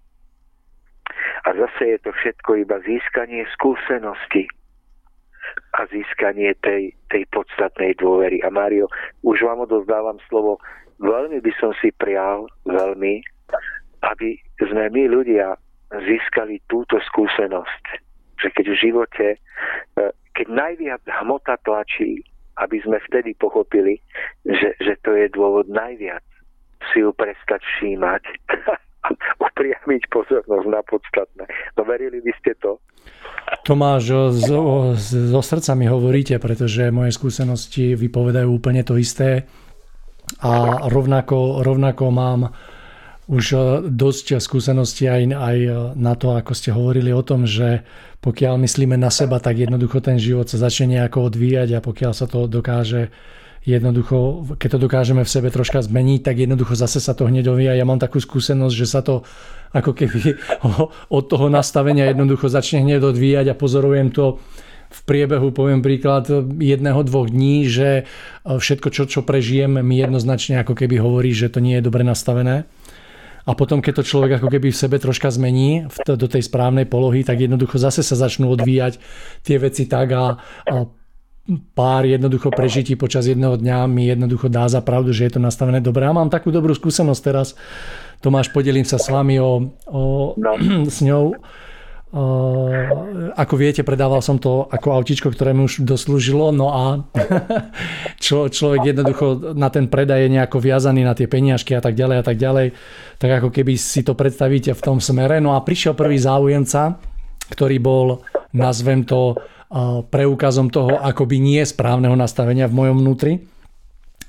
A 1.45 1.53
zase 1.53 1.97
je 1.97 1.99
to 2.01 2.11
všetko 2.15 2.65
iba 2.65 2.81
získanie 2.81 3.45
skúsenosti 3.53 4.49
a 5.77 5.85
získanie 5.91 6.57
tej, 6.65 6.97
tej 7.13 7.29
podstatnej 7.29 7.93
dôvery. 7.99 8.41
A 8.41 8.49
Mário, 8.49 8.89
už 9.27 9.45
vám 9.45 9.69
odozdávam 9.69 10.17
slovo. 10.31 10.63
Veľmi 11.03 11.43
by 11.43 11.53
som 11.59 11.77
si 11.83 11.93
prial, 11.93 12.47
veľmi, 12.65 13.21
aby 14.07 14.39
sme 14.63 14.89
my 14.89 15.03
ľudia 15.11 15.59
získali 16.01 16.63
túto 16.71 16.97
skúsenosť. 17.13 17.85
Že 18.41 18.49
keď 18.57 18.67
v 18.73 18.81
živote, 18.81 19.27
e, 19.37 19.39
keď 20.33 20.47
najviac 20.49 21.03
hmota 21.23 21.61
tlačí, 21.61 22.25
aby 22.61 22.81
sme 22.85 23.01
vtedy 23.09 23.33
pochopili, 23.37 24.01
že, 24.45 24.77
že 24.81 24.97
to 25.05 25.17
je 25.17 25.29
dôvod 25.33 25.69
najviac 25.69 26.25
si 26.91 27.01
ju 27.01 27.15
prestať 27.15 27.63
všímať 27.63 28.23
a 29.07 29.11
upriamiť 29.39 30.03
pozornosť 30.11 30.67
na 30.67 30.83
podstatné. 30.83 31.45
No 31.79 31.83
verili 31.87 32.19
by 32.23 32.33
ste 32.43 32.55
to? 32.59 32.79
Tomáš, 33.67 34.35
zo, 34.35 35.43
srdca 35.43 35.75
mi 35.75 35.87
hovoríte, 35.91 36.39
pretože 36.39 36.91
moje 36.95 37.15
skúsenosti 37.15 37.99
vypovedajú 37.99 38.49
úplne 38.51 38.83
to 38.87 38.99
isté 38.99 39.47
a 40.43 40.87
rovnako, 40.87 41.67
rovnako 41.67 42.05
mám 42.15 42.41
už 43.31 43.45
e, 43.53 43.59
dosť 43.91 44.43
skúseností 44.43 45.07
aj, 45.07 45.23
aj 45.31 45.59
na 45.95 46.15
to, 46.19 46.35
ako 46.35 46.53
ste 46.55 46.75
hovorili 46.75 47.15
o 47.15 47.23
tom, 47.23 47.47
že 47.47 47.87
pokiaľ 48.23 48.59
myslíme 48.63 48.95
na 48.95 49.11
seba, 49.11 49.43
tak 49.43 49.59
jednoducho 49.59 49.99
ten 49.99 50.19
život 50.19 50.47
sa 50.47 50.59
začne 50.59 50.99
nejako 50.99 51.31
odvíjať 51.31 51.79
a 51.79 51.85
pokiaľ 51.85 52.13
sa 52.15 52.31
to 52.31 52.47
dokáže 52.47 53.11
jednoducho, 53.63 54.47
keď 54.59 54.69
to 54.75 54.79
dokážeme 54.79 55.23
v 55.23 55.31
sebe 55.31 55.49
troška 55.51 55.83
zmeniť, 55.83 56.21
tak 56.27 56.35
jednoducho 56.43 56.75
zase 56.75 56.99
sa 56.99 57.15
to 57.15 57.31
hneď 57.31 57.51
odvíja. 57.51 57.79
Ja 57.79 57.87
mám 57.87 58.03
takú 58.03 58.19
skúsenosť, 58.19 58.75
že 58.75 58.87
sa 58.91 59.07
to 59.07 59.23
ako 59.71 59.95
keby 59.95 60.35
od 61.17 61.25
toho 61.31 61.47
nastavenia 61.47 62.11
jednoducho 62.11 62.51
začne 62.51 62.83
hneď 62.83 63.07
odvíjať 63.07 63.55
a 63.55 63.59
pozorujem 63.59 64.11
to 64.11 64.43
v 64.93 65.01
priebehu, 65.09 65.57
poviem 65.57 65.81
príklad, 65.81 66.29
jedného, 66.61 67.01
dvoch 67.01 67.33
dní, 67.33 67.65
že 67.65 68.05
všetko, 68.45 68.93
čo, 68.93 69.09
čo 69.09 69.21
prežijem, 69.25 69.81
mi 69.81 69.97
jednoznačne 69.97 70.61
ako 70.61 70.77
keby 70.77 71.01
hovorí, 71.01 71.33
že 71.33 71.49
to 71.49 71.65
nie 71.65 71.81
je 71.81 71.87
dobre 71.87 72.05
nastavené. 72.05 72.69
A 73.43 73.59
potom, 73.59 73.83
keď 73.83 74.03
to 74.03 74.09
človek 74.09 74.39
ako 74.39 74.49
keby 74.51 74.71
v 74.71 74.81
sebe 74.81 74.97
troška 75.03 75.27
zmení 75.35 75.91
do 76.07 76.27
tej 76.31 76.47
správnej 76.47 76.87
polohy, 76.87 77.27
tak 77.27 77.43
jednoducho 77.43 77.75
zase 77.75 78.07
sa 78.07 78.15
začnú 78.15 78.47
odvíjať 78.55 79.03
tie 79.43 79.57
veci 79.59 79.91
tak 79.91 80.15
a, 80.15 80.39
a 80.71 80.75
pár 81.75 82.07
jednoducho 82.07 82.55
prežití 82.55 82.95
počas 82.95 83.27
jedného 83.27 83.59
dňa 83.59 83.91
mi 83.91 84.07
jednoducho 84.07 84.47
dá 84.47 84.71
za 84.71 84.79
pravdu, 84.79 85.11
že 85.11 85.27
je 85.27 85.33
to 85.35 85.41
nastavené 85.43 85.83
dobre. 85.83 86.07
A 86.07 86.15
mám 86.15 86.31
takú 86.31 86.55
dobrú 86.55 86.71
skúsenosť 86.71 87.23
teraz. 87.23 87.59
Tomáš, 88.23 88.55
podelím 88.55 88.87
sa 88.87 89.03
s 89.03 89.11
vami 89.11 89.43
o, 89.43 89.75
o, 89.91 90.01
no. 90.39 90.53
s 90.95 91.03
ňou. 91.03 91.35
Uh, 92.13 93.33
ako 93.33 93.57
viete, 93.57 93.81
predával 93.81 94.21
som 94.21 94.37
to 94.37 94.69
ako 94.69 94.93
autičko, 95.01 95.33
ktoré 95.33 95.57
mi 95.57 95.65
už 95.65 95.81
doslúžilo, 95.81 96.53
no 96.53 96.69
a 96.69 96.85
čo, 98.25 98.53
človek 98.53 98.93
jednoducho 98.93 99.57
na 99.57 99.73
ten 99.73 99.89
predaj 99.89 100.29
je 100.29 100.37
nejako 100.37 100.61
viazaný 100.61 101.09
na 101.09 101.17
tie 101.17 101.25
peniažky 101.25 101.73
a 101.73 101.81
tak 101.81 101.97
ďalej 101.97 102.17
a 102.21 102.25
tak 102.29 102.37
ďalej, 102.37 102.67
tak 103.17 103.31
ako 103.41 103.49
keby 103.49 103.81
si 103.81 104.05
to 104.05 104.13
predstavíte 104.13 104.77
v 104.77 104.85
tom 104.85 105.01
smere. 105.01 105.41
No 105.41 105.57
a 105.57 105.65
prišiel 105.65 105.97
prvý 105.97 106.21
záujemca, 106.21 107.01
ktorý 107.49 107.81
bol, 107.81 108.21
nazvem 108.53 109.09
to, 109.09 109.41
preukazom 110.13 110.69
toho 110.69 111.01
akoby 111.01 111.41
nie 111.41 111.65
správneho 111.65 112.13
nastavenia 112.13 112.69
v 112.69 112.77
mojom 112.77 112.97
vnútri. 113.01 113.41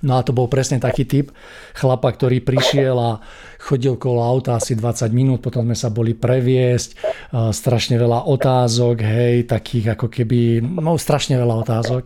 No 0.03 0.19
a 0.19 0.21
to 0.21 0.35
bol 0.35 0.51
presne 0.51 0.83
taký 0.83 1.07
typ 1.07 1.31
chlapa, 1.71 2.11
ktorý 2.11 2.43
prišiel 2.43 2.95
a 2.99 3.23
chodil 3.55 3.95
kolo 3.95 4.19
auta 4.19 4.59
asi 4.59 4.75
20 4.75 5.15
minút, 5.15 5.39
potom 5.39 5.63
sme 5.63 5.79
sa 5.79 5.87
boli 5.87 6.11
previesť, 6.11 6.99
strašne 7.55 7.95
veľa 7.95 8.27
otázok, 8.27 8.99
hej, 8.99 9.47
takých 9.47 9.95
ako 9.95 10.11
keby, 10.11 10.59
no 10.59 10.99
strašne 10.99 11.39
veľa 11.39 11.55
otázok. 11.63 12.03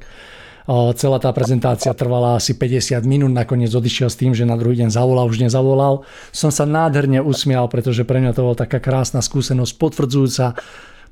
Celá 0.67 1.17
tá 1.23 1.31
prezentácia 1.31 1.95
trvala 1.95 2.37
asi 2.37 2.51
50 2.51 2.99
minút, 3.07 3.31
nakoniec 3.31 3.71
odišiel 3.71 4.11
s 4.11 4.19
tým, 4.19 4.35
že 4.35 4.43
na 4.43 4.59
druhý 4.59 4.83
deň 4.83 4.91
zavolal, 4.91 5.31
už 5.31 5.39
nezavolal. 5.39 6.03
Som 6.35 6.51
sa 6.51 6.67
nádherne 6.67 7.23
usmial, 7.23 7.71
pretože 7.71 8.03
pre 8.03 8.19
mňa 8.19 8.35
to 8.35 8.43
bola 8.43 8.59
taká 8.59 8.83
krásna 8.83 9.23
skúsenosť, 9.23 9.73
potvrdzujúca 9.79 10.59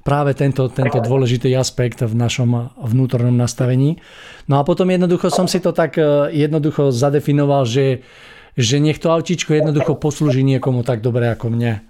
práve 0.06 0.38
tento, 0.38 0.70
tento 0.70 1.02
dôležitý 1.02 1.50
aspekt 1.58 2.06
v 2.06 2.14
našom 2.14 2.70
vnútornom 2.78 3.34
nastavení. 3.34 3.98
No 4.46 4.62
a 4.62 4.64
potom 4.64 4.86
jednoducho 4.86 5.34
som 5.34 5.50
si 5.50 5.58
to 5.58 5.74
tak 5.74 5.98
e, 5.98 6.30
jednoducho 6.30 6.94
zadefinoval, 6.94 7.66
že, 7.66 8.06
že 8.54 8.78
nech 8.78 9.02
to 9.02 9.10
autičko 9.10 9.58
jednoducho 9.58 9.98
poslúži 9.98 10.46
niekomu 10.46 10.86
tak 10.86 11.02
dobre 11.02 11.34
ako 11.34 11.50
mne. 11.50 11.82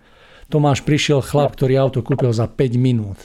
Tomáš 0.47 0.87
prišiel 0.87 1.19
chlap, 1.19 1.59
ktorý 1.59 1.75
auto 1.75 1.99
kúpil 1.99 2.31
za 2.31 2.47
5 2.47 2.79
minút. 2.79 3.19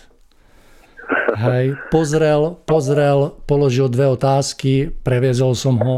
Hej, 1.39 1.79
pozrel, 1.95 2.59
pozrel, 2.67 3.39
položil 3.47 3.87
dve 3.87 4.11
otázky, 4.11 4.91
previezol 5.07 5.55
som 5.55 5.79
ho, 5.79 5.97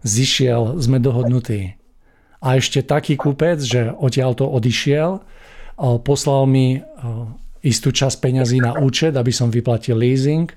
zišiel, 0.00 0.80
sme 0.80 0.96
dohodnutí. 0.96 1.76
A 2.40 2.56
ešte 2.56 2.80
taký 2.80 3.20
kúpec, 3.20 3.60
že 3.60 3.92
odtiaľ 3.92 4.32
to 4.32 4.48
odišiel, 4.48 5.20
poslal 6.00 6.48
mi 6.48 6.80
istú 7.60 7.92
časť 7.92 8.16
peňazí 8.20 8.58
na 8.60 8.76
účet, 8.80 9.16
aby 9.16 9.32
som 9.32 9.52
vyplatil 9.52 9.96
leasing. 10.00 10.48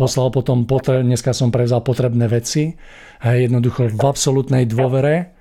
Poslal 0.00 0.32
potom, 0.32 0.64
potre- 0.64 1.04
dneska 1.04 1.30
som 1.36 1.52
prevzal 1.52 1.84
potrebné 1.84 2.26
veci. 2.26 2.74
Hej, 3.22 3.48
jednoducho 3.48 3.92
v 3.92 4.02
absolútnej 4.02 4.64
dôvere. 4.66 5.36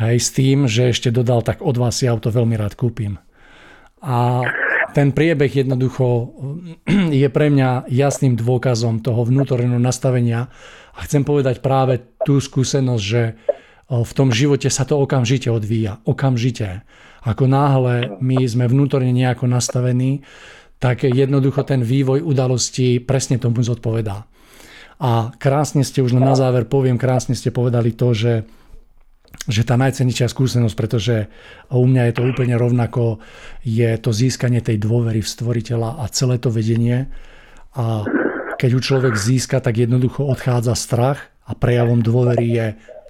Hej, 0.00 0.16
s 0.22 0.28
tým, 0.32 0.64
že 0.70 0.94
ešte 0.94 1.12
dodal, 1.12 1.44
tak 1.44 1.60
od 1.60 1.76
vás 1.76 2.00
si 2.00 2.08
auto 2.08 2.32
veľmi 2.32 2.56
rád 2.56 2.78
kúpim. 2.78 3.20
A 4.00 4.40
ten 4.96 5.12
priebeh 5.12 5.52
jednoducho 5.52 6.32
je 7.22 7.28
pre 7.28 7.52
mňa 7.52 7.90
jasným 7.92 8.34
dôkazom 8.34 9.04
toho 9.04 9.28
vnútorného 9.28 9.76
nastavenia. 9.76 10.48
A 10.96 11.04
chcem 11.04 11.22
povedať 11.22 11.60
práve 11.60 12.00
tú 12.24 12.40
skúsenosť, 12.40 13.04
že 13.04 13.36
v 13.90 14.12
tom 14.14 14.30
živote 14.30 14.70
sa 14.70 14.86
to 14.86 14.96
okamžite 15.02 15.50
odvíja. 15.50 15.98
Okamžite. 16.06 16.86
Ako 17.20 17.44
náhle 17.44 18.16
my 18.24 18.40
sme 18.48 18.64
vnútorne 18.64 19.12
nejako 19.12 19.44
nastavení, 19.44 20.24
tak 20.80 21.04
jednoducho 21.04 21.62
ten 21.62 21.84
vývoj 21.84 22.24
udalostí 22.24 22.98
presne 23.04 23.36
tomu 23.36 23.60
zodpovedá. 23.60 24.24
A 25.00 25.32
krásne 25.36 25.84
ste, 25.84 26.00
už 26.00 26.16
na 26.16 26.36
záver 26.36 26.68
poviem, 26.68 27.00
krásne 27.00 27.36
ste 27.36 27.52
povedali 27.52 27.92
to, 27.92 28.12
že 28.16 28.32
že 29.48 29.64
tá 29.64 29.78
najcenejšia 29.78 30.28
skúsenosť, 30.28 30.76
pretože 30.76 31.16
u 31.72 31.86
mňa 31.86 32.10
je 32.10 32.14
to 32.18 32.22
úplne 32.28 32.54
rovnako, 32.60 33.24
je 33.64 33.88
to 33.96 34.10
získanie 34.12 34.60
tej 34.60 34.76
dôvery 34.76 35.24
v 35.24 35.32
stvoriteľa 35.32 36.02
a 36.02 36.04
celé 36.12 36.36
to 36.36 36.52
vedenie. 36.52 37.08
A 37.72 38.04
keď 38.60 38.70
ju 38.76 38.80
človek 38.82 39.14
získa, 39.16 39.62
tak 39.64 39.80
jednoducho 39.80 40.28
odchádza 40.28 40.76
strach 40.76 41.32
a 41.48 41.56
prejavom 41.56 42.04
dôvery 42.04 42.46
je 42.52 42.66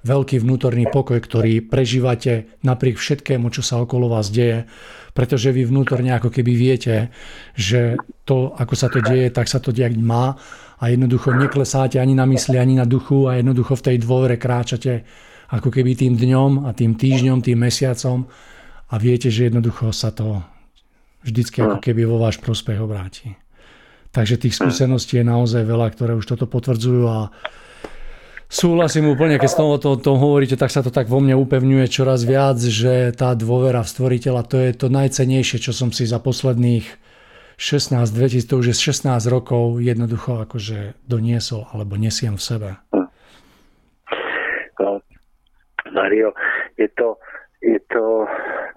veľký 0.07 0.39
vnútorný 0.39 0.87
pokoj, 0.89 1.19
ktorý 1.19 1.67
prežívate 1.67 2.47
napriek 2.63 2.97
všetkému, 2.97 3.51
čo 3.51 3.67
sa 3.67 3.83
okolo 3.83 4.13
vás 4.13 4.31
deje 4.31 4.71
pretože 5.13 5.51
vy 5.51 5.67
vnútorne 5.67 6.15
ako 6.15 6.31
keby 6.31 6.53
viete, 6.55 7.11
že 7.55 7.99
to, 8.25 8.55
ako 8.55 8.75
sa 8.75 8.89
to 8.89 9.03
deje, 9.03 9.31
tak 9.35 9.51
sa 9.51 9.59
to 9.59 9.75
diať 9.75 9.99
má 9.99 10.39
a 10.81 10.85
jednoducho 10.89 11.35
neklesáte 11.37 12.01
ani 12.01 12.17
na 12.17 12.25
mysli, 12.25 12.57
ani 12.57 12.79
na 12.79 12.89
duchu 12.89 13.29
a 13.29 13.37
jednoducho 13.37 13.77
v 13.77 13.85
tej 13.93 13.97
dôvere 14.01 14.37
kráčate 14.41 15.05
ako 15.51 15.69
keby 15.69 15.99
tým 15.99 16.15
dňom 16.15 16.65
a 16.65 16.71
tým 16.73 16.95
týždňom, 16.95 17.43
tým 17.43 17.59
mesiacom 17.59 18.31
a 18.91 18.95
viete, 18.97 19.29
že 19.29 19.51
jednoducho 19.51 19.91
sa 19.91 20.15
to 20.15 20.41
vždycky 21.27 21.61
ako 21.61 21.79
keby 21.83 22.07
vo 22.07 22.23
váš 22.23 22.41
prospech 22.41 22.79
obráti. 22.81 23.35
Takže 24.11 24.43
tých 24.43 24.59
skúseností 24.59 25.23
je 25.23 25.27
naozaj 25.27 25.63
veľa, 25.63 25.95
ktoré 25.95 26.19
už 26.19 26.27
toto 26.27 26.51
potvrdzujú 26.51 27.07
a 27.07 27.31
Súhlasím 28.51 29.07
úplne, 29.15 29.39
keď 29.39 29.63
o 29.63 29.79
tom, 29.79 29.95
tom 30.03 30.19
hovoríte, 30.19 30.59
tak 30.59 30.75
sa 30.75 30.83
to 30.83 30.91
tak 30.91 31.07
vo 31.07 31.23
mne 31.23 31.39
upevňuje 31.39 31.87
čoraz 31.87 32.27
viac, 32.27 32.59
že 32.59 33.15
tá 33.15 33.39
dôvera 33.39 33.87
v 33.87 33.93
stvoriteľa, 33.95 34.43
to 34.43 34.59
je 34.59 34.71
to 34.75 34.91
najcenejšie, 34.91 35.63
čo 35.63 35.71
som 35.71 35.95
si 35.95 36.03
za 36.03 36.19
posledných 36.19 36.83
16, 37.55 37.95
2000, 38.11 38.51
to 38.51 38.59
už 38.59 38.75
je 38.75 38.91
16 38.91 39.07
rokov 39.31 39.79
jednoducho 39.79 40.43
akože 40.51 40.99
doniesol 41.07 41.71
alebo 41.71 41.95
nesiem 41.95 42.35
v 42.35 42.43
sebe. 42.43 42.71
No, 44.83 44.99
Mario, 45.95 46.35
je 46.75 46.91
to, 46.99 47.23
je 47.63 47.79
to 47.87 48.27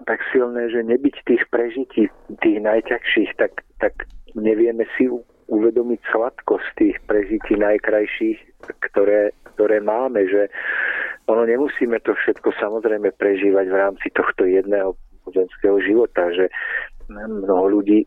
tak 0.06 0.22
silné, 0.30 0.70
že 0.70 0.86
nebyť 0.86 1.14
tých 1.26 1.42
prežití, 1.50 2.14
tých 2.38 2.58
najťažších, 2.62 3.30
tak, 3.42 3.58
tak 3.82 4.06
nevieme 4.38 4.86
si 4.94 5.10
uvedomiť 5.48 6.00
sladkosť 6.12 6.68
tých 6.76 6.96
prežití 7.04 7.58
najkrajších, 7.58 8.38
ktoré, 8.90 9.32
ktoré 9.54 9.80
máme, 9.80 10.24
že 10.28 10.48
ono 11.28 11.48
nemusíme 11.48 12.00
to 12.04 12.12
všetko 12.12 12.52
samozrejme 12.60 13.12
prežívať 13.16 13.66
v 13.68 13.76
rámci 13.76 14.06
tohto 14.12 14.44
jedného 14.44 14.96
pozemského 15.24 15.80
života, 15.80 16.28
že 16.32 16.52
mnoho 17.08 17.80
ľudí 17.80 18.04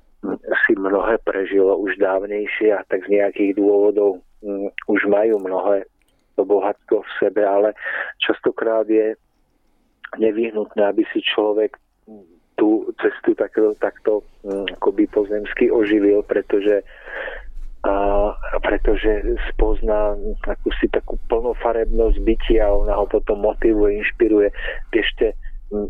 si 0.66 0.74
mnohé 0.78 1.18
prežilo 1.26 1.78
už 1.78 1.98
dávnejšie 2.02 2.74
a 2.74 2.82
tak 2.90 3.06
z 3.06 3.22
nejakých 3.22 3.58
dôvodov 3.58 4.22
um, 4.42 4.70
už 4.90 5.06
majú 5.10 5.38
mnohé 5.42 5.86
to 6.38 6.46
bohatstvo 6.46 7.02
v 7.02 7.12
sebe, 7.18 7.42
ale 7.42 7.74
častokrát 8.22 8.86
je 8.86 9.18
nevyhnutné, 10.22 10.82
aby 10.86 11.04
si 11.10 11.22
človek 11.26 11.78
tú 12.58 12.89
cestu 12.97 13.38
takto, 13.38 13.78
takto 13.78 14.26
um, 14.43 14.66
akoby 14.74 15.05
pozemsky 15.08 15.70
oživil, 15.70 16.26
pretože 16.26 16.82
a, 17.86 18.34
pretože 18.66 19.38
spozná 19.53 20.18
akúsi 20.49 20.89
takú 20.89 21.16
plnofarebnosť 21.30 22.18
bytia 22.26 22.66
ona 22.74 22.97
ho 22.97 23.05
potom 23.05 23.45
motivuje, 23.45 24.01
inšpiruje 24.01 24.49
ešte 24.91 25.38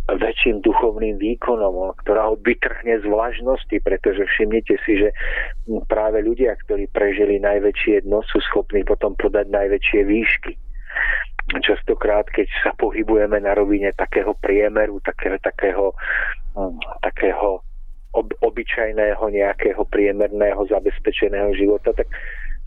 väčším 0.09 0.65
duchovným 0.65 1.21
výkonom, 1.21 1.93
ktorá 2.01 2.33
ho 2.33 2.35
vytrhne 2.41 2.97
z 2.97 3.05
vlažnosti, 3.05 3.77
pretože 3.85 4.25
všimnite 4.25 4.73
si, 4.81 5.05
že 5.05 5.09
práve 5.85 6.25
ľudia, 6.25 6.57
ktorí 6.65 6.89
prežili 6.89 7.37
najväčšie 7.37 8.09
dno, 8.09 8.25
sú 8.25 8.41
schopní 8.49 8.81
potom 8.81 9.13
podať 9.13 9.45
najväčšie 9.53 10.01
výšky. 10.01 10.53
Častokrát, 11.61 12.27
keď 12.33 12.49
sa 12.65 12.73
pohybujeme 12.75 13.37
na 13.39 13.53
rovine 13.53 13.93
takého 13.93 14.33
priemeru, 14.41 14.99
takého, 15.05 15.37
takého, 15.39 15.85
takého 17.05 17.61
ob, 18.17 18.27
obyčajného 18.41 19.21
nejakého 19.21 19.81
priemerného 19.93 20.65
zabezpečeného 20.67 21.53
života, 21.53 21.93
tak 21.93 22.09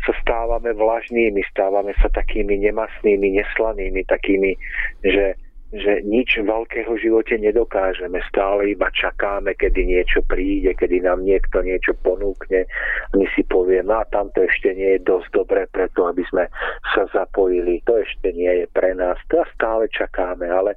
sa 0.07 0.13
stávame 0.25 0.73
vlažnými, 0.73 1.45
stávame 1.53 1.93
sa 2.01 2.09
takými 2.09 2.57
nemasnými, 2.57 3.37
neslanými, 3.37 4.01
takými, 4.09 4.57
že 5.05 5.37
že 5.71 6.03
nič 6.03 6.35
veľkého 6.35 6.99
v 6.99 7.03
živote 7.07 7.39
nedokážeme. 7.39 8.19
Stále 8.27 8.75
iba 8.75 8.91
čakáme, 8.91 9.55
kedy 9.55 9.87
niečo 9.87 10.19
príde, 10.27 10.75
kedy 10.75 11.07
nám 11.07 11.23
niekto 11.23 11.63
niečo 11.63 11.95
ponúkne. 12.03 12.67
A 12.67 13.13
my 13.15 13.27
si 13.39 13.47
povieme, 13.47 13.95
a 13.95 14.03
tamto 14.11 14.43
ešte 14.43 14.75
nie 14.75 14.99
je 14.99 15.07
dosť 15.07 15.31
dobré 15.31 15.71
preto, 15.71 16.11
aby 16.11 16.27
sme 16.27 16.51
sa 16.91 17.07
zapojili. 17.15 17.87
To 17.87 18.03
ešte 18.03 18.35
nie 18.35 18.51
je 18.51 18.67
pre 18.75 18.99
nás. 18.99 19.15
To 19.31 19.47
stále 19.55 19.87
čakáme. 19.95 20.51
Ale 20.51 20.75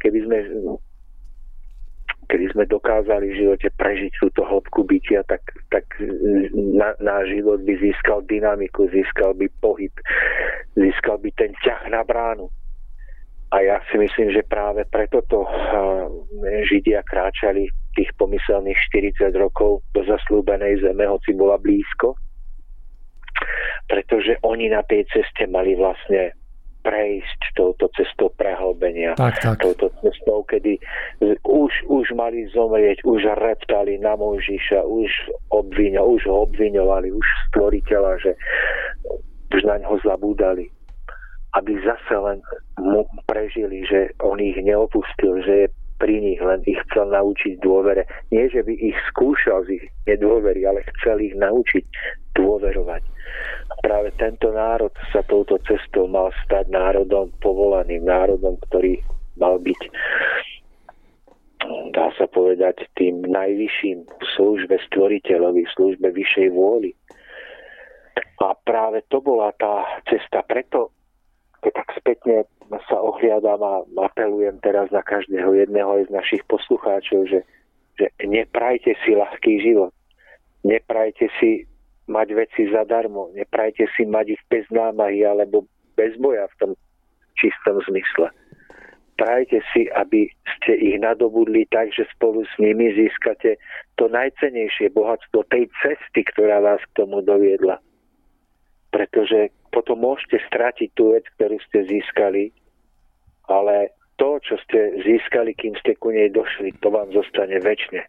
keby 0.00 0.24
sme 0.24 0.36
kedy 2.30 2.54
sme 2.54 2.64
dokázali 2.70 3.34
v 3.34 3.38
živote 3.42 3.68
prežiť 3.74 4.12
túto 4.22 4.46
hĺbku 4.46 4.86
bytia, 4.86 5.26
tak, 5.26 5.42
tak 5.74 5.82
náš 7.02 7.34
život 7.34 7.58
by 7.66 7.74
získal 7.82 8.22
dynamiku, 8.30 8.86
získal 8.94 9.34
by 9.34 9.50
pohyb, 9.58 9.90
získal 10.78 11.18
by 11.18 11.34
ten 11.34 11.50
ťah 11.66 11.90
na 11.90 12.06
bránu. 12.06 12.46
A 13.50 13.66
ja 13.66 13.82
si 13.90 13.98
myslím, 13.98 14.30
že 14.30 14.46
práve 14.46 14.86
preto 14.86 15.26
to 15.26 15.42
Židia 16.70 17.02
kráčali 17.02 17.66
tých 17.98 18.14
pomyselných 18.14 18.78
40 18.94 19.34
rokov 19.34 19.82
do 19.90 20.06
zaslúbenej 20.06 20.86
zeme, 20.86 21.02
hoci 21.10 21.34
bola 21.34 21.58
blízko, 21.58 22.14
pretože 23.90 24.38
oni 24.46 24.70
na 24.70 24.86
tej 24.86 25.02
ceste 25.10 25.50
mali 25.50 25.74
vlastne 25.74 26.30
prejsť 26.80 27.40
touto 27.56 27.88
cestou 27.96 28.32
prehlbenia. 28.34 29.14
Tak, 29.16 29.40
tak. 29.40 29.56
Touto 29.60 29.92
cestou, 30.00 30.44
kedy 30.48 30.80
už, 31.44 31.72
už 31.88 32.06
mali 32.16 32.48
zomrieť, 32.50 33.04
už 33.04 33.24
reptali 33.36 34.00
na 34.00 34.16
Mojžiša, 34.16 34.84
už, 34.84 35.10
obviňo, 35.52 36.02
už 36.16 36.22
ho 36.28 36.48
obviňovali, 36.48 37.08
už 37.12 37.26
stvoriteľa, 37.52 38.12
že 38.24 38.32
už 39.52 39.60
na 39.66 39.76
ňo 39.82 39.98
zabúdali 40.04 40.68
aby 41.50 41.82
zase 41.82 42.14
len 42.14 42.38
mu 42.78 43.02
prežili, 43.26 43.82
že 43.82 44.14
on 44.22 44.38
ich 44.38 44.54
neopustil, 44.62 45.42
že 45.42 45.66
je 45.66 45.68
pri 46.00 46.16
nich, 46.16 46.40
len 46.40 46.64
ich 46.64 46.80
chcel 46.88 47.12
naučiť 47.12 47.60
dôvere. 47.60 48.08
Nie, 48.32 48.48
že 48.48 48.64
by 48.64 48.72
ich 48.72 48.96
skúšal 49.12 49.68
z 49.68 49.76
ich 49.76 49.84
nedôvery, 50.08 50.64
ale 50.64 50.80
chcel 50.96 51.20
ich 51.20 51.36
naučiť 51.36 51.84
dôverovať. 52.32 53.02
A 53.68 53.74
práve 53.84 54.10
tento 54.16 54.48
národ 54.50 54.90
sa 55.12 55.20
touto 55.28 55.60
cestou 55.68 56.08
mal 56.08 56.32
stať 56.48 56.72
národom 56.72 57.28
povolaným, 57.44 58.02
národom, 58.08 58.56
ktorý 58.66 58.98
mal 59.36 59.60
byť 59.60 59.80
dá 61.92 62.08
sa 62.16 62.26
povedať, 62.30 62.88
tým 62.96 63.22
najvyšším 63.26 63.98
v 64.06 64.24
službe 64.36 64.76
stvoriteľovi, 64.90 65.62
v 65.66 65.74
službe 65.76 66.08
vyššej 66.10 66.48
vôly. 66.54 66.96
A 68.40 68.56
práve 68.56 69.04
to 69.12 69.20
bola 69.20 69.52
tá 69.60 70.00
cesta. 70.08 70.40
Preto 70.40 70.99
keď 71.60 71.72
tak 71.76 71.88
spätne 71.96 72.36
sa 72.86 72.96
ohliadam 72.96 73.60
a 73.60 73.82
apelujem 74.06 74.56
teraz 74.62 74.88
na 74.94 75.02
každého 75.02 75.52
jedného 75.58 76.06
z 76.06 76.10
našich 76.14 76.42
poslucháčov, 76.46 77.26
že, 77.26 77.40
že 77.98 78.06
neprajte 78.22 78.94
si 79.02 79.12
ľahký 79.12 79.58
život. 79.60 79.90
Neprajte 80.62 81.26
si 81.40 81.66
mať 82.06 82.28
veci 82.34 82.70
zadarmo. 82.70 83.34
Neprajte 83.34 83.90
si 83.96 84.06
mať 84.06 84.38
ich 84.38 84.42
bez 84.46 84.66
námahy 84.70 85.26
alebo 85.26 85.66
bez 85.98 86.14
boja 86.16 86.46
v 86.54 86.58
tom 86.62 86.70
čistom 87.38 87.82
zmysle. 87.90 88.30
Prajte 89.18 89.60
si, 89.76 89.84
aby 89.92 90.32
ste 90.56 90.72
ich 90.80 90.96
nadobudli 90.96 91.68
tak, 91.68 91.92
že 91.92 92.08
spolu 92.16 92.40
s 92.44 92.54
nimi 92.56 92.88
získate 92.96 93.60
to 94.00 94.08
najcenejšie 94.08 94.96
bohatstvo 94.96 95.44
tej 95.52 95.68
cesty, 95.84 96.24
ktorá 96.24 96.64
vás 96.64 96.80
k 96.80 97.04
tomu 97.04 97.20
doviedla. 97.20 97.84
Pretože 98.90 99.54
potom 99.70 100.02
môžete 100.02 100.42
stratiť 100.50 100.88
tú 100.98 101.14
vec, 101.14 101.24
ktorú 101.38 101.62
ste 101.70 101.86
získali, 101.86 102.50
ale 103.46 103.94
to, 104.18 104.42
čo 104.42 104.58
ste 104.66 105.00
získali, 105.00 105.54
kým 105.56 105.78
ste 105.80 105.96
ku 105.96 106.12
nej 106.12 106.28
došli, 106.28 106.74
to 106.82 106.92
vám 106.92 107.08
zostane 107.14 107.56
väčšine. 107.56 108.04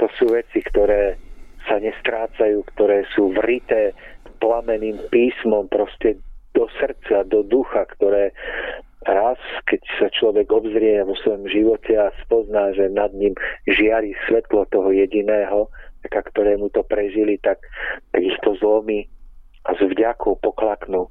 To 0.00 0.06
sú 0.16 0.30
veci, 0.32 0.62
ktoré 0.64 1.18
sa 1.68 1.76
nestrácajú, 1.82 2.64
ktoré 2.74 3.04
sú 3.12 3.34
vrité 3.34 3.92
plameným 4.40 4.96
písmom 5.10 5.68
proste 5.68 6.18
do 6.54 6.70
srdca, 6.78 7.26
do 7.26 7.42
ducha, 7.44 7.84
ktoré 7.98 8.30
raz, 9.04 9.36
keď 9.68 9.80
sa 10.00 10.08
človek 10.08 10.48
obzrie 10.48 11.04
vo 11.04 11.12
svojom 11.20 11.44
živote 11.50 11.92
a 11.98 12.14
spozná, 12.24 12.72
že 12.72 12.88
nad 12.88 13.12
ním 13.12 13.36
žiari 13.68 14.16
svetlo 14.28 14.64
toho 14.72 14.88
jediného, 14.94 15.68
a 16.04 16.20
ktorému 16.20 16.68
to 16.76 16.84
prežili, 16.84 17.40
tak, 17.40 17.64
tak 18.12 18.20
ich 18.20 18.36
to 18.44 18.52
zlomí 18.60 19.08
a 19.64 19.70
s 19.74 19.80
vďakou 19.80 20.40
poklaknú. 20.40 21.08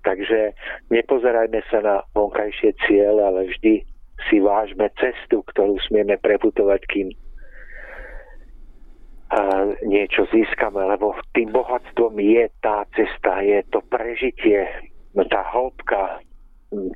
Takže 0.00 0.56
nepozerajme 0.88 1.60
sa 1.68 1.78
na 1.84 1.96
vonkajšie 2.16 2.76
cieľe, 2.88 3.20
ale 3.20 3.40
vždy 3.52 3.84
si 4.28 4.36
vážme 4.40 4.88
cestu, 5.00 5.44
ktorú 5.44 5.80
smieme 5.88 6.16
preputovať, 6.20 6.80
kým 6.88 7.08
a 9.30 9.62
niečo 9.86 10.26
získame, 10.34 10.82
lebo 10.82 11.14
tým 11.38 11.54
bohatstvom 11.54 12.18
je 12.18 12.50
tá 12.58 12.82
cesta, 12.98 13.38
je 13.38 13.62
to 13.70 13.78
prežitie, 13.86 14.66
tá 15.30 15.46
hĺbka, 15.54 16.18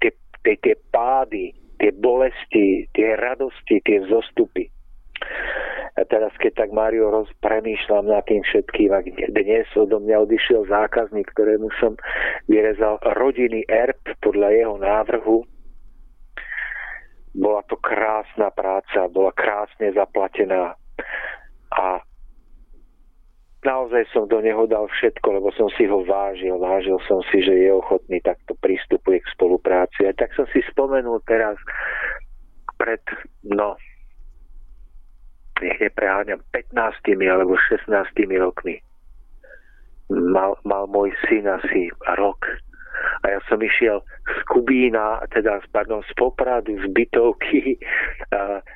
tie, 0.03 0.11
tie, 0.43 0.55
tie 0.59 0.75
pády, 0.91 1.55
tie 1.79 1.95
bolesti, 1.95 2.91
tie 2.91 3.15
radosti, 3.15 3.79
tie 3.87 4.03
vzostupy. 4.03 4.67
Teraz, 5.95 6.35
keď 6.43 6.67
tak 6.67 6.71
Mário 6.75 7.07
roz, 7.07 7.31
premýšľam 7.39 8.11
nad 8.11 8.27
tým 8.27 8.43
všetkým, 8.43 8.91
a 8.91 8.99
dnes 9.31 9.71
odo 9.79 10.03
mňa 10.03 10.27
odišiel 10.27 10.67
zákazník, 10.67 11.31
ktorému 11.31 11.71
som 11.79 11.95
vyrezal 12.51 12.99
rodinný 13.15 13.63
erb 13.71 14.03
podľa 14.19 14.49
jeho 14.59 14.75
návrhu, 14.75 15.47
bola 17.35 17.63
to 17.71 17.79
krásna 17.79 18.51
práca, 18.51 19.07
bola 19.07 19.31
krásne 19.35 19.91
zaplatená 19.95 20.75
a 21.75 22.03
naozaj 23.67 24.07
som 24.15 24.31
do 24.31 24.39
neho 24.39 24.67
dal 24.71 24.87
všetko, 24.87 25.43
lebo 25.43 25.51
som 25.55 25.67
si 25.75 25.87
ho 25.91 26.03
vážil. 26.07 26.55
Vážil 26.59 26.99
som 27.11 27.23
si, 27.33 27.43
že 27.43 27.55
je 27.55 27.71
ochotný 27.75 28.23
takto 28.23 28.55
pristupuje 28.61 29.19
k 29.19 29.33
spolupráci. 29.35 30.07
A 30.07 30.15
tak 30.15 30.31
som 30.39 30.47
si 30.55 30.63
spomenul 30.71 31.19
teraz 31.27 31.59
pred, 32.79 33.03
no, 33.43 33.75
nech 35.63 35.79
nepreháňam, 35.79 36.41
15 36.51 36.75
alebo 37.31 37.55
16 37.55 37.87
rokmi. 38.41 38.83
Mal, 40.11 40.57
mal 40.69 40.85
môj 40.91 41.15
syn 41.27 41.49
asi 41.49 41.89
rok 42.21 42.45
a 43.25 43.33
ja 43.33 43.41
som 43.49 43.57
išiel 43.61 44.05
z 44.29 44.39
Kubína, 44.53 45.25
teda 45.33 45.65
pardon, 45.73 46.05
z 46.05 46.13
Popradu, 46.17 46.77
z 46.77 46.87
bytovky 46.93 47.81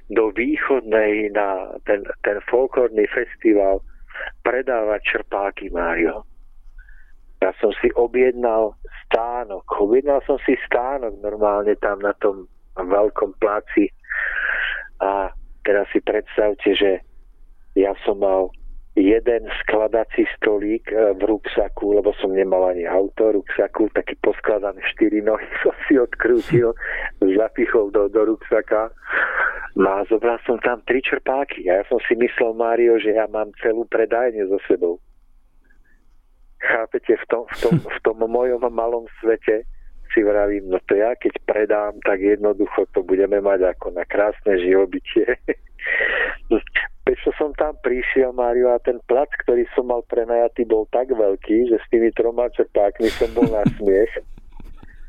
do 0.08 0.32
východnej 0.32 1.32
na 1.36 1.76
ten, 1.84 2.04
ten 2.24 2.40
folklórny 2.48 3.04
festival 3.12 3.84
predávať 4.42 5.00
čerpáky, 5.04 5.68
Mário. 5.68 6.24
Ja 7.38 7.54
som 7.62 7.70
si 7.78 7.92
objednal 7.94 8.74
stánok. 9.06 9.62
Objednal 9.78 10.24
som 10.26 10.40
si 10.42 10.58
stánok 10.66 11.22
normálne 11.22 11.78
tam 11.78 12.02
na 12.02 12.16
tom 12.18 12.50
veľkom 12.74 13.38
placi 13.38 13.92
a 14.98 15.30
Teraz 15.68 15.84
si 15.92 16.00
predstavte, 16.00 16.72
že 16.72 17.04
ja 17.76 17.92
som 18.08 18.24
mal 18.24 18.48
jeden 18.96 19.44
skladací 19.60 20.24
stolík 20.40 20.88
e, 20.88 21.12
v 21.12 21.22
ruksaku, 21.28 22.00
lebo 22.00 22.16
som 22.16 22.32
nemal 22.32 22.72
ani 22.72 22.88
auto 22.88 23.36
ruksaku, 23.36 23.92
taký 23.92 24.16
poskladaný 24.24 24.80
štyri 24.96 25.20
nohy 25.20 25.44
som 25.60 25.76
si 25.84 26.00
odkrútil, 26.00 26.72
zapichol 27.20 27.92
do, 27.92 28.08
do 28.08 28.32
ruksaka. 28.32 28.88
No 29.76 30.00
a 30.00 30.08
zobral 30.08 30.40
som 30.48 30.56
tam 30.64 30.80
tri 30.88 31.04
čerpáky 31.04 31.68
a 31.68 31.78
ja 31.78 31.84
som 31.86 32.00
si 32.08 32.16
myslel, 32.16 32.56
Mário, 32.56 32.96
že 32.96 33.12
ja 33.12 33.28
mám 33.28 33.52
celú 33.60 33.84
predajne 33.92 34.48
so 34.48 34.56
sebou. 34.64 34.96
Chápete, 36.64 37.12
v 37.12 37.24
tom, 37.28 37.44
v 37.44 37.56
tom, 37.60 37.74
v 37.76 37.98
tom 38.02 38.16
mojom 38.24 38.64
malom 38.72 39.04
svete 39.20 39.68
si 40.18 40.26
vravím, 40.26 40.66
no 40.66 40.82
to 40.90 40.98
ja 40.98 41.14
keď 41.14 41.38
predám, 41.46 41.94
tak 42.02 42.18
jednoducho 42.18 42.90
to 42.90 43.06
budeme 43.06 43.38
mať 43.38 43.78
ako 43.78 43.94
na 43.94 44.02
krásne 44.02 44.58
živobytie. 44.58 45.38
Prečo 47.06 47.30
som 47.38 47.54
tam 47.54 47.78
prišiel, 47.86 48.34
Mário, 48.34 48.74
a 48.74 48.82
ten 48.82 48.98
plac, 49.06 49.30
ktorý 49.46 49.62
som 49.78 49.86
mal 49.94 50.02
prenajatý, 50.10 50.66
bol 50.66 50.90
tak 50.90 51.14
veľký, 51.14 51.70
že 51.70 51.78
s 51.78 51.86
tými 51.94 52.10
troma 52.18 52.50
čerpákmi 52.50 53.06
som 53.14 53.30
bol 53.30 53.46
na 53.46 53.62
smiech. 53.78 54.10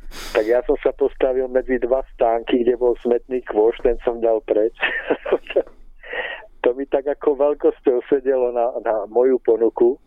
Tak 0.09 0.41
ja 0.41 0.57
som 0.65 0.73
sa 0.81 0.89
postavil 0.89 1.45
medzi 1.45 1.77
dva 1.77 2.01
stánky, 2.17 2.65
kde 2.65 2.81
bol 2.81 2.97
smetný 2.97 3.45
kôš, 3.45 3.77
ten 3.85 3.93
som 4.01 4.17
dal 4.17 4.41
preč. 4.41 4.73
to 6.65 6.69
mi 6.73 6.89
tak 6.89 7.05
ako 7.05 7.37
veľkosťou 7.37 8.01
sedelo 8.09 8.49
na, 8.49 8.73
na 8.81 9.05
moju 9.05 9.37
ponuku. 9.37 10.01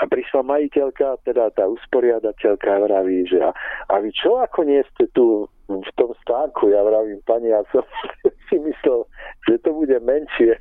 A 0.00 0.08
prišla 0.08 0.40
majiteľka, 0.48 1.20
teda 1.28 1.52
tá 1.52 1.68
usporiadateľka 1.68 2.88
vraví, 2.88 3.28
že 3.28 3.44
a, 3.44 3.52
a 3.92 3.94
vy 4.00 4.08
čo 4.16 4.40
ako 4.40 4.64
nie 4.64 4.80
ste 4.96 5.04
tu 5.12 5.44
v 5.68 5.90
tom 6.00 6.16
stánku? 6.24 6.72
Ja 6.72 6.80
vravím, 6.80 7.20
pani, 7.28 7.52
ja 7.52 7.60
som 7.68 7.84
si 8.48 8.56
myslel, 8.56 9.04
že 9.44 9.60
to 9.60 9.76
bude 9.76 10.00
menšie. 10.00 10.56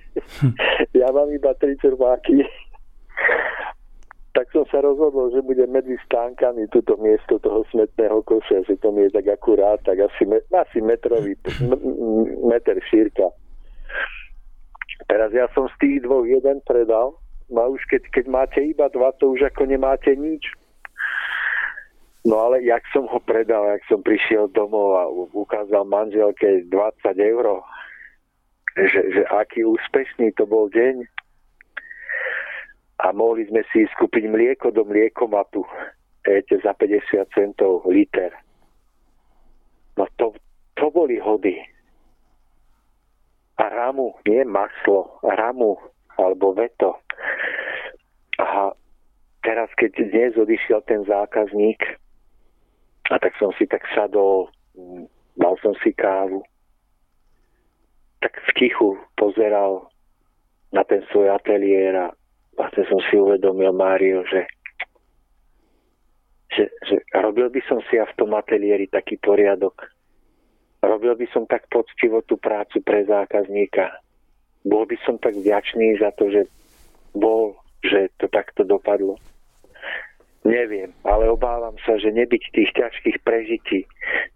ja 1.00 1.08
mám 1.16 1.32
iba 1.32 1.56
tri 1.56 1.80
červáky. 1.80 2.44
tak 4.36 4.52
som 4.52 4.68
sa 4.68 4.84
rozhodol, 4.84 5.32
že 5.32 5.40
bude 5.40 5.64
medzi 5.72 5.96
stánkami 6.08 6.68
túto 6.72 7.00
miesto 7.00 7.40
toho 7.40 7.64
smetného 7.72 8.20
koša, 8.24 8.68
že 8.68 8.76
to 8.80 8.92
mi 8.92 9.08
je 9.08 9.16
tak 9.16 9.28
akurát, 9.40 9.80
tak 9.88 10.04
asi, 10.04 10.28
asi 10.52 10.80
metrový, 10.84 11.36
meter 12.44 12.80
šírka. 12.92 13.32
Teraz 15.08 15.32
ja 15.32 15.48
som 15.56 15.72
z 15.72 15.76
tých 15.80 15.98
dvoch 16.06 16.28
jeden 16.28 16.60
predal 16.68 17.16
a 17.50 17.66
už 17.66 17.82
keď, 17.90 18.02
keď 18.14 18.26
máte 18.30 18.60
iba 18.62 18.86
dva, 18.94 19.10
to 19.18 19.34
už 19.34 19.50
ako 19.50 19.66
nemáte 19.66 20.14
nič. 20.14 20.46
No 22.26 22.46
ale 22.46 22.62
jak 22.62 22.86
som 22.94 23.10
ho 23.10 23.20
predal, 23.24 23.66
jak 23.74 23.84
som 23.90 24.06
prišiel 24.06 24.54
domov 24.54 24.90
a 25.00 25.04
ukázal 25.34 25.88
manželke 25.88 26.68
20 26.68 26.76
eur, 27.18 27.64
že, 28.78 29.02
že 29.18 29.22
aký 29.34 29.66
úspešný 29.66 30.36
to 30.38 30.46
bol 30.46 30.70
deň. 30.70 31.10
A 33.00 33.16
mohli 33.16 33.48
sme 33.48 33.64
si 33.72 33.88
skúpiť 33.96 34.28
mlieko 34.28 34.76
do 34.76 34.84
mliekomatu. 34.84 35.64
Viete, 36.28 36.60
za 36.60 36.76
50 36.76 37.32
centov 37.32 37.88
liter. 37.88 38.36
No 39.96 40.06
to, 40.20 40.36
to 40.76 40.92
boli 40.92 41.16
hody. 41.18 41.58
A 43.56 43.64
ramu, 43.72 44.14
nie 44.28 44.44
maslo, 44.44 45.18
ramu 45.24 45.80
alebo 46.20 46.52
veto. 46.52 47.00
A 48.40 48.76
teraz, 49.44 49.72
keď 49.80 50.00
dnes 50.12 50.36
odišiel 50.36 50.84
ten 50.84 51.04
zákazník, 51.08 51.80
a 53.10 53.16
tak 53.18 53.34
som 53.42 53.50
si 53.58 53.66
tak 53.66 53.82
sadol, 53.96 54.52
dal 55.40 55.56
som 55.64 55.74
si 55.82 55.96
kávu, 55.96 56.46
tak 58.20 58.36
v 58.36 58.50
tichu 58.60 59.00
pozeral 59.16 59.88
na 60.70 60.86
ten 60.86 61.02
svoj 61.10 61.34
ateliér 61.34 61.96
a 61.96 62.08
vlastne 62.54 62.84
som 62.86 63.00
si 63.10 63.18
uvedomil, 63.18 63.74
Mário, 63.74 64.22
že, 64.30 64.46
že, 66.54 66.70
že 66.86 66.96
robil 67.16 67.50
by 67.50 67.62
som 67.66 67.80
si 67.90 67.98
ja 67.98 68.06
v 68.06 68.18
tom 68.20 68.36
ateliéri 68.36 68.86
taký 68.92 69.18
poriadok. 69.18 69.90
Robil 70.84 71.16
by 71.16 71.28
som 71.34 71.50
tak 71.50 71.66
poctivo 71.72 72.22
tú 72.24 72.38
prácu 72.38 72.84
pre 72.86 73.04
zákazníka 73.08 74.00
bol 74.66 74.84
by 74.84 74.98
som 75.08 75.16
tak 75.20 75.36
vďačný 75.36 76.00
za 76.00 76.12
to, 76.16 76.32
že 76.32 76.42
bol, 77.16 77.56
že 77.84 78.12
to 78.20 78.28
takto 78.28 78.68
dopadlo. 78.68 79.16
Neviem, 80.48 80.96
ale 81.04 81.28
obávam 81.28 81.76
sa, 81.84 82.00
že 82.00 82.16
nebyť 82.16 82.44
tých 82.56 82.72
ťažkých 82.72 83.18
prežití, 83.28 83.84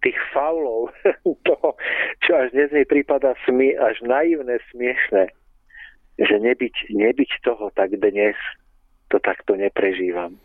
tých 0.03 0.17
faulov, 0.35 0.91
toho, 1.47 1.79
čo 2.19 2.31
až 2.35 2.51
dnes 2.51 2.69
mi 2.75 2.83
prípada 2.83 3.33
smi, 3.47 3.71
až 3.79 4.03
naivné, 4.03 4.59
smiešné, 4.75 5.31
že 6.19 6.35
nebyť, 6.37 6.91
nebyť 6.91 7.31
toho, 7.47 7.71
tak 7.71 7.95
dnes 7.95 8.35
to 9.07 9.17
takto 9.23 9.55
neprežívam. 9.55 10.35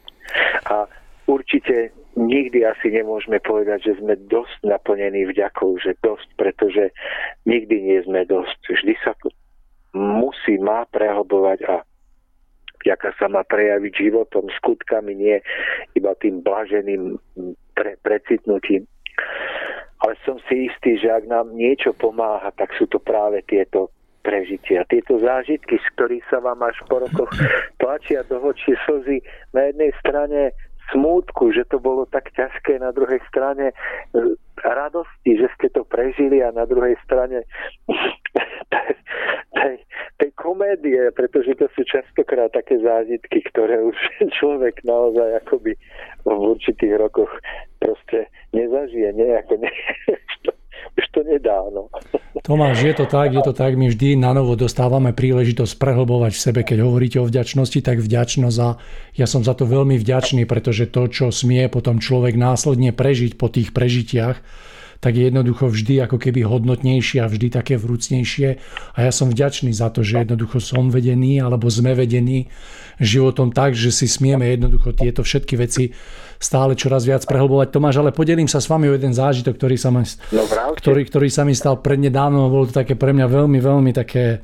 A 0.71 0.87
určite 1.27 1.91
nikdy 2.15 2.63
asi 2.63 2.95
nemôžeme 2.95 3.43
povedať, 3.43 3.93
že 3.93 3.99
sme 3.99 4.15
dosť 4.31 4.63
naplnení 4.63 5.27
vďakou, 5.27 5.75
že 5.83 5.99
dosť, 6.01 6.29
pretože 6.39 6.95
nikdy 7.45 7.83
nie 7.83 7.99
sme 8.07 8.23
dosť. 8.25 8.59
Vždy 8.69 8.95
sa 9.03 9.13
musí, 9.99 10.57
má 10.63 10.87
prehlbovať 10.89 11.59
a 11.67 11.75
jaká 12.87 13.11
sa 13.19 13.27
má 13.27 13.43
prejaviť 13.43 13.93
životom, 14.09 14.47
skutkami, 14.63 15.13
nie 15.19 15.37
iba 15.99 16.15
tým 16.23 16.41
blaženým 16.41 17.19
pre, 17.75 17.99
precitnutím. 18.01 18.87
Ale 19.99 20.15
som 20.23 20.39
si 20.47 20.71
istý, 20.71 20.95
že 20.95 21.11
ak 21.11 21.27
nám 21.27 21.59
niečo 21.59 21.91
pomáha, 21.91 22.55
tak 22.55 22.71
sú 22.79 22.87
to 22.87 23.03
práve 23.03 23.43
tieto 23.51 23.91
prežitia. 24.23 24.87
Tieto 24.87 25.19
zážitky, 25.19 25.81
z 25.83 25.87
ktorých 25.99 26.25
sa 26.31 26.39
vám 26.39 26.63
až 26.63 26.79
po 26.87 27.03
rokoch 27.03 27.31
tlačia 27.83 28.23
do 28.31 28.39
očí 28.39 28.79
slzy 28.87 29.19
na 29.51 29.73
jednej 29.73 29.91
strane 29.99 30.55
smútku, 30.93 31.53
že 31.53 31.69
to 31.69 31.81
bolo 31.81 32.09
tak 32.09 32.33
ťažké, 32.33 32.81
na 32.81 32.93
druhej 32.93 33.21
strane 33.29 33.73
e, 33.73 33.75
radosti, 34.65 35.37
že 35.37 35.49
ste 35.57 35.69
to 35.73 35.85
prežili 35.85 36.41
a 36.41 36.53
na 36.53 36.65
druhej 36.65 36.97
strane 37.05 37.45
tej, 39.55 39.77
tej 40.19 40.31
komédie, 40.35 41.11
pretože 41.15 41.55
to 41.59 41.67
sú 41.75 41.83
častokrát 41.85 42.53
také 42.53 42.79
zážitky, 42.79 43.43
ktoré 43.53 43.83
už 43.83 43.97
človek 44.39 44.83
naozaj 44.85 45.45
akoby 45.45 45.75
v 46.25 46.43
určitých 46.57 46.95
rokoch 46.99 47.31
proste 47.79 48.29
nezažije, 48.53 49.15
nejako 49.15 49.55
ne, 49.63 49.71
už 50.99 51.07
to 51.15 51.21
nedá. 51.23 51.63
No. 51.71 51.89
Tomáš, 52.47 52.83
je 52.83 52.95
to 52.95 53.07
tak, 53.07 53.35
je 53.35 53.43
to 53.43 53.53
tak, 53.55 53.77
my 53.79 53.91
vždy 53.91 54.19
na 54.19 54.35
novo 54.35 54.59
dostávame 54.59 55.13
príležitosť 55.15 55.79
prehlbovať 55.79 56.33
v 56.35 56.43
sebe, 56.43 56.61
keď 56.65 56.79
hovoríte 56.87 57.19
o 57.23 57.29
vďačnosti, 57.29 57.81
tak 57.83 58.03
vďačnosť 58.03 58.59
a 58.63 58.69
ja 59.15 59.27
som 59.27 59.45
za 59.45 59.55
to 59.55 59.69
veľmi 59.69 60.01
vďačný, 60.01 60.49
pretože 60.49 60.91
to, 60.91 61.07
čo 61.11 61.31
smie 61.31 61.69
potom 61.69 62.03
človek 62.03 62.35
následne 62.35 62.95
prežiť 62.95 63.37
po 63.37 63.53
tých 63.53 63.71
prežitiach, 63.75 64.41
tak 64.99 65.15
je 65.15 65.31
jednoducho 65.31 65.71
vždy 65.71 66.03
ako 66.11 66.19
keby 66.19 66.43
hodnotnejšie 66.43 67.23
a 67.23 67.31
vždy 67.31 67.55
také 67.55 67.79
vrúcnejšie. 67.79 68.49
A 68.95 68.99
ja 69.07 69.13
som 69.15 69.31
vďačný 69.31 69.71
za 69.71 69.95
to, 69.95 70.03
že 70.03 70.27
jednoducho 70.27 70.59
som 70.59 70.91
vedený 70.91 71.39
alebo 71.39 71.71
sme 71.71 71.95
vedení 71.95 72.51
životom 72.99 73.55
tak, 73.55 73.79
že 73.79 73.95
si 73.95 74.11
smieme 74.11 74.51
jednoducho 74.51 74.91
tieto 74.99 75.23
všetky 75.23 75.55
veci 75.55 75.95
stále 76.43 76.75
čoraz 76.75 77.07
viac 77.07 77.23
prehlbovať. 77.23 77.71
Tomáš, 77.71 78.03
ale 78.03 78.11
podelím 78.11 78.51
sa 78.51 78.59
s 78.59 78.67
vami 78.67 78.91
o 78.91 78.95
jeden 78.95 79.15
zážitok, 79.15 79.55
ktorý 79.55 79.79
sa 79.79 79.95
mi, 79.95 80.03
no, 80.35 80.43
ktorý, 80.75 81.07
ktorý 81.07 81.29
sa 81.31 81.47
mi 81.47 81.55
stal 81.55 81.79
prednedávno. 81.79 82.51
Bolo 82.51 82.67
to 82.67 82.75
také 82.83 82.99
pre 82.99 83.15
mňa 83.15 83.27
veľmi, 83.27 83.59
veľmi 83.63 83.91
také 83.95 84.43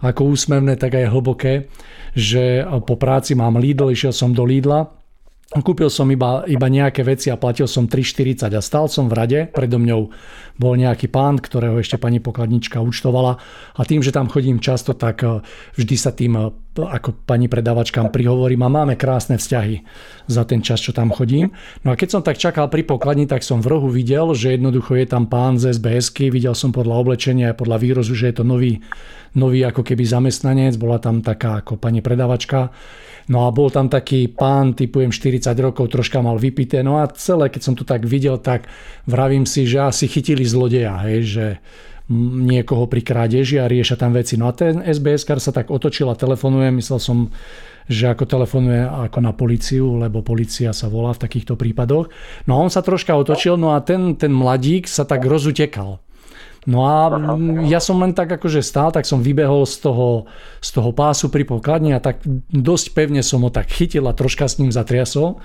ako 0.00 0.32
úsmevné, 0.36 0.76
tak 0.76 0.96
aj 1.00 1.12
hlboké, 1.12 1.68
že 2.12 2.64
po 2.84 2.96
práci 3.00 3.32
mám 3.32 3.56
Lidl, 3.56 3.88
išiel 3.88 4.12
som 4.12 4.36
do 4.36 4.44
Lidla 4.44 5.03
Kúpil 5.52 5.92
som 5.92 6.08
iba, 6.08 6.42
iba 6.48 6.66
nejaké 6.66 7.04
veci 7.04 7.28
a 7.28 7.36
platil 7.36 7.68
som 7.68 7.84
3,40 7.84 8.48
a 8.56 8.60
stál 8.64 8.88
som 8.88 9.06
v 9.06 9.14
rade, 9.14 9.40
predo 9.52 9.76
mňou 9.76 10.08
bol 10.56 10.74
nejaký 10.74 11.12
pán, 11.12 11.36
ktorého 11.36 11.76
ešte 11.78 12.00
pani 12.00 12.18
pokladnička 12.18 12.80
účtovala. 12.80 13.36
A 13.76 13.80
tým, 13.84 14.00
že 14.00 14.10
tam 14.10 14.32
chodím 14.32 14.58
často, 14.58 14.96
tak 14.96 15.20
eh, 15.22 15.44
vždy 15.76 15.96
sa 16.00 16.10
tým 16.16 16.63
ako 16.82 17.14
pani 17.22 17.46
predavačkám 17.46 18.10
prihovorím 18.10 18.66
a 18.66 18.74
máme 18.74 18.98
krásne 18.98 19.38
vzťahy 19.38 19.86
za 20.26 20.42
ten 20.42 20.58
čas, 20.58 20.82
čo 20.82 20.90
tam 20.90 21.14
chodím. 21.14 21.54
No 21.86 21.94
a 21.94 21.98
keď 21.98 22.18
som 22.18 22.22
tak 22.26 22.34
čakal 22.34 22.66
pri 22.66 22.82
pokladni, 22.82 23.30
tak 23.30 23.46
som 23.46 23.62
v 23.62 23.70
rohu 23.70 23.86
videl, 23.86 24.34
že 24.34 24.58
jednoducho 24.58 24.98
je 24.98 25.06
tam 25.06 25.30
pán 25.30 25.62
z 25.62 25.70
SBS-ky, 25.70 26.34
videl 26.34 26.58
som 26.58 26.74
podľa 26.74 26.98
oblečenia 26.98 27.54
a 27.54 27.58
podľa 27.58 27.78
výrozu, 27.78 28.18
že 28.18 28.34
je 28.34 28.42
to 28.42 28.44
nový, 28.44 28.82
nový 29.38 29.62
ako 29.62 29.86
keby 29.86 30.02
zamestnanec, 30.02 30.74
bola 30.74 30.98
tam 30.98 31.22
taká 31.22 31.62
ako 31.62 31.78
pani 31.78 32.02
predavačka 32.02 32.74
No 33.24 33.48
a 33.48 33.54
bol 33.56 33.72
tam 33.72 33.88
taký 33.88 34.28
pán, 34.28 34.76
typujem 34.76 35.08
40 35.08 35.56
rokov, 35.56 35.88
troška 35.88 36.20
mal 36.20 36.36
vypité. 36.36 36.84
No 36.84 37.00
a 37.00 37.08
celé, 37.08 37.48
keď 37.48 37.62
som 37.64 37.74
to 37.74 37.84
tak 37.88 38.04
videl, 38.04 38.36
tak 38.36 38.68
vravím 39.08 39.48
si, 39.48 39.64
že 39.64 39.80
asi 39.80 40.04
chytili 40.04 40.44
zlodeja, 40.44 41.00
hej, 41.08 41.20
že 41.24 41.46
niekoho 42.12 42.84
pri 42.84 43.00
krádeži 43.00 43.56
a 43.60 43.70
rieša 43.70 43.96
tam 43.96 44.12
veci. 44.12 44.36
No 44.36 44.48
a 44.48 44.52
ten 44.52 44.84
SBS 44.84 45.24
sa 45.24 45.52
tak 45.52 45.72
otočil 45.72 46.12
a 46.12 46.18
telefonuje, 46.18 46.68
myslel 46.76 47.00
som, 47.00 47.18
že 47.88 48.12
ako 48.12 48.28
telefonuje 48.28 48.84
ako 48.84 49.18
na 49.24 49.32
policiu, 49.32 49.96
lebo 49.96 50.20
policia 50.20 50.76
sa 50.76 50.92
volá 50.92 51.16
v 51.16 51.22
takýchto 51.24 51.56
prípadoch. 51.56 52.12
No 52.44 52.60
a 52.60 52.62
on 52.64 52.68
sa 52.68 52.84
troška 52.84 53.16
otočil, 53.16 53.56
no 53.56 53.72
a 53.72 53.80
ten, 53.80 54.20
ten 54.20 54.32
mladík 54.32 54.84
sa 54.84 55.08
tak 55.08 55.24
rozutekal. 55.24 56.04
No 56.64 56.88
a 56.88 57.12
ja 57.68 57.76
som 57.76 58.00
len 58.00 58.16
tak 58.16 58.40
akože 58.40 58.64
stál, 58.64 58.88
tak 58.88 59.04
som 59.04 59.20
vybehol 59.20 59.68
z 59.68 59.84
toho, 59.84 60.24
z 60.64 60.68
toho 60.72 60.96
pásu 60.96 61.28
pri 61.28 61.44
pokladni 61.44 61.92
a 61.92 62.00
tak 62.00 62.24
dosť 62.52 62.96
pevne 62.96 63.20
som 63.20 63.44
ho 63.44 63.52
tak 63.52 63.68
chytil 63.68 64.08
a 64.08 64.16
troška 64.16 64.48
s 64.48 64.56
ním 64.56 64.72
zatriasol. 64.72 65.44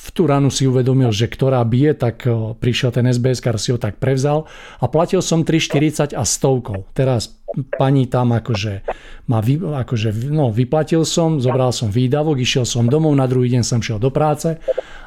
V 0.00 0.08
tú 0.16 0.24
ranu 0.24 0.48
si 0.48 0.64
uvedomil, 0.64 1.12
že 1.12 1.28
ktorá 1.28 1.60
bije, 1.68 1.92
tak 1.92 2.24
prišiel 2.56 2.96
ten 2.96 3.04
SBS, 3.04 3.44
si 3.60 3.68
ho 3.68 3.76
tak 3.76 4.00
prevzal 4.00 4.48
a 4.80 4.88
platil 4.88 5.20
som 5.20 5.44
3,40 5.44 6.16
a 6.16 6.24
stovkou. 6.24 6.88
Teraz 6.96 7.36
pani 7.76 8.08
tam 8.08 8.32
akože 8.32 8.80
ma 9.28 9.44
vy, 9.44 9.60
akože, 9.60 10.32
no, 10.32 10.48
vyplatil 10.48 11.04
som, 11.04 11.36
zobral 11.36 11.76
som 11.76 11.92
výdavok, 11.92 12.40
išiel 12.40 12.64
som 12.64 12.88
domov, 12.88 13.12
na 13.12 13.28
druhý 13.28 13.52
deň 13.52 13.62
som 13.62 13.84
šiel 13.84 14.00
do 14.00 14.08
práce 14.08 14.56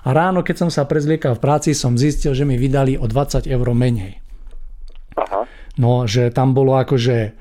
a 0.06 0.10
ráno, 0.14 0.46
keď 0.46 0.68
som 0.68 0.70
sa 0.70 0.86
prezliekal 0.86 1.36
v 1.36 1.44
práci, 1.44 1.74
som 1.74 1.98
zistil, 1.98 2.38
že 2.38 2.46
mi 2.46 2.54
vydali 2.60 2.94
o 3.00 3.10
20 3.10 3.50
eur 3.50 3.68
menej. 3.74 4.22
Aha. 5.18 5.50
No, 5.82 6.06
že 6.06 6.30
tam 6.30 6.54
bolo 6.54 6.78
akože 6.78 7.34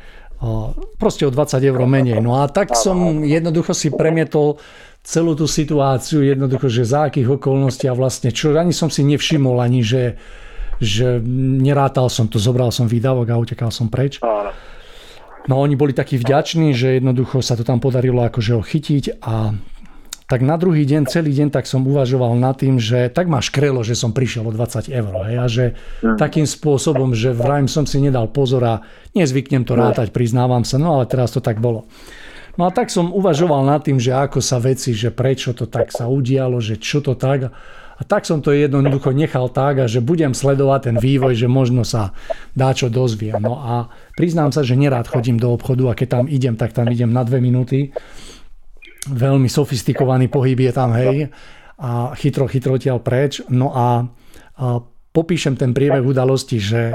proste 0.99 1.23
o 1.23 1.31
20 1.31 1.63
eur 1.63 1.83
menej. 1.87 2.19
No 2.19 2.43
a 2.43 2.51
tak 2.51 2.75
som 2.75 3.23
jednoducho 3.23 3.79
si 3.79 3.95
premietol 3.95 4.59
celú 5.03 5.35
tú 5.35 5.51
situáciu, 5.51 6.23
jednoducho, 6.23 6.71
že 6.71 6.87
za 6.87 7.11
akých 7.11 7.39
okolností 7.39 7.91
a 7.91 7.95
vlastne 7.99 8.31
čo, 8.31 8.55
ani 8.55 8.71
som 8.71 8.87
si 8.87 9.03
nevšimol 9.03 9.59
ani, 9.59 9.83
že, 9.83 10.15
že 10.79 11.19
nerátal 11.59 12.07
som 12.07 12.31
to, 12.31 12.39
zobral 12.39 12.71
som 12.71 12.87
výdavok 12.87 13.27
a 13.35 13.39
utekal 13.39 13.75
som 13.75 13.91
preč. 13.91 14.23
No 15.51 15.59
oni 15.59 15.75
boli 15.75 15.91
takí 15.91 16.23
vďační, 16.23 16.71
že 16.71 17.03
jednoducho 17.03 17.43
sa 17.43 17.59
to 17.59 17.67
tam 17.67 17.83
podarilo 17.83 18.23
akože 18.23 18.55
ho 18.55 18.63
chytiť 18.63 19.19
a 19.27 19.59
tak 20.31 20.41
na 20.41 20.57
druhý 20.57 20.89
deň, 20.89 21.13
celý 21.13 21.35
deň 21.37 21.53
tak 21.53 21.69
som 21.69 21.85
uvažoval 21.85 22.39
nad 22.41 22.57
tým, 22.57 22.81
že 22.81 23.13
tak 23.13 23.29
ma 23.29 23.45
škrelo, 23.45 23.85
že 23.85 23.93
som 23.93 24.17
prišiel 24.17 24.49
o 24.49 24.53
20 24.55 24.89
eur. 24.89 25.13
Hej, 25.29 25.37
a 25.37 25.47
že 25.51 25.65
mm. 26.01 26.17
takým 26.17 26.49
spôsobom, 26.49 27.13
že 27.13 27.37
vrajím 27.37 27.69
som 27.69 27.85
si 27.85 28.01
nedal 28.01 28.33
pozor 28.33 28.65
a 28.65 28.75
nezvyknem 29.13 29.69
to 29.69 29.77
rátať, 29.77 30.09
priznávam 30.09 30.65
sa, 30.65 30.81
no 30.81 30.97
ale 30.97 31.05
teraz 31.05 31.37
to 31.37 31.45
tak 31.45 31.61
bolo. 31.61 31.85
No 32.61 32.69
a 32.69 32.71
tak 32.71 32.93
som 32.93 33.13
uvažoval 33.13 33.65
nad 33.65 33.81
tým, 33.81 33.97
že 33.97 34.13
ako 34.13 34.45
sa 34.45 34.61
veci, 34.61 34.93
že 34.93 35.09
prečo 35.09 35.57
to 35.57 35.65
tak 35.65 35.89
sa 35.89 36.09
udialo, 36.09 36.61
že 36.61 36.77
čo 36.77 37.01
to 37.01 37.17
tak. 37.17 37.49
A 37.97 38.03
tak 38.03 38.27
som 38.27 38.43
to 38.43 38.51
jednoducho 38.51 39.15
nechal 39.15 39.47
tak 39.47 39.79
a 39.79 39.87
že 39.87 40.03
budem 40.03 40.35
sledovať 40.35 40.81
ten 40.91 40.97
vývoj, 40.99 41.39
že 41.39 41.47
možno 41.47 41.87
sa 41.87 42.13
dá 42.53 42.75
čo 42.75 42.91
dozviem. 42.91 43.39
No 43.39 43.57
a 43.63 43.89
priznám 44.19 44.51
sa, 44.51 44.67
že 44.67 44.75
nerád 44.75 45.07
chodím 45.07 45.39
do 45.39 45.55
obchodu 45.55 45.93
a 45.93 45.97
keď 45.97 46.09
tam 46.21 46.25
idem, 46.27 46.59
tak 46.59 46.75
tam 46.75 46.91
idem 46.91 47.15
na 47.15 47.23
dve 47.23 47.39
minúty 47.39 47.95
veľmi 49.09 49.51
sofistikovaný 49.51 50.31
pohyb 50.31 50.71
je 50.71 50.73
tam, 50.73 50.95
hej, 50.95 51.27
a 51.83 52.15
chytro, 52.15 52.47
chytro 52.47 52.79
tiaľ 52.79 53.03
preč. 53.03 53.43
No 53.51 53.75
a, 53.75 54.07
a 54.55 54.67
popíšem 55.11 55.59
ten 55.59 55.75
priebeh 55.75 56.05
udalosti, 56.07 56.63
že 56.63 56.95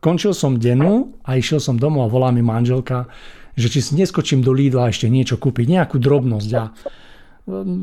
končil 0.00 0.32
som 0.32 0.56
denu 0.56 1.20
a 1.20 1.36
išiel 1.36 1.60
som 1.60 1.76
domov 1.76 2.08
a 2.08 2.12
volá 2.12 2.28
mi 2.32 2.40
manželka, 2.40 3.12
že 3.56 3.68
či 3.68 3.80
si 3.84 3.92
neskočím 3.96 4.40
do 4.40 4.52
Lidla 4.54 4.88
ešte 4.88 5.08
niečo 5.08 5.36
kúpiť, 5.36 5.68
nejakú 5.68 6.00
drobnosť. 6.00 6.50
A 6.56 6.62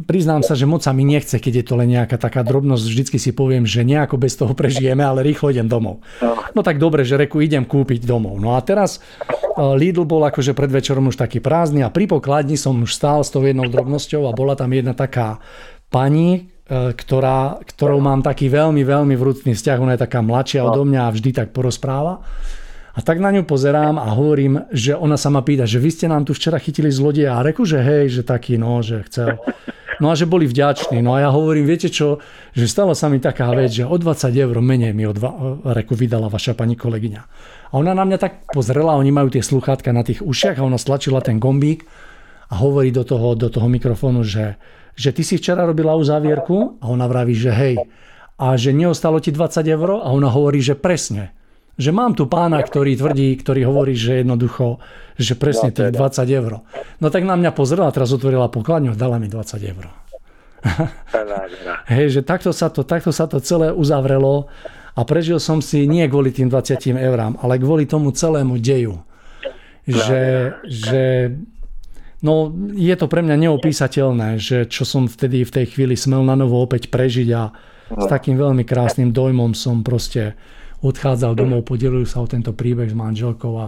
priznám 0.07 0.39
sa, 0.39 0.55
že 0.55 0.63
moc 0.63 0.80
sa 0.80 0.95
mi 0.95 1.03
nechce, 1.03 1.36
keď 1.36 1.53
je 1.61 1.65
to 1.67 1.74
len 1.76 1.91
nejaká 1.91 2.15
taká 2.15 2.47
drobnosť. 2.47 2.84
Vždycky 2.88 3.17
si 3.20 3.36
poviem, 3.36 3.67
že 3.67 3.84
nejako 3.84 4.15
bez 4.15 4.39
toho 4.39 4.55
prežijeme, 4.55 5.03
ale 5.03 5.20
rýchlo 5.20 5.51
idem 5.51 5.67
domov. 5.67 5.99
No 6.55 6.63
tak 6.63 6.80
dobre, 6.80 7.03
že 7.03 7.20
reku 7.20 7.43
idem 7.43 7.67
kúpiť 7.67 8.07
domov. 8.07 8.39
No 8.39 8.55
a 8.55 8.63
teraz 8.63 8.97
e, 8.97 9.59
Lidl 9.76 10.07
bol 10.07 10.24
akože 10.24 10.55
pred 10.55 10.72
večerom 10.72 11.11
už 11.11 11.20
taký 11.20 11.43
prázdny 11.43 11.84
a 11.84 11.91
pri 11.91 12.07
pokladni 12.07 12.55
som 12.55 12.80
už 12.80 12.95
stál 12.95 13.20
s 13.20 13.30
tou 13.36 13.43
jednou 13.43 13.67
drobnosťou 13.67 14.32
a 14.32 14.36
bola 14.36 14.55
tam 14.55 14.72
jedna 14.72 14.95
taká 14.95 15.43
pani, 15.91 16.55
e, 16.63 16.95
ktorá, 16.95 17.59
ktorou 17.59 17.99
mám 17.99 18.24
taký 18.24 18.47
veľmi, 18.47 18.88
veľmi 18.88 19.15
vrúcný 19.20 19.59
vzťah. 19.59 19.78
Ona 19.84 19.99
je 19.99 20.03
taká 20.07 20.24
mladšia 20.24 20.63
odo 20.63 20.88
mňa 20.88 21.01
a 21.03 21.13
vždy 21.13 21.30
tak 21.36 21.51
porozpráva. 21.51 22.24
A 22.99 23.01
tak 23.01 23.23
na 23.23 23.31
ňu 23.31 23.47
pozerám 23.47 23.95
a 23.95 24.11
hovorím, 24.11 24.67
že 24.75 24.91
ona 24.91 25.15
sa 25.15 25.31
ma 25.31 25.39
pýta, 25.39 25.63
že 25.63 25.79
vy 25.79 25.87
ste 25.87 26.11
nám 26.11 26.27
tu 26.27 26.35
včera 26.35 26.59
chytili 26.59 26.91
zlodeja 26.91 27.39
a 27.39 27.45
reku, 27.47 27.63
že 27.63 27.79
hej, 27.79 28.11
že 28.11 28.27
taký, 28.27 28.59
no, 28.59 28.83
že 28.83 29.07
chcel. 29.07 29.39
No 30.03 30.11
a 30.11 30.19
že 30.19 30.27
boli 30.27 30.43
vďační. 30.43 30.99
No 30.99 31.15
a 31.15 31.23
ja 31.23 31.31
hovorím, 31.31 31.63
viete 31.63 31.87
čo, 31.87 32.19
že 32.51 32.67
stala 32.67 32.99
sa 32.99 33.07
mi 33.07 33.23
taká 33.23 33.55
vec, 33.55 33.71
že 33.71 33.87
o 33.87 33.95
20 33.95 34.35
eur 34.35 34.51
menej 34.59 34.91
mi 34.91 35.07
od 35.07 35.15
reku 35.63 35.95
vydala 35.95 36.27
vaša 36.27 36.59
pani 36.59 36.75
kolegyňa. 36.75 37.21
A 37.71 37.73
ona 37.79 37.95
na 37.95 38.03
mňa 38.03 38.19
tak 38.19 38.51
pozrela, 38.51 38.99
oni 38.99 39.15
majú 39.15 39.31
tie 39.31 39.47
sluchátka 39.47 39.95
na 39.95 40.03
tých 40.03 40.19
ušiach 40.19 40.59
a 40.59 40.67
ona 40.67 40.75
stlačila 40.75 41.23
ten 41.23 41.39
gombík 41.39 41.87
a 42.51 42.59
hovorí 42.59 42.91
do 42.91 43.07
toho, 43.07 43.31
do 43.31 43.47
toho 43.47 43.71
mikrofónu, 43.71 44.27
že, 44.27 44.59
že 44.99 45.15
ty 45.15 45.23
si 45.23 45.39
včera 45.39 45.63
robila 45.63 45.95
uzávierku 45.95 46.83
a 46.83 46.91
ona 46.91 47.07
vraví, 47.07 47.31
že 47.31 47.51
hej. 47.55 47.79
A 48.35 48.59
že 48.59 48.75
neostalo 48.75 49.23
ti 49.23 49.31
20 49.31 49.63
eur 49.71 50.03
a 50.03 50.11
ona 50.11 50.27
hovorí, 50.27 50.59
že 50.59 50.75
presne 50.75 51.38
že 51.80 51.95
mám 51.95 52.11
tu 52.11 52.27
pána, 52.27 52.59
ktorý 52.59 52.99
tvrdí, 52.99 53.39
ktorý 53.39 53.63
hovorí, 53.71 53.95
že 53.95 54.19
jednoducho, 54.19 54.84
že 55.15 55.39
presne 55.39 55.71
tých 55.71 55.95
20 55.95 56.27
eur. 56.27 56.59
No 56.99 57.07
tak 57.07 57.23
na 57.23 57.39
mňa 57.39 57.55
pozrela, 57.55 57.88
teraz 57.95 58.11
otvorila 58.11 58.51
pokladňu, 58.51 58.99
dala 58.99 59.15
mi 59.15 59.32
20 59.32 59.63
eur. 59.63 59.88
Hej, 61.88 62.19
že 62.19 62.21
takto 62.27 62.51
sa, 62.51 62.67
to, 62.67 62.84
takto 62.84 63.15
sa 63.15 63.32
to 63.32 63.39
celé 63.39 63.71
uzavrelo 63.71 64.51
a 64.91 65.07
prežil 65.07 65.39
som 65.39 65.63
si 65.63 65.88
nie 65.88 66.03
kvôli 66.11 66.36
tým 66.36 66.51
20 66.51 66.99
eurám, 66.99 67.39
ale 67.39 67.55
kvôli 67.55 67.88
tomu 67.88 68.11
celému 68.11 68.59
deju. 68.59 68.99
Že, 69.88 70.21
že 70.67 71.03
no, 72.19 72.51
je 72.75 72.93
to 72.99 73.07
pre 73.07 73.23
mňa 73.23 73.47
neopísateľné, 73.47 74.36
že 74.36 74.67
čo 74.67 74.84
som 74.84 75.07
vtedy 75.07 75.47
v 75.47 75.55
tej 75.55 75.65
chvíli 75.71 75.95
smel 75.95 76.27
na 76.27 76.36
novo 76.36 76.59
opäť 76.59 76.91
prežiť 76.91 77.30
a 77.32 77.55
s 77.89 78.05
no. 78.05 78.11
takým 78.11 78.36
veľmi 78.36 78.67
krásnym 78.67 79.15
dojmom 79.15 79.55
som 79.55 79.82
proste 79.82 80.38
odchádzal 80.80 81.36
domov, 81.36 81.67
podelil 81.67 82.07
sa 82.07 82.23
o 82.23 82.27
tento 82.27 82.55
príbeh 82.55 82.88
s 82.88 82.95
manželkou 82.95 83.53
a 83.59 83.67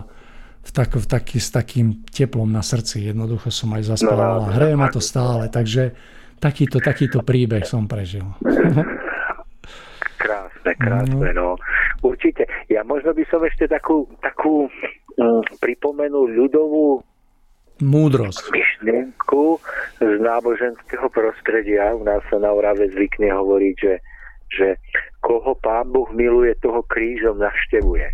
v 0.61 0.69
tak, 0.69 0.93
v 0.93 1.07
taký, 1.09 1.37
s 1.41 1.49
takým 1.49 2.05
teplom 2.05 2.45
na 2.45 2.61
srdci. 2.61 3.09
Jednoducho 3.09 3.49
som 3.49 3.73
aj 3.73 3.97
zaspal 3.97 4.17
no, 4.17 4.45
a 4.45 4.53
hreje 4.53 4.75
ma 4.77 4.87
to 4.93 5.01
stále. 5.01 5.49
Takže 5.49 5.91
takýto, 6.37 6.77
takýto 6.77 7.25
príbeh 7.25 7.65
som 7.65 7.89
prežil. 7.89 8.23
krásne, 10.21 10.71
krásne. 10.77 11.33
No. 11.33 11.57
Určite. 12.05 12.45
Ja 12.69 12.85
možno 12.85 13.17
by 13.17 13.23
som 13.33 13.41
ešte 13.41 13.65
takú, 13.65 14.05
takú 14.21 14.69
um, 15.17 15.41
pripomenul 15.57 16.29
ľudovú 16.29 17.01
múdrosť. 17.81 18.53
Myšlienku 18.53 19.57
z 19.97 20.13
náboženského 20.21 21.09
prostredia. 21.09 21.97
U 21.97 22.05
nás 22.05 22.21
sa 22.29 22.37
na 22.37 22.53
Orave 22.53 22.85
zvykne 22.93 23.33
hovoriť, 23.33 23.75
že 23.81 23.93
že 24.51 24.75
koho 25.21 25.53
pán 25.61 25.93
Boh 25.93 26.09
miluje, 26.11 26.57
toho 26.59 26.81
krížom 26.89 27.37
navštevuje. 27.37 28.09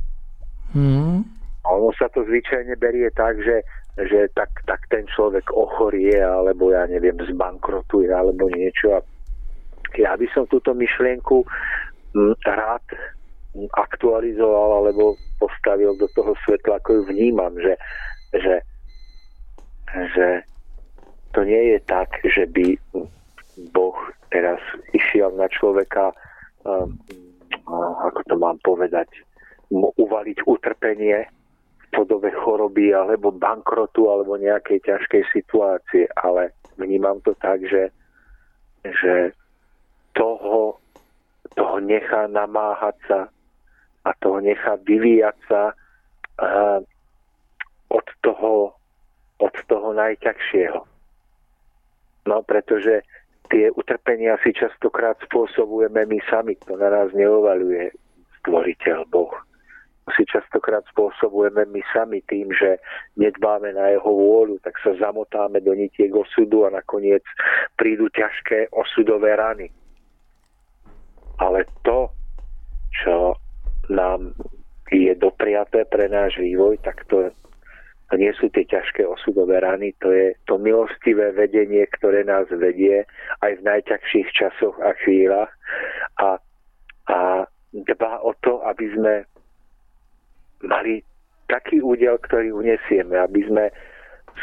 Mm. 0.75 1.23
A 1.63 1.67
ono 1.71 1.91
sa 1.95 2.11
to 2.11 2.23
zvyčajne 2.27 2.75
berie 2.79 3.07
tak, 3.15 3.39
že, 3.39 3.63
že 3.95 4.27
tak, 4.35 4.51
tak 4.67 4.83
ten 4.91 5.07
človek 5.07 5.47
ochorie, 5.51 6.19
alebo 6.19 6.71
ja 6.71 6.87
neviem, 6.87 7.15
zbankrotuje, 7.15 8.11
alebo 8.11 8.51
niečo. 8.51 8.99
A 8.99 8.99
ja 9.95 10.15
by 10.19 10.27
som 10.35 10.47
túto 10.51 10.75
myšlienku 10.75 11.47
mm, 12.15 12.35
rád 12.43 12.83
aktualizoval, 13.73 14.83
alebo 14.83 15.15
postavil 15.39 15.95
do 15.95 16.07
toho 16.13 16.35
svetla, 16.45 16.77
ako 16.79 17.01
ju 17.01 17.03
vnímam, 17.09 17.55
že, 17.57 17.73
že, 18.35 18.55
že 20.13 20.27
to 21.31 21.41
nie 21.47 21.75
je 21.75 21.79
tak, 21.87 22.09
že 22.23 22.45
by 22.51 22.75
Boh 23.73 23.97
teraz 24.29 24.59
išiel 24.93 25.33
na 25.33 25.49
človeka 25.49 26.13
ako 28.07 28.21
to 28.27 28.35
mám 28.35 28.57
povedať, 28.63 29.07
uvaliť 29.71 30.47
utrpenie 30.47 31.27
v 31.27 31.85
podobe 31.91 32.31
choroby 32.31 32.95
alebo 32.95 33.35
bankrotu 33.35 34.07
alebo 34.07 34.39
nejakej 34.39 34.83
ťažkej 34.83 35.23
situácie, 35.31 36.07
ale 36.19 36.55
vnímam 36.79 37.19
to 37.23 37.35
tak, 37.39 37.63
že, 37.67 37.91
že 38.83 39.35
toho, 40.15 40.79
toho 41.55 41.75
nechá 41.83 42.31
namáhať 42.31 42.95
sa 43.07 43.19
a 44.07 44.09
toho 44.23 44.39
nechá 44.39 44.79
vyvíjať 44.87 45.37
sa 45.51 45.75
uh, 46.39 46.79
od 47.91 48.07
toho, 48.23 48.71
od 49.43 49.55
toho 49.67 49.91
najťažšieho. 49.91 50.79
No, 52.27 52.43
pretože 52.43 53.03
tie 53.49 53.71
utrpenia 53.73 54.39
si 54.43 54.53
častokrát 54.53 55.17
spôsobujeme 55.25 56.05
my 56.05 56.19
sami. 56.27 56.55
To 56.67 56.75
na 56.75 56.91
nás 56.91 57.09
neovaluje 57.11 57.91
stvoriteľ 58.43 59.07
Boh. 59.11 59.33
To 60.07 60.09
si 60.15 60.23
častokrát 60.23 60.87
spôsobujeme 60.95 61.67
my 61.67 61.81
sami 61.91 62.23
tým, 62.31 62.47
že 62.55 62.79
nedbáme 63.19 63.75
na 63.75 63.91
jeho 63.91 64.07
vôľu, 64.07 64.55
tak 64.63 64.79
sa 64.79 64.95
zamotáme 64.95 65.59
do 65.59 65.75
nitiek 65.75 66.07
osudu 66.15 66.63
a 66.63 66.71
nakoniec 66.71 67.27
prídu 67.75 68.07
ťažké 68.15 68.71
osudové 68.71 69.35
rany. 69.35 69.67
Ale 71.43 71.67
to, 71.83 72.07
čo 73.03 73.35
nám 73.91 74.31
je 74.87 75.11
dopriaté 75.19 75.83
pre 75.83 76.07
náš 76.07 76.39
vývoj, 76.39 76.79
tak 76.79 77.03
to 77.11 77.27
to 78.07 78.15
nie 78.15 78.31
sú 78.39 78.47
tie 78.55 78.63
ťažké 78.63 79.03
osudové 79.03 79.59
rany, 79.59 79.91
to 79.99 80.07
je 80.11 80.31
to 80.47 80.55
milostivé 80.55 81.35
vedenie, 81.35 81.83
ktoré 81.99 82.23
nás 82.23 82.47
vedie 82.47 83.03
aj 83.43 83.51
v 83.59 83.65
najťažších 83.67 84.29
časoch 84.31 84.79
a 84.79 84.95
chvíľach 85.03 85.51
a, 86.23 86.39
a 87.11 87.19
dbá 87.75 88.13
o 88.23 88.31
to, 88.39 88.63
aby 88.63 88.87
sme 88.95 89.13
mali 90.63 91.03
taký 91.51 91.83
údel, 91.83 92.15
ktorý 92.23 92.55
unesieme, 92.55 93.19
aby 93.19 93.43
sme 93.47 93.65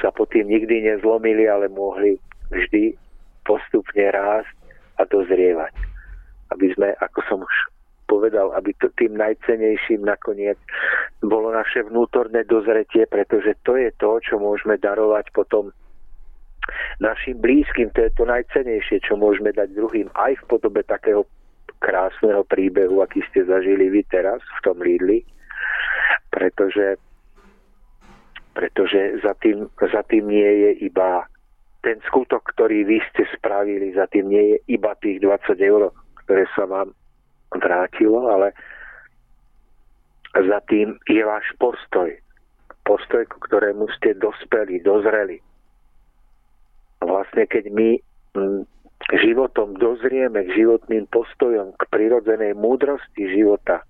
sa 0.00 0.12
po 0.12 0.28
tým 0.28 0.48
nikdy 0.48 0.84
nezlomili, 0.84 1.48
ale 1.48 1.72
mohli 1.72 2.20
vždy 2.52 2.96
postupne 3.48 4.12
rásť 4.12 4.52
a 5.00 5.08
dozrievať. 5.08 5.72
Aby 6.52 6.72
sme, 6.76 6.88
ako 7.00 7.20
som 7.28 7.38
už 7.40 7.56
povedal, 8.14 8.54
aby 8.54 8.70
to 8.78 8.86
tým 8.94 9.18
najcenejším 9.18 10.06
nakoniec 10.06 10.54
bolo 11.18 11.50
naše 11.50 11.82
vnútorné 11.82 12.46
dozretie, 12.46 13.10
pretože 13.10 13.58
to 13.66 13.74
je 13.74 13.90
to, 13.98 14.22
čo 14.22 14.38
môžeme 14.38 14.78
darovať 14.78 15.34
potom 15.34 15.74
našim 17.02 17.42
blízkym. 17.42 17.90
To 17.98 18.06
je 18.06 18.12
to 18.14 18.24
najcenejšie, 18.24 19.02
čo 19.02 19.18
môžeme 19.18 19.50
dať 19.50 19.74
druhým 19.74 20.08
aj 20.14 20.38
v 20.38 20.44
podobe 20.46 20.86
takého 20.86 21.26
krásneho 21.82 22.46
príbehu, 22.46 23.02
aký 23.02 23.20
ste 23.28 23.44
zažili 23.44 23.90
vy 23.90 24.06
teraz 24.08 24.40
v 24.40 24.58
tom 24.64 24.80
Lidli, 24.80 25.20
pretože, 26.32 26.96
pretože 28.56 29.20
za, 29.20 29.36
tým, 29.42 29.68
za 29.76 30.00
tým 30.08 30.24
nie 30.30 30.50
je 30.64 30.70
iba 30.88 31.28
ten 31.84 32.00
skutok, 32.08 32.48
ktorý 32.56 32.88
vy 32.88 32.98
ste 33.12 33.28
spravili, 33.36 33.92
za 33.92 34.08
tým 34.08 34.32
nie 34.32 34.56
je 34.56 34.58
iba 34.72 34.96
tých 35.04 35.20
20 35.20 35.60
eur, 35.60 35.92
ktoré 36.24 36.48
sa 36.56 36.64
vám 36.64 36.96
vrátilo, 37.58 38.30
ale 38.30 38.52
za 40.34 40.58
tým 40.66 40.98
je 41.06 41.22
váš 41.22 41.46
postoj. 41.62 42.10
Postoj, 42.84 43.22
ku 43.30 43.38
ktorému 43.48 43.88
ste 43.96 44.18
dospeli, 44.18 44.82
dozreli. 44.82 45.40
Vlastne 47.00 47.46
keď 47.48 47.64
my 47.72 47.88
mm, 48.36 48.62
životom 49.24 49.76
dozrieme 49.76 50.44
k 50.44 50.64
životným 50.64 51.06
postojom, 51.08 51.76
k 51.76 51.82
prirodzenej 51.88 52.56
múdrosti 52.56 53.30
života, 53.30 53.84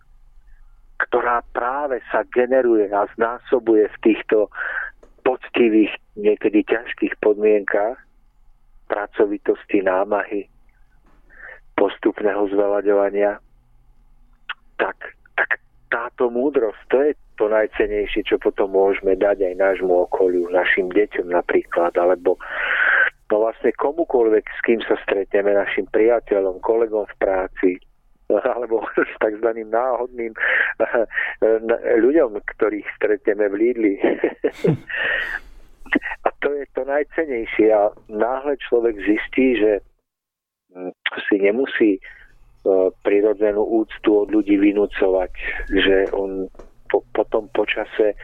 ktorá 0.99 1.43
práve 1.55 2.03
sa 2.11 2.23
generuje 2.31 2.91
a 2.91 3.07
znásobuje 3.19 3.91
v 3.91 4.01
týchto 4.03 4.51
poctivých, 5.27 5.91
niekedy 6.15 6.62
ťažkých 6.67 7.19
podmienkách, 7.19 7.99
pracovitosti, 8.87 9.83
námahy, 9.83 10.47
postupného 11.75 12.47
zvelaďovania, 12.53 13.41
tak, 14.77 14.97
tak 15.35 15.61
táto 15.91 16.31
múdrosť, 16.31 16.81
to 16.91 16.99
je 17.03 17.12
to 17.35 17.51
najcenejšie, 17.51 18.22
čo 18.27 18.37
potom 18.39 18.70
môžeme 18.75 19.18
dať 19.18 19.43
aj 19.43 19.55
nášmu 19.59 20.07
okoliu, 20.07 20.47
našim 20.51 20.91
deťom 20.91 21.35
napríklad, 21.35 21.95
alebo 21.99 22.39
no 23.31 23.35
vlastne 23.43 23.75
komukoľvek, 23.75 24.45
s 24.47 24.61
kým 24.62 24.81
sa 24.87 24.95
stretneme, 25.03 25.51
našim 25.55 25.91
priateľom, 25.91 26.62
kolegom 26.62 27.07
v 27.11 27.18
práci, 27.18 27.70
alebo 28.55 28.87
s 28.95 29.14
tzv. 29.18 29.49
náhodným 29.66 30.33
ľuďom, 32.05 32.39
ktorých 32.39 32.89
stretneme 32.99 33.51
v 33.51 33.55
Lidli. 33.59 33.95
A 36.27 36.29
to 36.43 36.51
je 36.51 36.64
to 36.75 36.83
najcenejšie. 36.89 37.70
A 37.70 37.93
náhle 38.11 38.57
človek 38.66 38.99
zistí, 38.99 39.55
že 39.61 39.79
hm, 40.75 40.91
si 41.29 41.37
nemusí 41.39 41.91
prirodzenú 43.05 43.61
úctu 43.61 44.25
od 44.25 44.29
ľudí 44.33 44.57
vynúcovať, 44.57 45.33
že 45.73 46.09
on 46.17 46.49
po, 46.89 47.05
potom 47.12 47.49
počase 47.53 48.17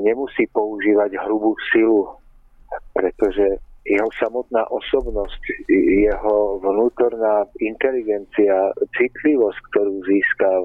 nemusí 0.00 0.48
používať 0.50 1.14
hrubú 1.20 1.54
silu 1.70 2.20
pretože 2.94 3.58
jeho 3.86 4.10
samotná 4.20 4.68
osobnosť, 4.68 5.40
jeho 6.04 6.60
vnútorná 6.60 7.48
inteligencia, 7.58 8.70
citlivosť, 8.94 9.58
ktorú 9.72 9.94
získal, 10.04 10.60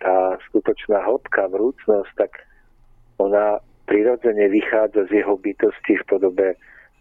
tá 0.00 0.38
skutočná 0.48 1.02
hĺbka, 1.02 1.50
vrúcnosť, 1.50 2.12
tak 2.20 2.32
ona 3.18 3.58
prirodzene 3.88 4.48
vychádza 4.52 5.08
z 5.08 5.24
jeho 5.24 5.34
bytosti 5.40 5.98
v 5.98 6.04
podobe 6.04 6.48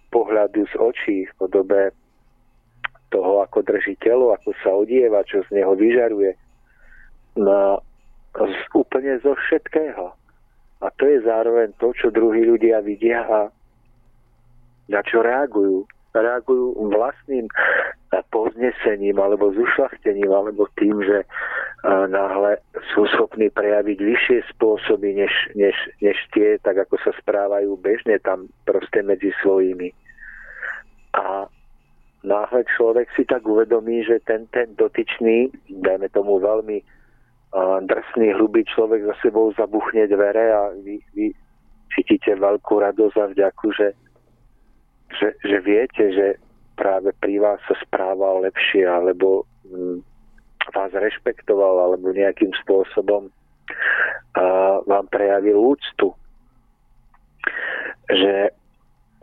pohľadu 0.10 0.64
z 0.72 0.74
očí, 0.80 1.18
v 1.28 1.34
podobe 1.38 1.92
toho, 3.16 3.40
ako 3.48 3.64
drží 3.64 3.96
telo, 4.04 4.36
ako 4.36 4.52
sa 4.60 4.76
odieva, 4.76 5.24
čo 5.24 5.40
z 5.48 5.64
neho 5.64 5.72
vyžaruje. 5.72 6.36
No, 7.40 7.80
z, 8.36 8.60
úplne 8.76 9.16
zo 9.24 9.40
všetkého. 9.40 10.12
A 10.84 10.88
to 11.00 11.08
je 11.08 11.24
zároveň 11.24 11.72
to, 11.80 11.96
čo 11.96 12.12
druhí 12.12 12.44
ľudia 12.44 12.84
vidia 12.84 13.24
a 13.24 13.48
na 14.92 15.00
čo 15.08 15.24
reagujú. 15.24 15.88
Reagujú 16.12 16.76
vlastným 16.92 17.48
poznesením 18.32 19.20
alebo 19.20 19.52
zušlachtením 19.52 20.32
alebo 20.32 20.68
tým, 20.80 21.00
že 21.04 21.28
náhle 21.86 22.58
sú 22.96 23.04
schopní 23.16 23.52
prejaviť 23.52 24.00
vyššie 24.00 24.40
spôsoby 24.56 25.16
než, 25.16 25.34
než, 25.60 25.76
než 26.00 26.18
tie, 26.32 26.56
tak 26.64 26.80
ako 26.88 26.96
sa 27.04 27.12
správajú 27.20 27.76
bežne 27.78 28.18
tam 28.24 28.48
proste 28.64 29.04
medzi 29.04 29.36
svojimi. 29.44 29.92
A 31.16 31.48
náhle 32.26 32.66
človek 32.76 33.08
si 33.14 33.24
tak 33.26 33.46
uvedomí, 33.46 34.02
že 34.04 34.20
ten, 34.26 34.50
ten 34.50 34.74
dotyčný, 34.76 35.54
dajme 35.70 36.10
tomu 36.10 36.42
veľmi 36.42 36.82
drsný, 37.88 38.36
hrubý 38.36 38.68
človek 38.68 39.08
za 39.08 39.16
sebou 39.24 39.54
zabuchne 39.56 40.12
dvere 40.12 40.52
a 40.52 40.76
vy, 40.76 41.00
vy 41.16 41.32
cítite 41.96 42.36
veľkú 42.36 42.84
radosť 42.84 43.16
a 43.16 43.26
vďaku, 43.32 43.68
že 43.72 43.88
že, 45.14 45.38
že 45.44 45.58
viete, 45.64 46.04
že 46.12 46.28
práve 46.76 47.14
pri 47.22 47.40
vás 47.40 47.60
sa 47.70 47.76
správal 47.86 48.44
lepšie, 48.44 48.84
alebo 48.84 49.48
hm, 49.70 50.02
vás 50.74 50.92
rešpektoval, 50.92 51.80
alebo 51.80 52.12
nejakým 52.12 52.52
spôsobom 52.66 53.30
a, 54.36 54.44
vám 54.84 55.06
prejavil 55.08 55.56
úctu. 55.56 56.12
Že, 58.12 58.52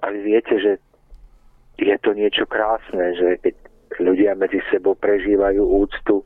ale 0.03 0.16
viete, 0.22 0.55
že 0.59 0.72
je 1.78 1.96
to 2.00 2.10
niečo 2.12 2.44
krásne, 2.48 3.16
že 3.16 3.40
keď 3.40 3.54
ľudia 4.00 4.32
medzi 4.36 4.60
sebou 4.72 4.96
prežívajú 4.96 5.60
úctu, 5.60 6.24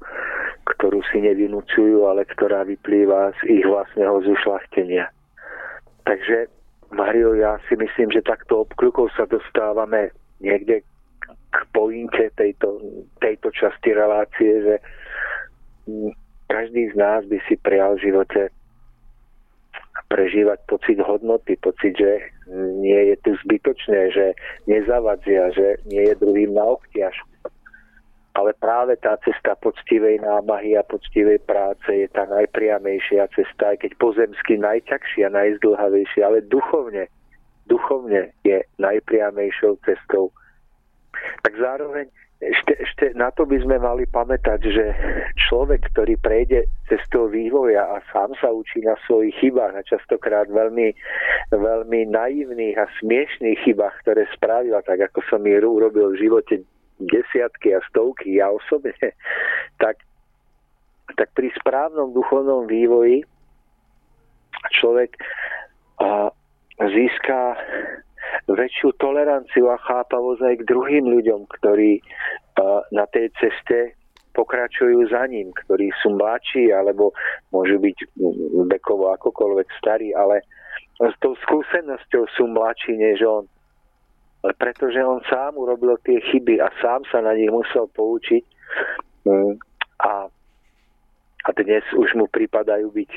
ktorú 0.67 1.03
si 1.11 1.23
nevynúcujú, 1.23 2.07
ale 2.07 2.27
ktorá 2.27 2.67
vyplýva 2.67 3.35
z 3.43 3.63
ich 3.63 3.65
vlastného 3.67 4.23
zušlachtenia. 4.27 5.11
Takže 6.07 6.51
Mario, 6.95 7.35
ja 7.35 7.59
si 7.67 7.75
myslím, 7.75 8.15
že 8.15 8.27
takto 8.27 8.67
obkľukov 8.67 9.11
sa 9.15 9.27
dostávame 9.27 10.15
niekde 10.39 10.87
k 11.51 11.57
pointe 11.75 12.31
tejto, 12.39 12.79
tejto 13.19 13.51
časti 13.51 13.91
relácie, 13.95 14.53
že 14.63 14.75
každý 16.47 16.91
z 16.91 16.95
nás 16.95 17.27
by 17.27 17.39
si 17.51 17.59
prijal 17.59 17.99
v 17.99 18.11
živote 18.11 18.43
prežívať 20.07 20.59
pocit 20.71 20.99
hodnoty, 21.03 21.59
pocit, 21.59 21.99
že 21.99 22.31
nie 22.79 23.11
je 23.11 23.17
tu 23.27 23.35
zbytočné, 23.43 24.15
že 24.15 24.27
nezavadzia, 24.71 25.51
že 25.51 25.83
nie 25.91 26.07
je 26.07 26.15
druhým 26.15 26.55
na 26.55 26.65
obťaž 26.79 27.15
ale 28.37 28.53
práve 28.53 29.01
tá 29.01 29.17
cesta 29.25 29.57
poctivej 29.57 30.21
námahy 30.21 30.77
a 30.77 30.85
poctivej 30.85 31.41
práce 31.49 31.89
je 31.89 32.05
tá 32.13 32.29
najpriamejšia 32.29 33.33
cesta, 33.33 33.73
aj 33.73 33.81
keď 33.81 33.97
pozemsky 33.97 34.61
najťažšia, 34.61 35.33
najzdlhavejšia, 35.33 36.21
ale 36.29 36.45
duchovne, 36.45 37.09
duchovne 37.65 38.37
je 38.45 38.61
najpriamejšou 38.77 39.81
cestou. 39.89 40.37
Tak 41.41 41.57
zároveň 41.57 42.13
ešte, 42.37 42.73
ešte 42.77 43.05
na 43.17 43.33
to 43.33 43.49
by 43.49 43.57
sme 43.65 43.81
mali 43.81 44.05
pamätať, 44.05 44.61
že 44.61 44.85
človek, 45.49 45.89
ktorý 45.93 46.21
prejde 46.21 46.69
cestou 46.85 47.33
vývoja 47.33 47.81
a 47.81 48.05
sám 48.13 48.37
sa 48.37 48.53
učí 48.53 48.85
na 48.85 48.93
svojich 49.09 49.33
chybách 49.41 49.73
a 49.73 49.89
častokrát 49.89 50.45
veľmi, 50.53 50.93
veľmi 51.49 52.01
naivných 52.13 52.77
a 52.77 52.87
smiešných 53.01 53.65
chybách, 53.65 53.95
ktoré 54.05 54.29
spravil, 54.37 54.77
tak 54.85 55.01
ako 55.09 55.25
som 55.33 55.41
ich 55.49 55.57
urobil 55.65 56.13
v 56.13 56.29
živote 56.29 56.61
desiatky 57.01 57.73
a 57.73 57.81
stovky, 57.89 58.37
ja 58.41 58.53
osobne, 58.53 58.93
tak, 59.83 59.97
tak 61.17 61.29
pri 61.33 61.49
správnom 61.57 62.13
duchovnom 62.13 62.69
vývoji 62.69 63.25
človek 64.77 65.17
a, 66.01 66.29
získa 66.77 67.57
väčšiu 68.51 68.95
toleranciu 69.01 69.71
a 69.71 69.77
chápavosť 69.81 70.43
aj 70.43 70.55
k 70.63 70.69
druhým 70.69 71.05
ľuďom, 71.11 71.47
ktorí 71.61 72.01
a, 72.61 72.83
na 72.93 73.05
tej 73.11 73.31
ceste 73.37 73.97
pokračujú 74.37 75.09
za 75.09 75.25
ním, 75.33 75.49
ktorí 75.65 75.89
sú 76.05 76.13
mladší 76.13 76.69
alebo 76.69 77.17
môžu 77.49 77.81
byť 77.81 77.97
vekovo 78.69 79.17
akokoľvek 79.17 79.69
starí, 79.81 80.13
ale 80.13 80.45
s 81.01 81.17
tou 81.25 81.33
skúsenosťou 81.41 82.29
sú 82.37 82.45
mladší 82.53 83.01
než 83.01 83.25
on. 83.25 83.45
Pretože 84.45 85.01
on 85.01 85.25
sám 85.27 85.57
urobil 85.57 85.97
tie 86.05 86.21
chyby 86.21 86.61
a 86.61 86.69
sám 86.85 87.09
sa 87.09 87.25
na 87.25 87.33
nich 87.33 87.49
musel 87.49 87.89
poučiť 87.97 88.45
mm, 89.25 89.55
a, 90.05 90.29
a 91.45 91.49
dnes 91.57 91.83
už 91.97 92.15
mu 92.15 92.29
pripadajú 92.29 92.93
byť 92.93 93.11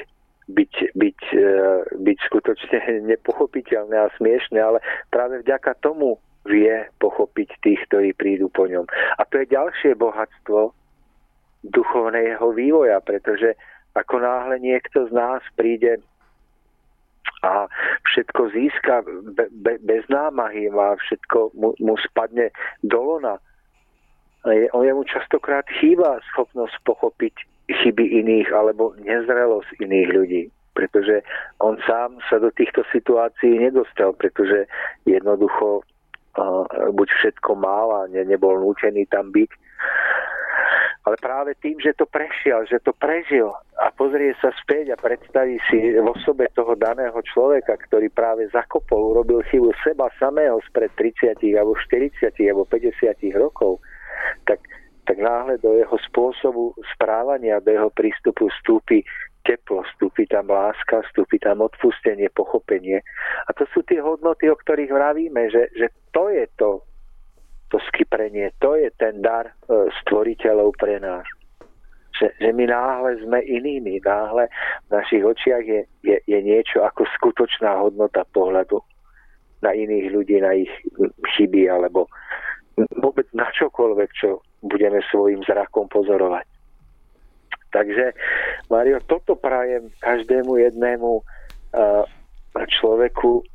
byť, 0.49 0.73
byť, 0.97 1.19
e, 1.37 1.49
byť 1.93 2.17
skutočne 2.25 2.79
nepochopiteľné 3.11 3.95
a 3.95 4.13
smiešné, 4.17 4.57
ale 4.57 4.79
práve 5.13 5.45
vďaka 5.45 5.77
tomu 5.79 6.17
vie 6.47 6.87
pochopiť 6.97 7.49
tých, 7.61 7.81
ktorí 7.91 8.17
prídu 8.17 8.49
po 8.49 8.65
ňom. 8.65 8.87
A 8.89 9.21
to 9.27 9.43
je 9.43 9.53
ďalšie 9.53 9.93
bohatstvo 9.99 10.73
duchovného 11.67 12.45
vývoja, 12.55 13.03
pretože 13.03 13.53
ako 13.93 14.23
náhle 14.23 14.63
niekto 14.63 15.05
z 15.07 15.11
nás 15.11 15.43
príde 15.59 15.99
a 17.43 17.67
všetko 18.03 18.41
získa 18.51 18.95
be, 19.35 19.47
be, 19.51 19.73
bez 19.79 20.03
námahy 20.11 20.67
a 20.71 20.95
všetko 20.95 21.55
mu, 21.55 21.71
mu 21.79 21.95
spadne 21.99 22.51
do 22.83 22.99
lona. 22.99 23.39
On 24.47 24.83
jemu 24.87 25.03
častokrát 25.03 25.67
chýba 25.79 26.23
schopnosť 26.31 26.79
pochopiť 26.87 27.33
chyby 27.69 28.23
iných 28.23 28.49
alebo 28.55 28.95
nezrelosť 29.03 29.77
iných 29.83 30.09
ľudí 30.15 30.43
pretože 30.79 31.27
on 31.59 31.75
sám 31.83 32.23
sa 32.31 32.39
do 32.39 32.55
týchto 32.55 32.87
situácií 32.87 33.59
nedostal, 33.59 34.15
pretože 34.15 34.63
jednoducho 35.03 35.83
uh, 35.83 36.63
buď 36.95 37.09
všetko 37.19 37.51
mal 37.59 37.91
a 37.91 38.01
ne, 38.07 38.23
nebol 38.23 38.55
nútený 38.63 39.03
tam 39.11 39.35
byť. 39.35 39.51
Ale 41.03 41.15
práve 41.19 41.51
tým, 41.59 41.79
že 41.83 41.95
to 41.99 42.07
prešiel, 42.07 42.63
že 42.63 42.79
to 42.79 42.95
prežil 42.95 43.51
a 43.75 43.91
pozrie 43.91 44.31
sa 44.39 44.55
späť 44.55 44.93
a 44.93 44.99
predstaví 44.99 45.59
si 45.67 45.99
v 45.99 46.05
osobe 46.05 46.47
toho 46.55 46.79
daného 46.79 47.15
človeka, 47.27 47.75
ktorý 47.89 48.07
práve 48.11 48.47
zakopol, 48.51 49.15
urobil 49.15 49.43
chybu 49.51 49.75
seba 49.83 50.07
samého 50.15 50.63
spred 50.69 50.91
30 50.95 51.39
alebo 51.59 51.75
40 51.75 52.29
alebo 52.45 52.63
50 52.67 53.19
rokov, 53.35 53.83
tak, 54.45 54.59
tak 55.05 55.17
náhle 55.17 55.57
do 55.57 55.73
jeho 55.73 55.97
spôsobu 56.09 56.73
správania, 56.93 57.63
do 57.63 57.71
jeho 57.71 57.89
prístupu 57.89 58.47
vstúpi 58.49 59.03
teplo, 59.47 59.81
vstúpi 59.81 60.27
tam 60.27 60.51
láska, 60.51 61.01
vstúpi 61.09 61.39
tam 61.39 61.65
odpustenie, 61.65 62.29
pochopenie. 62.29 63.01
A 63.47 63.49
to 63.57 63.65
sú 63.73 63.81
tie 63.87 63.97
hodnoty, 64.03 64.51
o 64.51 64.59
ktorých 64.59 64.91
vravíme, 64.91 65.49
že, 65.49 65.71
že 65.73 65.89
to 66.13 66.29
je 66.29 66.45
to, 66.59 66.83
to 67.73 67.77
skyprenie, 67.89 68.51
to 68.61 68.75
je 68.75 68.93
ten 68.97 69.21
dar 69.25 69.49
e, 69.49 69.53
stvoriteľov 70.03 70.75
pre 70.77 71.01
nás. 71.01 71.25
Že, 72.19 72.35
že 72.35 72.49
my 72.51 72.65
náhle 72.67 73.11
sme 73.23 73.39
inými, 73.41 74.03
náhle 74.03 74.51
v 74.85 74.89
našich 74.91 75.23
očiach 75.23 75.63
je, 75.63 75.81
je, 76.03 76.17
je 76.27 76.39
niečo 76.43 76.83
ako 76.83 77.07
skutočná 77.17 77.79
hodnota 77.79 78.27
pohľadu 78.35 78.81
na 79.63 79.71
iných 79.71 80.07
ľudí, 80.11 80.37
na 80.43 80.55
ich 80.55 80.71
chyby 81.37 81.67
alebo 81.71 82.11
vôbec 82.99 83.27
na 83.35 83.47
čokoľvek, 83.51 84.09
čo 84.15 84.43
budeme 84.63 84.99
svojim 85.11 85.43
zrakom 85.47 85.87
pozorovať. 85.87 86.45
Takže, 87.69 88.17
Mario, 88.69 88.97
toto 89.05 89.37
prajem 89.37 89.93
každému 90.01 90.57
jednému 90.57 91.11
uh, 91.21 92.03
človeku, 92.57 93.45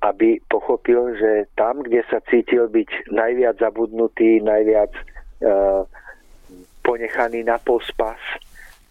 aby 0.00 0.40
pochopil, 0.48 1.16
že 1.20 1.48
tam, 1.52 1.84
kde 1.84 2.00
sa 2.08 2.24
cítil 2.32 2.68
byť 2.68 3.12
najviac 3.12 3.60
zabudnutý, 3.60 4.40
najviac 4.40 4.92
uh, 5.44 5.84
ponechaný 6.80 7.44
na 7.44 7.60
pospas, 7.60 8.20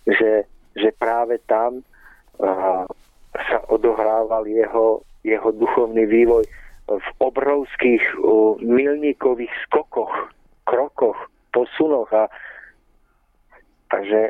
že, 0.06 0.46
že 0.78 0.90
práve 0.94 1.42
tam 1.50 1.82
uh, 1.82 2.86
sa 3.34 3.58
odohrával 3.74 4.46
jeho, 4.46 5.02
jeho 5.26 5.50
duchovný 5.58 6.06
vývoj 6.06 6.46
v 6.86 7.10
obrovských 7.18 8.04
uh, 8.22 8.62
milníkových 8.62 9.52
skokoch, 9.66 10.14
krokoch, 10.66 11.18
posunoch 11.50 12.10
a 12.14 12.30
Takže 13.96 14.30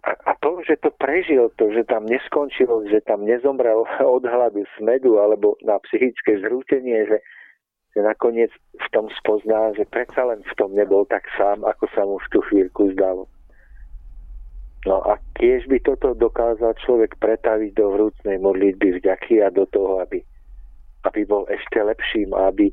a, 0.00 0.12
a 0.12 0.32
to, 0.40 0.60
že 0.64 0.76
to 0.80 0.90
prežil, 0.96 1.52
to, 1.56 1.72
že 1.72 1.84
tam 1.84 2.08
neskončil, 2.08 2.88
že 2.88 3.04
tam 3.04 3.24
nezomrel 3.24 3.84
od 4.16 4.24
hladu, 4.24 4.64
smedu 4.76 5.20
alebo 5.20 5.56
na 5.64 5.78
psychické 5.88 6.40
zrútenie, 6.40 7.08
že, 7.08 7.18
že 7.96 8.00
nakoniec 8.04 8.50
v 8.76 8.86
tom 8.92 9.08
spozná, 9.20 9.72
že 9.76 9.84
predsa 9.88 10.24
len 10.24 10.40
v 10.44 10.54
tom 10.56 10.72
nebol 10.72 11.04
tak 11.08 11.24
sám, 11.36 11.64
ako 11.64 11.84
sa 11.92 12.02
mu 12.04 12.16
v 12.20 12.28
tú 12.32 12.40
chvíľku 12.48 12.92
zdalo. 12.96 13.28
No 14.88 15.04
a 15.04 15.20
tiež 15.36 15.68
by 15.68 15.76
toto 15.84 16.16
dokázal 16.16 16.72
človek 16.80 17.20
pretaviť 17.20 17.76
do 17.76 17.92
vrúcnej 17.92 18.40
modlitby 18.40 18.96
vďaky 18.96 19.44
a 19.44 19.52
do 19.52 19.68
toho, 19.68 20.00
aby, 20.00 20.24
aby 21.08 21.24
bol 21.24 21.48
ešte 21.48 21.80
lepším 21.80 22.36
a 22.36 22.52
aby 22.52 22.68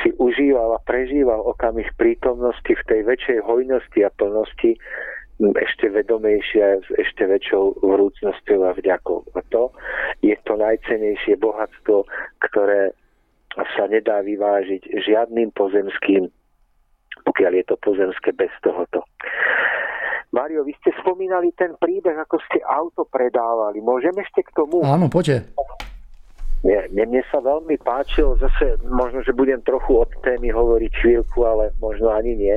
si 0.00 0.12
užíval 0.16 0.76
a 0.76 0.84
prežíval 0.84 1.40
okamih 1.44 1.88
prítomnosti 1.96 2.72
v 2.72 2.86
tej 2.88 3.00
väčšej 3.04 3.38
hojnosti 3.44 4.00
a 4.04 4.10
plnosti, 4.16 4.76
ešte 5.42 5.90
vedomejšia, 5.90 6.86
s 6.86 6.88
ešte 7.02 7.26
väčšou 7.26 7.82
vrúcnosťou 7.82 8.60
a 8.62 8.76
vďakou. 8.78 9.26
A 9.34 9.40
to 9.50 9.74
je 10.22 10.36
to 10.46 10.54
najcenejšie 10.54 11.34
bohatstvo, 11.40 12.06
ktoré 12.46 12.94
sa 13.56 13.84
nedá 13.90 14.22
vyvážiť 14.22 15.02
žiadnym 15.02 15.50
pozemským, 15.52 16.30
pokiaľ 17.26 17.52
je 17.58 17.64
to 17.68 17.76
pozemské 17.82 18.30
bez 18.32 18.52
tohoto. 18.62 19.02
Mario, 20.32 20.64
vy 20.64 20.72
ste 20.80 20.96
spomínali 21.04 21.52
ten 21.52 21.76
príbeh, 21.76 22.16
ako 22.16 22.40
ste 22.48 22.64
auto 22.64 23.04
predávali. 23.04 23.84
Môžem 23.84 24.16
ešte 24.16 24.40
k 24.40 24.50
tomu? 24.56 24.80
Áno, 24.80 25.12
poďte. 25.12 25.52
Mne, 26.62 27.10
mne 27.10 27.22
sa 27.26 27.42
veľmi 27.42 27.74
páčilo, 27.82 28.38
zase 28.38 28.78
možno, 28.86 29.18
že 29.26 29.34
budem 29.34 29.58
trochu 29.66 29.98
od 29.98 30.10
témy 30.22 30.54
hovoriť 30.54 30.92
chvíľku, 30.94 31.42
ale 31.42 31.74
možno 31.82 32.14
ani 32.14 32.38
nie. 32.38 32.56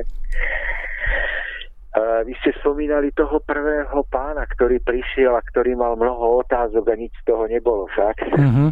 Vy 1.96 2.34
ste 2.44 2.54
spomínali 2.62 3.10
toho 3.18 3.42
prvého 3.42 4.06
pána, 4.14 4.46
ktorý 4.46 4.78
prišiel 4.84 5.34
a 5.34 5.42
ktorý 5.42 5.74
mal 5.74 5.98
mnoho 5.98 6.46
otázok 6.46 6.86
a 6.92 6.96
nič 7.02 7.18
z 7.18 7.34
toho 7.34 7.50
nebolo, 7.50 7.90
však? 7.98 8.16
Uh-huh. 8.36 8.70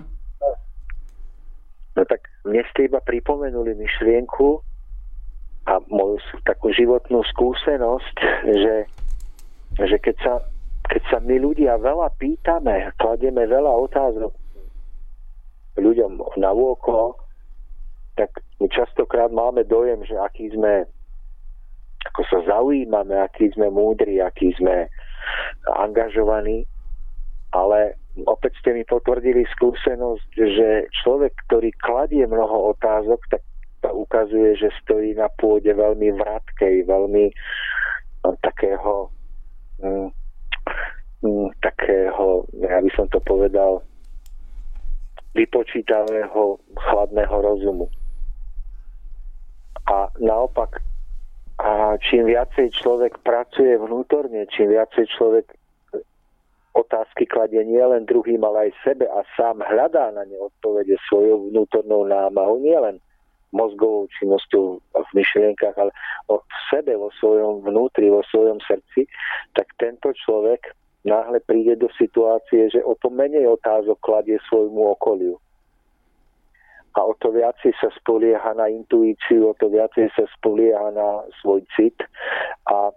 No 1.98 2.02
tak 2.06 2.30
mne 2.46 2.62
ste 2.70 2.92
iba 2.92 3.02
pripomenuli 3.02 3.74
myšlienku 3.74 4.62
a 5.66 5.80
moju 5.88 6.20
takú 6.44 6.76
životnú 6.76 7.24
skúsenosť, 7.24 8.16
že, 8.54 8.76
že 9.82 9.98
keď, 9.98 10.16
sa, 10.20 10.34
keď 10.92 11.02
sa 11.10 11.18
my 11.24 11.40
ľudia 11.42 11.80
veľa 11.80 12.12
pýtame, 12.20 12.92
kladieme 13.00 13.48
veľa 13.50 13.72
otázok 13.88 14.43
ľuďom 15.78 16.22
na 16.38 16.52
vôko, 16.54 17.18
tak 18.14 18.30
my 18.62 18.70
častokrát 18.70 19.34
máme 19.34 19.66
dojem, 19.66 20.06
že 20.06 20.14
aký 20.18 20.54
sme 20.54 20.86
ako 22.04 22.22
sa 22.28 22.40
zaujímame, 22.44 23.16
aký 23.16 23.48
sme 23.56 23.72
múdri, 23.72 24.20
aký 24.20 24.52
sme 24.60 24.92
angažovaní, 25.72 26.68
ale 27.56 27.96
opäť 28.28 28.60
ste 28.60 28.76
mi 28.76 28.84
potvrdili 28.84 29.48
skúsenosť, 29.56 30.30
že 30.36 30.68
človek, 31.00 31.32
ktorý 31.48 31.72
kladie 31.80 32.28
mnoho 32.28 32.76
otázok, 32.76 33.24
tak 33.32 33.42
to 33.82 33.90
ukazuje, 33.92 34.56
že 34.60 34.76
stojí 34.84 35.16
na 35.16 35.32
pôde 35.40 35.72
veľmi 35.72 36.12
vratkej, 36.20 36.88
veľmi 36.88 37.26
no, 38.28 38.30
takého 38.44 39.12
mm, 39.80 40.10
mm, 41.24 41.48
takého, 41.64 42.48
ja 42.60 42.80
by 42.80 42.92
som 42.96 43.08
to 43.12 43.20
povedal, 43.24 43.84
vypočítavého, 45.34 46.62
chladného 46.78 47.38
rozumu. 47.42 47.90
A 49.90 50.08
naopak 50.22 50.80
a 51.64 51.96
čím 52.02 52.26
viacej 52.34 52.74
človek 52.82 53.22
pracuje 53.22 53.78
vnútorne, 53.78 54.50
čím 54.50 54.74
viacej 54.74 55.06
človek 55.14 55.46
otázky 56.74 57.30
kladie 57.30 57.62
nie 57.62 57.80
len 57.80 58.10
druhým, 58.10 58.42
ale 58.42 58.70
aj 58.70 58.72
sebe 58.82 59.06
a 59.06 59.22
sám 59.38 59.62
hľadá 59.62 60.10
na 60.10 60.26
ne 60.26 60.38
odpovede 60.42 60.98
svojou 61.06 61.54
vnútornou 61.54 62.10
námahou, 62.10 62.58
nielen 62.58 62.98
mozgovou 63.54 64.10
činnosťou 64.18 64.82
v 64.82 65.10
myšlienkach, 65.14 65.78
ale 65.78 65.94
o 66.26 66.42
sebe, 66.74 66.98
vo 66.98 67.14
svojom 67.22 67.62
vnútri, 67.62 68.10
vo 68.10 68.26
svojom 68.26 68.58
srdci, 68.66 69.06
tak 69.54 69.70
tento 69.78 70.10
človek 70.10 70.74
náhle 71.04 71.40
príde 71.44 71.76
do 71.76 71.92
situácie, 72.00 72.72
že 72.72 72.80
o 72.84 72.96
to 72.96 73.12
menej 73.12 73.48
otázok 73.48 74.00
kladie 74.00 74.40
svojmu 74.48 74.96
okoliu 74.96 75.36
a 76.94 77.00
o 77.04 77.14
to 77.18 77.34
viacej 77.34 77.74
sa 77.82 77.90
spolieha 77.98 78.54
na 78.54 78.70
intuíciu, 78.70 79.50
o 79.50 79.58
to 79.58 79.70
viacej 79.70 80.14
sa 80.14 80.30
spolieha 80.38 80.94
na 80.94 81.26
svoj 81.42 81.66
cit 81.74 81.98
a, 82.70 82.94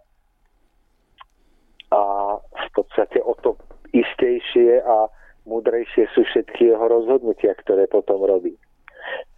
a 1.97 2.03
v 2.37 2.69
podstate 2.77 3.24
o 3.24 3.33
to 3.41 3.57
istejšie 3.97 4.85
a 4.85 5.09
múdrejšie 5.49 6.12
sú 6.12 6.28
všetky 6.28 6.69
jeho 6.77 6.85
rozhodnutia, 6.85 7.57
ktoré 7.57 7.89
potom 7.89 8.20
robí. 8.20 8.53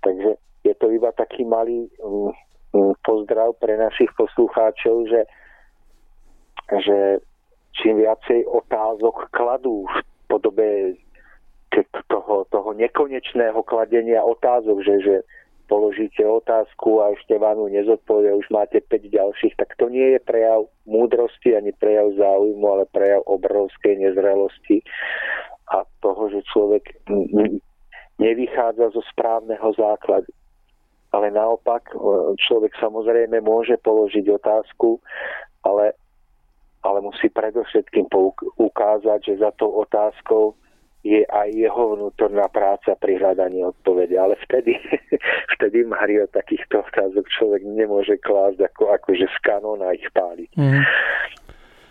Takže 0.02 0.34
je 0.66 0.74
to 0.74 0.90
iba 0.90 1.14
taký 1.14 1.46
malý 1.46 1.86
mm, 2.02 2.32
mm, 2.74 2.94
pozdrav 3.06 3.54
pre 3.62 3.78
našich 3.78 4.10
poslucháčov, 4.18 5.06
že, 5.06 5.22
že 6.82 7.22
čím 7.82 8.02
viacej 8.02 8.46
otázok 8.46 9.30
kladú 9.30 9.86
v 9.86 9.96
podobe 10.26 10.68
toho, 12.08 12.44
toho 12.50 12.70
nekonečného 12.74 13.60
kladenia 13.62 14.24
otázok, 14.24 14.82
že, 14.82 14.94
že 15.04 15.16
položíte 15.68 16.24
otázku 16.24 17.04
a 17.04 17.12
ešte 17.12 17.36
vám 17.36 17.60
ju 17.60 17.68
nezodpovie, 17.68 18.32
už 18.34 18.48
máte 18.48 18.80
5 18.80 19.04
ďalších, 19.12 19.54
tak 19.60 19.76
to 19.76 19.92
nie 19.92 20.16
je 20.16 20.20
prejav 20.24 20.64
múdrosti 20.88 21.54
ani 21.54 21.76
prejav 21.76 22.16
záujmu, 22.16 22.64
ale 22.64 22.84
prejav 22.88 23.22
obrovskej 23.28 24.00
nezrelosti 24.00 24.80
a 25.68 25.84
toho, 26.00 26.32
že 26.32 26.40
človek 26.48 26.88
nevychádza 28.16 28.96
zo 28.96 29.04
správneho 29.12 29.68
základu. 29.76 30.32
Ale 31.12 31.32
naopak, 31.32 31.88
človek 32.48 32.72
samozrejme 32.80 33.40
môže 33.40 33.76
položiť 33.80 34.24
otázku, 34.28 35.00
ale 35.64 35.96
ale 36.82 36.98
musí 37.02 37.26
predovšetkým 37.30 38.06
ukázať, 38.56 39.18
že 39.24 39.34
za 39.42 39.50
tou 39.58 39.70
otázkou 39.82 40.54
je 41.06 41.22
aj 41.30 41.48
jeho 41.54 41.94
vnútorná 41.94 42.50
práca 42.50 42.98
pri 42.98 43.22
hľadaní 43.22 43.62
odpovede. 43.62 44.18
Ale 44.18 44.34
vtedy, 44.46 44.74
vtedy 45.58 45.86
Mario 45.86 46.26
takýchto 46.30 46.82
otázok 46.82 47.26
človek 47.30 47.62
nemôže 47.64 48.18
klásť 48.18 48.66
ako, 48.66 48.94
akože 48.98 49.26
z 49.26 49.38
kanóna 49.42 49.94
ich 49.94 50.06
páliť. 50.10 50.50
Mm. 50.58 50.82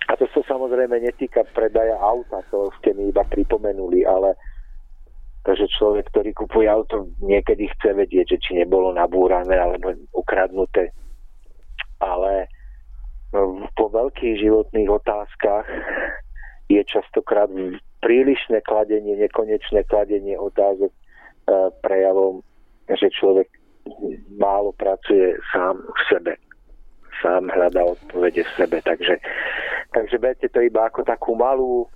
A 0.07 0.11
to 0.15 0.23
sa 0.31 0.39
samozrejme 0.47 1.03
netýka 1.03 1.43
predaja 1.51 1.99
auta, 1.99 2.39
to 2.47 2.71
ste 2.79 2.95
mi 2.95 3.11
iba 3.11 3.27
pripomenuli, 3.27 4.07
ale 4.07 4.39
že 5.47 5.71
človek, 5.79 6.11
ktorý 6.11 6.35
kupuje 6.35 6.67
auto, 6.67 7.07
niekedy 7.23 7.71
chce 7.71 7.95
vedieť, 7.95 8.35
že 8.35 8.41
či 8.43 8.51
nebolo 8.59 8.91
nabúrané 8.91 9.55
alebo 9.55 9.95
ukradnuté. 10.11 10.91
Ale 12.03 12.51
po 13.75 13.85
veľkých 13.91 14.39
životných 14.39 14.89
otázkach 14.89 15.67
je 16.67 16.81
častokrát 16.83 17.51
prílišné 18.03 18.63
kladenie, 18.63 19.19
nekonečné 19.19 19.83
kladenie 19.87 20.35
otázok 20.35 20.91
e, 20.91 20.97
prejavom, 21.83 22.43
že 22.87 23.11
človek 23.11 23.47
málo 24.35 24.75
pracuje 24.75 25.35
sám 25.51 25.79
v 25.79 26.01
sebe. 26.11 26.33
Sám 27.23 27.49
hľadá 27.49 27.83
odpovede 27.97 28.43
v 28.45 28.51
sebe. 28.55 28.77
Takže, 28.83 29.15
takže 29.95 30.15
berte 30.21 30.47
to 30.51 30.59
iba 30.61 30.87
ako 30.87 31.01
takú 31.07 31.33
malú, 31.33 31.87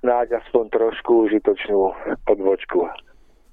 snáď 0.00 0.40
aspoň 0.42 0.64
trošku 0.72 1.28
užitočnú 1.28 1.92
podvočku. 2.24 2.88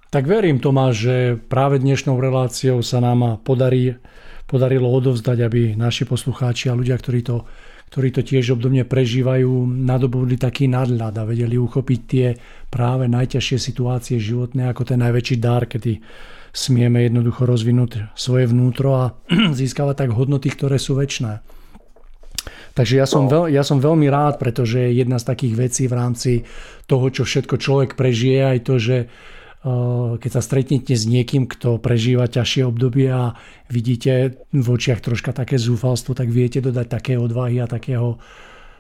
Tak 0.10 0.26
verím, 0.26 0.58
Tomáš, 0.58 1.06
že 1.06 1.16
práve 1.38 1.78
dnešnou 1.78 2.18
reláciou 2.18 2.82
sa 2.82 2.98
nám 2.98 3.38
podarí, 3.46 4.02
podarilo 4.50 4.90
odovzdať, 4.90 5.38
aby 5.46 5.62
naši 5.78 6.10
poslucháči 6.10 6.74
a 6.74 6.78
ľudia, 6.78 6.98
ktorí 6.98 7.22
to 7.22 7.46
ktorí 7.90 8.14
to 8.14 8.22
tiež 8.22 8.54
obdobne 8.54 8.86
prežívajú, 8.86 9.66
nadobudli 9.66 10.38
taký 10.38 10.70
nadľad 10.70 11.10
a 11.10 11.26
vedeli 11.26 11.58
uchopiť 11.58 12.00
tie 12.06 12.28
práve 12.70 13.10
najťažšie 13.10 13.58
situácie 13.58 14.22
životné 14.22 14.70
ako 14.70 14.94
ten 14.94 15.02
najväčší 15.02 15.42
dar, 15.42 15.66
kedy 15.66 15.98
smieme 16.54 17.02
jednoducho 17.10 17.50
rozvinúť 17.50 18.14
svoje 18.14 18.46
vnútro 18.46 18.94
a 18.94 19.06
získavať 19.60 20.06
tak 20.06 20.10
hodnoty, 20.14 20.54
ktoré 20.54 20.78
sú 20.78 21.02
väčšie. 21.02 21.42
Takže 22.78 22.96
ja 22.96 23.10
som, 23.10 23.26
veľ, 23.26 23.50
ja 23.50 23.66
som 23.66 23.82
veľmi 23.82 24.08
rád, 24.08 24.38
pretože 24.38 24.80
jedna 24.94 25.18
z 25.18 25.28
takých 25.28 25.58
vecí 25.58 25.84
v 25.90 25.98
rámci 25.98 26.32
toho, 26.86 27.10
čo 27.10 27.26
všetko 27.26 27.58
človek 27.58 27.98
prežije, 27.98 28.56
aj 28.56 28.60
to, 28.64 28.76
že 28.78 28.98
keď 30.20 30.32
sa 30.32 30.40
stretnete 30.40 30.96
s 30.96 31.04
niekým, 31.04 31.44
kto 31.44 31.84
prežíva 31.84 32.32
ťažšie 32.32 32.64
obdobie 32.64 33.12
a 33.12 33.36
vidíte 33.68 34.40
v 34.56 34.68
očiach 34.72 35.04
troška 35.04 35.36
také 35.36 35.60
zúfalstvo, 35.60 36.16
tak 36.16 36.32
viete 36.32 36.64
dodať 36.64 36.88
také 36.88 37.14
odvahy 37.20 37.60
a 37.60 37.68
takého, 37.68 38.24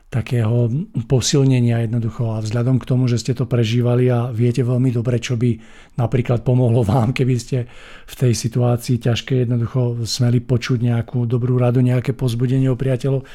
takého 0.07 0.71
posilnenia 1.03 1.83
jednoducho. 1.83 2.31
A 2.31 2.39
vzhľadom 2.39 2.79
k 2.79 2.87
tomu, 2.87 3.11
že 3.11 3.19
ste 3.19 3.35
to 3.35 3.43
prežívali 3.43 4.07
a 4.07 4.31
viete 4.31 4.63
veľmi 4.63 4.95
dobre, 4.95 5.19
čo 5.19 5.35
by 5.35 5.59
napríklad 5.99 6.47
pomohlo 6.47 6.87
vám, 6.87 7.11
keby 7.11 7.35
ste 7.35 7.67
v 8.07 8.13
tej 8.15 8.31
situácii 8.31 9.03
ťažké 9.03 9.43
jednoducho 9.43 10.07
smeli 10.07 10.39
počuť 10.39 10.79
nejakú 10.79 11.27
dobrú 11.27 11.59
radu, 11.59 11.83
nejaké 11.83 12.15
pozbudenie 12.15 12.71
o 12.71 12.79
priateľov. 12.79 13.27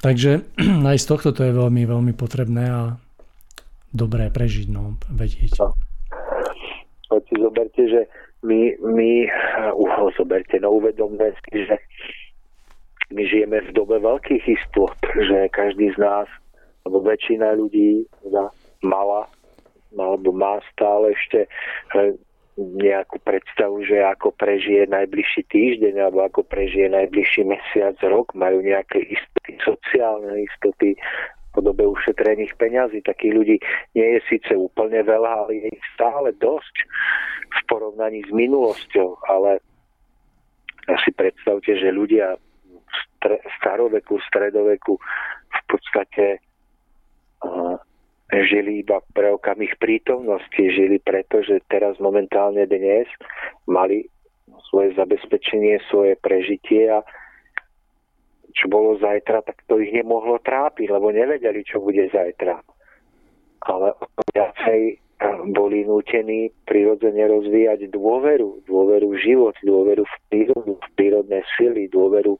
Takže 0.00 0.48
aj 0.96 0.96
z 0.96 1.06
tohto 1.12 1.36
to 1.36 1.44
je 1.44 1.52
veľmi, 1.52 1.84
veľmi 1.84 2.16
potrebné 2.16 2.64
a 2.72 2.80
dobré 3.92 4.32
prežiť, 4.32 4.72
no, 4.72 4.96
vedieť. 5.12 5.60
No 7.14 7.22
si 7.30 7.38
zoberte, 7.38 7.82
že 7.86 8.10
my, 8.42 8.74
my 8.82 9.10
uh, 9.70 10.10
zoberte, 10.18 10.58
no 10.58 10.74
uvedomme 10.82 11.30
si, 11.46 11.62
že 11.62 11.78
my 13.14 13.22
žijeme 13.22 13.62
v 13.62 13.70
dobe 13.70 14.02
veľkých 14.02 14.42
istot, 14.50 14.98
že 15.30 15.46
každý 15.54 15.94
z 15.94 15.98
nás, 16.02 16.26
alebo 16.82 17.06
väčšina 17.06 17.54
ľudí 17.54 18.02
teda 18.26 18.50
mala, 18.82 19.30
alebo 19.94 20.34
má 20.34 20.58
stále 20.74 21.14
ešte 21.14 21.46
uh, 21.94 22.18
nejakú 22.58 23.22
predstavu, 23.22 23.86
že 23.86 24.02
ako 24.02 24.34
prežije 24.34 24.90
najbližší 24.90 25.42
týždeň 25.50 25.94
alebo 26.02 26.26
ako 26.26 26.42
prežije 26.46 26.90
najbližší 26.90 27.46
mesiac, 27.46 27.94
rok, 28.02 28.34
majú 28.34 28.58
nejaké 28.58 29.06
istoty, 29.06 29.58
sociálne 29.62 30.42
istoty, 30.42 30.98
podobe 31.54 31.86
ušetrených 31.86 32.58
peňazí. 32.58 33.00
Takých 33.06 33.32
ľudí 33.32 33.56
nie 33.94 34.18
je 34.18 34.20
síce 34.26 34.52
úplne 34.58 35.00
veľa, 35.06 35.46
ale 35.46 35.62
je 35.62 35.68
ich 35.70 35.86
stále 35.94 36.34
dosť 36.42 36.74
v 37.48 37.60
porovnaní 37.70 38.26
s 38.26 38.30
minulosťou. 38.34 39.22
Ale 39.30 39.62
si 41.06 41.10
predstavte, 41.14 41.78
že 41.78 41.94
ľudia 41.94 42.34
v 43.24 43.52
staroveku, 43.56 44.20
stredoveku 44.28 45.00
v 45.48 45.60
podstate 45.64 46.44
uh, 47.40 47.80
žili 48.32 48.84
iba 48.84 49.00
pre 49.16 49.32
okamih 49.32 49.72
prítomnosti, 49.80 50.60
žili 50.60 51.00
preto, 51.00 51.40
že 51.40 51.64
teraz 51.72 51.96
momentálne 52.02 52.68
dnes 52.68 53.08
mali 53.64 54.04
svoje 54.68 54.92
zabezpečenie, 54.98 55.80
svoje 55.88 56.18
prežitie 56.20 56.90
a 56.90 57.00
čo 58.54 58.70
bolo 58.70 58.94
zajtra, 59.02 59.42
tak 59.42 59.66
to 59.66 59.82
ich 59.82 59.90
nemohlo 59.90 60.38
trápiť, 60.38 60.86
lebo 60.86 61.10
nevedeli, 61.10 61.66
čo 61.66 61.82
bude 61.82 62.06
zajtra. 62.08 62.62
Ale 63.66 63.98
viacej 64.30 64.80
eh, 64.94 64.98
boli 65.50 65.82
nútení 65.82 66.54
prirodzene 66.64 67.26
rozvíjať 67.26 67.90
dôveru, 67.90 68.62
dôveru 68.70 69.06
v 69.10 69.18
život, 69.18 69.54
dôveru 69.60 70.06
v 70.06 70.16
prírodu, 70.30 70.72
v 70.78 70.88
prírodné 70.94 71.42
sily, 71.58 71.90
dôveru 71.90 72.38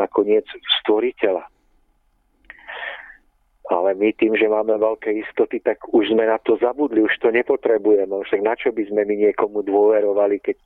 nakoniec 0.00 0.48
v 0.48 0.68
stvoriteľa. 0.82 1.44
Ale 3.72 3.96
my 3.96 4.12
tým, 4.20 4.36
že 4.36 4.44
máme 4.44 4.76
veľké 4.76 5.24
istoty, 5.24 5.56
tak 5.64 5.80
už 5.88 6.12
sme 6.12 6.28
na 6.28 6.36
to 6.44 6.60
zabudli, 6.60 7.00
už 7.00 7.16
to 7.24 7.32
nepotrebujeme. 7.32 8.12
Však 8.12 8.40
na 8.44 8.52
čo 8.60 8.76
by 8.76 8.84
sme 8.84 9.08
my 9.08 9.14
niekomu 9.24 9.64
dôverovali, 9.64 10.36
keď, 10.44 10.56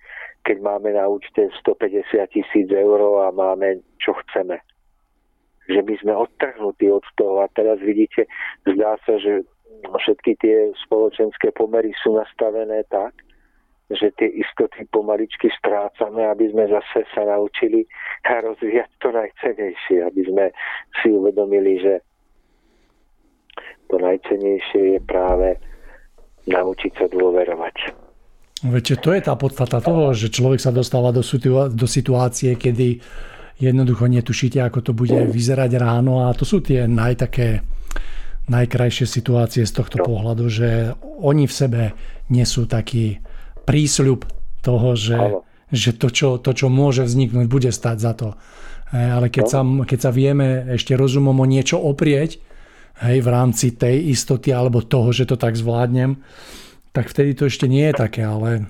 keď 0.43 0.57
máme 0.59 0.99
na 0.99 1.07
účte 1.07 1.47
150 1.63 2.19
tisíc 2.35 2.67
eur 2.67 2.99
a 3.23 3.31
máme, 3.31 3.87
čo 4.03 4.19
chceme 4.27 4.59
že 5.69 5.85
my 5.85 5.95
sme 6.01 6.17
odtrhnutí 6.17 6.89
od 6.89 7.05
toho. 7.21 7.45
A 7.45 7.47
teraz 7.53 7.77
vidíte, 7.85 8.25
zdá 8.65 8.97
sa, 9.05 9.21
že 9.21 9.45
všetky 9.85 10.41
tie 10.41 10.73
spoločenské 10.89 11.53
pomery 11.53 11.93
sú 12.01 12.17
nastavené 12.17 12.83
tak, 12.89 13.13
že 13.89 14.13
tie 14.21 14.29
istoty 14.29 14.85
pomaličky 14.93 15.49
strácame, 15.61 16.25
aby 16.29 16.53
sme 16.53 16.69
zase 16.69 17.09
sa 17.13 17.25
naučili 17.25 17.89
rozvíjať 18.25 18.91
to 19.01 19.09
najcenejšie, 19.13 20.05
aby 20.05 20.23
sme 20.29 20.45
si 21.01 21.09
uvedomili, 21.09 21.81
že 21.81 22.05
to 23.89 23.97
najcenejšie 23.97 24.83
je 24.97 25.01
práve 25.03 25.57
naučiť 26.49 26.93
sa 26.97 27.07
dôverovať. 27.09 27.77
Viete, 28.59 28.99
to 28.99 29.15
je 29.15 29.23
tá 29.23 29.39
podstata 29.39 29.79
toho, 29.79 30.11
že 30.17 30.35
človek 30.35 30.59
sa 30.59 30.75
dostáva 30.75 31.15
do, 31.15 31.23
do 31.71 31.87
situácie, 31.87 32.59
kedy 32.59 32.99
jednoducho 33.63 34.11
netušíte, 34.11 34.59
ako 34.63 34.79
to 34.83 34.93
bude 34.95 35.15
vyzerať 35.31 35.71
ráno 35.79 36.27
a 36.27 36.35
to 36.35 36.43
sú 36.43 36.63
tie 36.63 36.87
najtaké 36.91 37.63
najkrajšie 38.49 39.05
situácie 39.05 39.63
z 39.69 39.73
tohto 39.77 40.01
pohľadu, 40.01 40.49
že 40.49 40.97
oni 41.21 41.45
v 41.45 41.53
sebe 41.53 41.83
nesú 42.33 42.65
taký 42.65 43.21
prísľub 43.69 44.25
toho, 44.65 44.97
že, 44.97 45.21
že 45.69 45.93
to, 45.93 46.09
čo, 46.09 46.29
to, 46.41 46.57
čo 46.57 46.73
môže 46.73 47.05
vzniknúť, 47.05 47.47
bude 47.47 47.71
stať 47.71 47.97
za 48.01 48.13
to. 48.17 48.29
Ale 48.89 49.29
keď 49.29 49.45
sa, 49.53 49.61
keď 49.63 49.99
sa 50.01 50.11
vieme 50.11 50.65
ešte 50.73 50.97
rozumom 50.97 51.37
o 51.37 51.47
niečo 51.47 51.77
oprieť, 51.77 52.41
hej, 53.03 53.19
v 53.23 53.29
rámci 53.29 53.75
tej 53.75 54.11
istoty 54.11 54.51
alebo 54.51 54.83
toho, 54.83 55.15
že 55.15 55.29
to 55.29 55.37
tak 55.39 55.55
zvládnem, 55.55 56.19
tak 56.93 57.11
vtedy 57.11 57.35
to 57.39 57.47
ešte 57.47 57.71
nie 57.71 57.87
je 57.91 57.95
také, 57.95 58.27
ale 58.27 58.67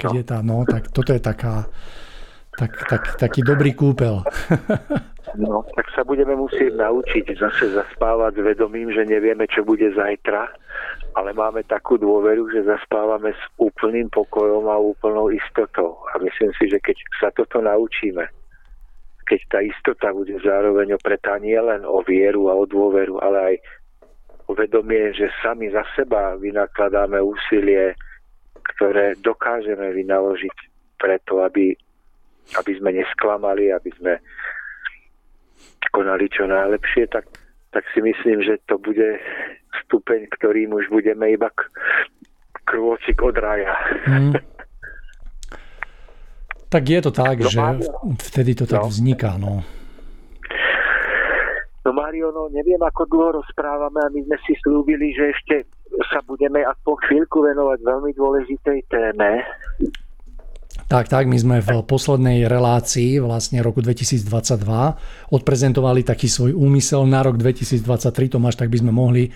keď 0.00 0.10
je 0.16 0.24
tá, 0.24 0.38
no, 0.40 0.64
tak 0.64 0.88
toto 0.90 1.12
je 1.12 1.22
taká, 1.22 1.68
tak, 2.56 2.72
tak, 2.88 3.02
taký 3.20 3.40
dobrý 3.44 3.76
kúpel. 3.76 4.24
No, 5.38 5.62
tak 5.78 5.86
sa 5.94 6.02
budeme 6.02 6.34
musieť 6.34 6.74
naučiť 6.74 7.38
zase 7.38 7.70
zaspávať 7.70 8.42
s 8.42 8.44
vedomím, 8.50 8.90
že 8.90 9.06
nevieme, 9.06 9.46
čo 9.46 9.62
bude 9.62 9.86
zajtra, 9.94 10.50
ale 11.14 11.30
máme 11.30 11.62
takú 11.70 12.02
dôveru, 12.02 12.50
že 12.50 12.66
zaspávame 12.66 13.30
s 13.30 13.42
úplným 13.62 14.10
pokojom 14.10 14.66
a 14.66 14.82
úplnou 14.82 15.30
istotou. 15.30 16.02
A 16.10 16.18
myslím 16.18 16.50
si, 16.58 16.66
že 16.66 16.82
keď 16.82 16.96
sa 17.22 17.30
toto 17.30 17.62
naučíme, 17.62 18.26
keď 19.30 19.40
tá 19.46 19.58
istota 19.62 20.10
bude 20.10 20.34
zároveň 20.42 20.98
opretá 20.98 21.38
nie 21.38 21.54
len 21.54 21.86
o 21.86 22.02
vieru 22.02 22.50
a 22.50 22.58
o 22.58 22.66
dôveru, 22.66 23.22
ale 23.22 23.38
aj 23.38 23.54
o 24.50 24.58
vedomie, 24.58 25.14
že 25.14 25.30
sami 25.38 25.70
za 25.70 25.86
seba 25.94 26.34
vynakladáme 26.34 27.22
úsilie, 27.22 27.94
ktoré 28.74 29.14
dokážeme 29.22 29.94
vynaložiť 29.94 30.56
preto, 30.98 31.46
aby 31.46 31.78
aby 32.58 32.72
sme 32.78 32.90
nesklamali, 32.98 33.70
aby 33.70 33.90
sme 33.94 34.18
konali 35.94 36.26
čo 36.30 36.50
najlepšie, 36.50 37.06
tak, 37.10 37.26
tak 37.70 37.86
si 37.94 38.02
myslím, 38.02 38.42
že 38.42 38.58
to 38.66 38.78
bude 38.78 39.18
stupeň, 39.86 40.26
ktorým 40.34 40.74
už 40.74 40.90
budeme 40.90 41.30
iba 41.30 41.50
krôčik 42.66 43.22
od 43.22 43.36
raja. 43.38 43.74
Hmm. 44.06 44.34
Tak 46.70 46.82
je 46.86 47.00
to 47.02 47.10
tak, 47.10 47.42
no, 47.42 47.50
že 47.50 47.60
vtedy 48.30 48.54
to 48.54 48.62
tak 48.62 48.86
no. 48.86 48.90
vzniká. 48.94 49.34
No. 49.34 49.66
No 51.82 51.90
Mario, 51.90 52.30
no 52.30 52.46
neviem, 52.54 52.78
ako 52.78 53.10
dlho 53.10 53.42
rozprávame 53.42 53.98
a 53.98 54.12
my 54.14 54.22
sme 54.22 54.38
si 54.46 54.54
slúbili, 54.62 55.10
že 55.10 55.34
ešte 55.34 55.54
sa 56.14 56.22
budeme 56.22 56.62
aspoň 56.62 56.94
chvíľku 57.10 57.42
venovať 57.42 57.78
veľmi 57.82 58.10
dôležitej 58.14 58.78
téme. 58.86 59.42
Tak, 60.86 61.06
tak, 61.06 61.26
my 61.26 61.38
sme 61.38 61.56
v 61.62 61.86
poslednej 61.86 62.50
relácii 62.50 63.22
vlastne 63.22 63.62
roku 63.62 63.78
2022 63.82 64.26
odprezentovali 65.30 66.02
taký 66.02 66.26
svoj 66.26 66.54
úmysel 66.54 67.06
na 67.06 67.22
rok 67.22 67.38
2023. 67.38 67.82
Tomáš, 68.30 68.58
tak 68.58 68.70
by 68.70 68.78
sme 68.78 68.94
mohli 68.94 69.30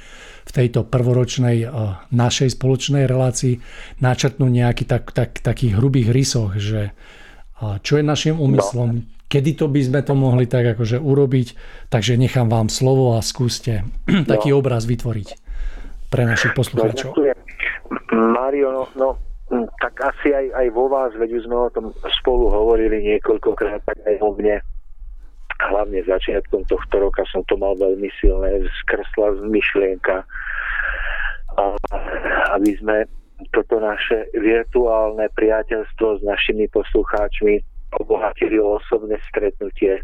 v 0.44 0.50
tejto 0.50 0.86
prvoročnej 0.86 1.58
eh, 1.62 1.70
našej 2.10 2.58
spoločnej 2.58 3.06
relácii 3.06 3.58
načrtnúť 4.02 4.50
nejaký 4.50 4.84
tak, 4.86 5.10
tak, 5.10 5.42
takých 5.42 5.78
hrubých 5.78 6.14
rysoch, 6.14 6.58
že 6.58 6.94
eh, 7.60 7.76
čo 7.82 7.98
je 7.98 8.04
našim 8.06 8.36
úmyslom, 8.38 8.90
no 9.00 9.12
kedy 9.34 9.58
to 9.58 9.66
by 9.66 9.82
sme 9.82 10.00
to 10.06 10.14
mohli 10.14 10.46
tak 10.46 10.78
akože 10.78 11.02
urobiť. 11.02 11.58
Takže 11.90 12.14
nechám 12.14 12.46
vám 12.46 12.70
slovo 12.70 13.18
a 13.18 13.20
skúste 13.24 13.82
taký 14.30 14.54
no. 14.54 14.62
obraz 14.62 14.86
vytvoriť 14.86 15.28
pre 16.06 16.22
našich 16.22 16.54
poslucháčov. 16.54 17.18
No, 17.18 17.34
Mario, 18.14 18.70
no, 18.70 18.82
no 18.94 19.08
tak 19.82 19.98
asi 20.00 20.30
aj, 20.30 20.46
aj 20.54 20.66
vo 20.70 20.86
vás, 20.86 21.10
veď 21.18 21.42
už 21.42 21.42
sme 21.50 21.56
o 21.66 21.70
tom 21.74 21.90
spolu 22.22 22.46
hovorili 22.48 23.02
niekoľkokrát, 23.02 23.82
tak 23.82 23.98
aj 24.06 24.16
o 24.22 24.30
mne. 24.38 24.62
Hlavne 25.54 26.02
začiatkom 26.06 26.66
tohto 26.70 26.94
roka 27.02 27.26
som 27.30 27.42
to 27.50 27.58
mal 27.58 27.74
veľmi 27.74 28.10
silné, 28.22 28.62
skrsla 28.84 29.38
z 29.38 29.40
myšlienka, 29.50 30.22
a, 31.54 31.64
aby 32.58 32.70
sme 32.78 33.06
toto 33.50 33.82
naše 33.82 34.30
virtuálne 34.34 35.26
priateľstvo 35.34 36.18
s 36.18 36.22
našimi 36.22 36.70
poslucháčmi 36.70 37.60
obohatili 37.98 38.58
o 38.58 38.78
osobné 38.78 39.18
stretnutie, 39.30 40.02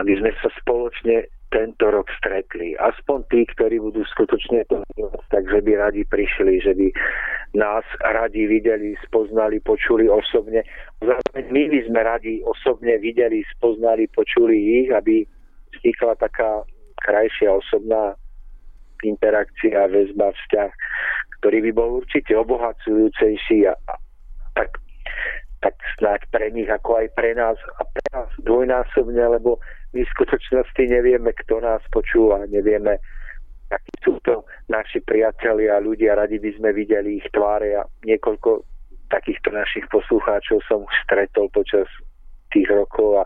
aby 0.00 0.12
sme 0.16 0.32
sa 0.40 0.48
spoločne 0.60 1.28
tento 1.52 1.84
rok 1.92 2.08
stretli. 2.16 2.72
Aspoň 2.80 3.28
tí, 3.28 3.44
ktorí 3.44 3.76
budú 3.76 4.00
skutočne 4.08 4.64
to 4.72 4.80
takže 5.28 5.60
by 5.60 5.72
radi 5.76 6.02
prišli, 6.08 6.64
že 6.64 6.72
by 6.72 6.88
nás 7.52 7.84
radi 8.00 8.48
videli, 8.48 8.96
spoznali, 9.04 9.60
počuli 9.60 10.08
osobne. 10.08 10.64
Zároveň 11.04 11.44
my 11.52 11.62
by 11.68 11.80
sme 11.84 12.00
radi 12.00 12.34
osobne 12.40 12.96
videli, 12.96 13.44
spoznali, 13.52 14.08
počuli 14.08 14.84
ich, 14.84 14.88
aby 14.88 15.28
vznikla 15.76 16.16
taká 16.16 16.64
krajšia 17.04 17.52
osobná 17.52 18.16
interakcia, 19.04 19.92
väzba, 19.92 20.32
vzťah, 20.32 20.70
ktorý 21.42 21.58
by 21.66 21.72
bol 21.74 21.90
určite 21.98 22.38
obohacujúcejší 22.38 23.66
a, 23.66 23.74
a 23.90 23.94
tak 24.54 24.78
tak 25.62 25.78
snáď 25.98 26.26
pre 26.34 26.50
nich 26.50 26.66
ako 26.66 27.02
aj 27.02 27.06
pre 27.14 27.38
nás 27.38 27.54
a 27.78 27.86
pre 27.86 28.02
nás 28.10 28.26
dvojnásobne, 28.42 29.22
lebo 29.38 29.62
my 29.94 30.02
v 30.02 30.12
skutočnosti 30.18 30.82
nevieme, 30.90 31.30
kto 31.46 31.62
nás 31.62 31.78
počúva, 31.94 32.42
nevieme, 32.50 32.98
akí 33.70 33.94
sú 34.02 34.18
to 34.26 34.42
naši 34.66 34.98
priatelia 35.06 35.78
a 35.78 35.84
ľudia, 35.84 36.18
radi 36.18 36.42
by 36.42 36.50
sme 36.58 36.74
videli 36.74 37.22
ich 37.22 37.28
tváre 37.30 37.78
a 37.78 37.86
niekoľko 38.02 38.66
takýchto 39.14 39.54
našich 39.54 39.86
poslucháčov 39.86 40.66
som 40.66 40.82
stretol 41.06 41.46
počas 41.54 41.86
tých 42.50 42.66
rokov 42.66 43.22
a 43.22 43.24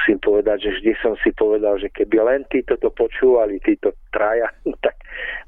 musím 0.00 0.16
povedať, 0.24 0.64
že 0.64 0.70
vždy 0.80 0.92
som 1.04 1.12
si 1.20 1.28
povedal, 1.36 1.76
že 1.76 1.92
keby 1.92 2.24
len 2.24 2.40
títo 2.48 2.80
to 2.80 2.88
počúvali, 2.88 3.60
títo 3.60 3.92
traja, 4.16 4.48
tak, 4.84 4.96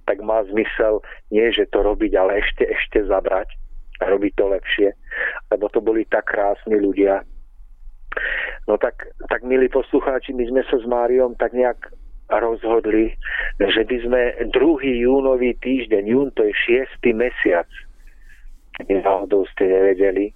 tak 0.04 0.20
má 0.20 0.44
zmysel 0.44 1.00
nie, 1.32 1.48
že 1.48 1.64
to 1.72 1.80
robiť, 1.80 2.12
ale 2.20 2.44
ešte, 2.44 2.68
ešte 2.68 3.00
zabrať 3.08 3.48
robiť 4.02 4.32
to 4.34 4.44
lepšie, 4.50 4.88
lebo 5.54 5.70
to 5.70 5.78
boli 5.78 6.02
tak 6.10 6.26
krásni 6.26 6.74
ľudia. 6.74 7.22
No 8.66 8.74
tak, 8.74 9.08
tak 9.30 9.46
milí 9.46 9.70
poslucháči, 9.70 10.34
my 10.34 10.42
sme 10.50 10.62
sa 10.66 10.76
s 10.76 10.86
Máriom 10.90 11.38
tak 11.38 11.54
nejak 11.54 11.94
rozhodli, 12.28 13.14
že 13.62 13.86
by 13.86 13.96
sme 14.02 14.20
druhý 14.50 15.06
júnový 15.06 15.54
týždeň, 15.62 16.02
jún 16.02 16.28
to 16.34 16.44
je 16.50 16.54
šiestý 16.66 17.14
mesiac, 17.14 17.68
náhodou 18.90 19.46
ste 19.54 19.70
nevedeli, 19.70 20.34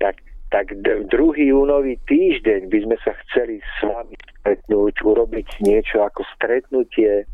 tak, 0.00 0.24
tak 0.52 0.76
druhý 1.08 1.48
júnový 1.48 1.96
týždeň 2.04 2.68
by 2.68 2.78
sme 2.84 2.96
sa 3.00 3.16
chceli 3.24 3.64
s 3.64 3.76
vami 3.88 4.12
stretnúť, 4.44 4.94
urobiť 5.00 5.48
niečo 5.64 6.04
ako 6.04 6.28
stretnutie, 6.36 7.24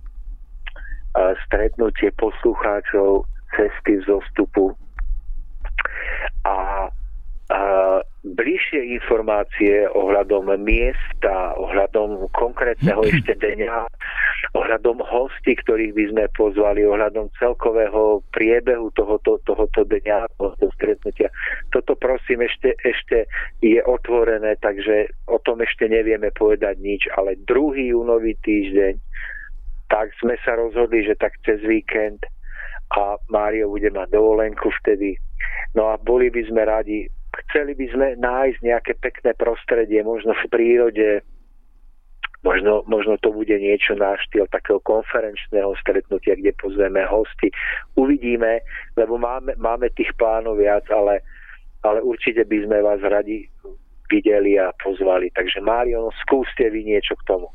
stretnutie 1.51 2.15
poslucháčov 2.15 3.27
cesty 3.59 3.99
zostupu 4.07 4.71
a, 6.47 6.87
a 7.51 7.61
bližšie 8.23 9.03
informácie 9.03 9.91
ohľadom 9.91 10.55
miesta, 10.63 11.59
ohľadom 11.59 12.31
konkrétneho 12.31 13.03
ešte 13.11 13.35
dňa, 13.35 13.89
ohľadom 14.55 15.03
hostí, 15.03 15.59
ktorých 15.59 15.93
by 15.95 16.05
sme 16.15 16.25
pozvali, 16.35 16.87
ohľadom 16.87 17.31
celkového 17.39 18.23
priebehu 18.31 18.91
tohoto, 18.95 19.43
tohoto 19.43 19.83
dňa, 19.83 20.31
tohoto 20.39 20.67
stretnutia. 20.79 21.29
Toto 21.75 21.99
prosím 21.99 22.47
ešte, 22.47 22.79
ešte 22.87 23.27
je 23.65 23.83
otvorené, 23.83 24.55
takže 24.63 25.11
o 25.27 25.39
tom 25.43 25.63
ešte 25.63 25.91
nevieme 25.91 26.31
povedať 26.35 26.79
nič, 26.79 27.11
ale 27.19 27.41
druhý 27.47 27.91
júnový 27.91 28.39
týždeň, 28.45 28.95
tak 29.89 30.13
sme 30.21 30.37
sa 30.45 30.55
rozhodli, 30.55 31.03
že 31.03 31.17
tak 31.17 31.35
cez 31.43 31.59
víkend 31.65 32.21
a 32.93 33.17
Mário 33.29 33.69
bude 33.69 33.89
mať 33.93 34.13
dovolenku 34.17 34.69
vtedy, 34.85 35.17
No 35.77 35.93
a 35.93 36.01
boli 36.01 36.33
by 36.33 36.43
sme 36.49 36.63
radi, 36.65 37.07
chceli 37.47 37.77
by 37.77 37.87
sme 37.93 38.07
nájsť 38.19 38.59
nejaké 38.65 38.93
pekné 38.99 39.33
prostredie, 39.37 40.01
možno 40.01 40.33
v 40.33 40.45
prírode, 40.49 41.09
možno, 42.49 42.81
možno 42.89 43.21
to 43.21 43.29
bude 43.29 43.53
niečo 43.61 43.93
na 44.01 44.17
štýl 44.17 44.49
takého 44.49 44.81
konferenčného 44.81 45.77
stretnutia, 45.85 46.41
kde 46.41 46.57
pozveme 46.57 47.05
hosti. 47.05 47.53
Uvidíme, 48.01 48.65
lebo 48.97 49.21
máme, 49.21 49.53
máme 49.61 49.93
tých 49.93 50.17
plánov 50.17 50.57
viac, 50.57 50.89
ale, 50.89 51.21
ale 51.85 52.01
určite 52.01 52.49
by 52.49 52.65
sme 52.65 52.81
vás 52.81 53.05
radi 53.05 53.45
videli 54.09 54.57
a 54.57 54.73
pozvali. 54.81 55.29
Takže 55.37 55.61
Mário, 55.61 56.09
no, 56.09 56.11
skúste 56.25 56.73
vy 56.73 56.89
niečo 56.89 57.13
k 57.21 57.37
tomu. 57.37 57.53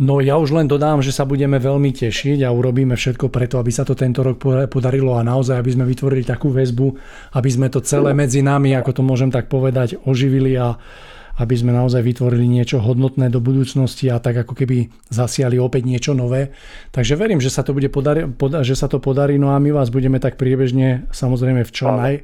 No 0.00 0.24
ja 0.24 0.40
už 0.40 0.56
len 0.56 0.64
dodám, 0.64 1.04
že 1.04 1.12
sa 1.12 1.28
budeme 1.28 1.60
veľmi 1.60 1.92
tešiť 1.92 2.40
a 2.40 2.54
urobíme 2.56 2.96
všetko 2.96 3.28
preto, 3.28 3.60
aby 3.60 3.68
sa 3.68 3.84
to 3.84 3.92
tento 3.92 4.24
rok 4.24 4.40
podarilo 4.72 5.12
a 5.20 5.26
naozaj, 5.26 5.60
aby 5.60 5.76
sme 5.76 5.84
vytvorili 5.84 6.24
takú 6.24 6.48
väzbu, 6.48 6.88
aby 7.36 7.50
sme 7.52 7.68
to 7.68 7.84
celé 7.84 8.16
medzi 8.16 8.40
nami, 8.40 8.72
ako 8.72 8.96
to 8.96 9.02
môžem 9.04 9.28
tak 9.28 9.52
povedať, 9.52 10.00
oživili 10.08 10.56
a 10.56 10.80
aby 11.40 11.54
sme 11.56 11.72
naozaj 11.72 12.04
vytvorili 12.04 12.44
niečo 12.44 12.84
hodnotné 12.84 13.32
do 13.32 13.40
budúcnosti 13.40 14.12
a 14.12 14.20
tak 14.20 14.44
ako 14.44 14.52
keby 14.52 14.92
zasiali 15.08 15.56
opäť 15.56 15.88
niečo 15.88 16.12
nové. 16.12 16.52
Takže 16.92 17.16
verím, 17.16 17.40
že 17.40 17.48
sa 17.48 17.64
to, 17.64 17.72
bude 17.72 17.88
podari, 17.88 18.28
poda, 18.28 18.60
že 18.60 18.76
sa 18.76 18.92
to 18.92 19.00
podarí, 19.00 19.40
no 19.40 19.56
a 19.56 19.56
my 19.56 19.72
vás 19.72 19.88
budeme 19.88 20.20
tak 20.20 20.36
priebežne 20.36 21.08
samozrejme 21.08 21.64
v 21.64 21.72
čo 21.72 21.88
naj, 21.88 22.20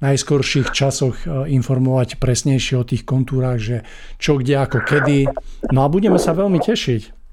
najskorších 0.00 0.72
časoch 0.72 1.28
e, 1.28 1.52
informovať 1.52 2.16
presnejšie 2.16 2.80
o 2.80 2.88
tých 2.88 3.04
kontúrach, 3.04 3.60
že 3.60 3.84
čo, 4.16 4.40
kde, 4.40 4.56
ako, 4.64 4.80
kedy. 4.80 5.28
No 5.70 5.84
a 5.84 5.92
budeme 5.92 6.16
sa 6.16 6.32
veľmi 6.32 6.58
tešiť. 6.64 7.24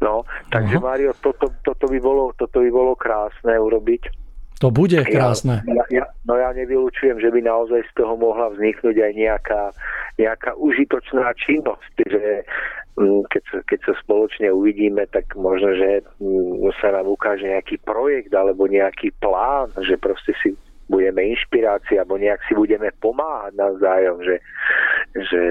No, 0.00 0.24
takže 0.48 0.80
uh-huh. 0.80 0.88
Mário, 0.88 1.12
toto, 1.20 1.52
toto, 1.60 1.84
by 1.88 1.98
bolo, 2.00 2.32
toto 2.36 2.64
by 2.64 2.70
bolo 2.72 2.96
krásne 2.96 3.52
urobiť. 3.52 4.19
To 4.60 4.68
bude 4.68 5.00
krásne. 5.08 5.64
Ja, 5.64 5.84
ja, 5.88 6.04
no 6.28 6.36
ja 6.36 6.52
nevylučujem, 6.52 7.16
že 7.16 7.32
by 7.32 7.40
naozaj 7.40 7.80
z 7.80 7.92
toho 7.96 8.12
mohla 8.20 8.52
vzniknúť 8.52 8.92
aj 8.92 9.12
nejaká, 9.16 9.62
nejaká 10.20 10.52
užitočná 10.60 11.32
činnosť, 11.40 11.94
že 12.04 12.44
mm, 13.00 13.24
keď 13.32 13.42
sa, 13.48 13.58
keď 13.64 13.80
sa 13.88 13.92
spoločne 14.04 14.52
uvidíme, 14.52 15.08
tak 15.08 15.32
možno, 15.32 15.72
že 15.72 16.04
mm, 16.20 16.76
sa 16.76 16.92
nám 16.92 17.08
ukáže 17.08 17.48
nejaký 17.48 17.80
projekt 17.88 18.36
alebo 18.36 18.68
nejaký 18.68 19.16
plán, 19.16 19.72
že 19.80 19.96
proste 19.96 20.36
si 20.44 20.52
budeme 20.92 21.32
inšpirácia, 21.32 22.04
alebo 22.04 22.20
nejak 22.20 22.44
si 22.44 22.52
budeme 22.52 22.92
pomáhať 23.00 23.56
navzájom, 23.56 24.20
že, 24.26 24.36
že 25.16 25.42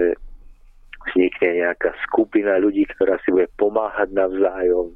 vznikne 1.10 1.66
nejaká 1.66 1.98
skupina 2.06 2.62
ľudí, 2.62 2.86
ktorá 2.94 3.18
si 3.26 3.34
bude 3.34 3.50
pomáhať 3.58 4.14
navzájom, 4.14 4.94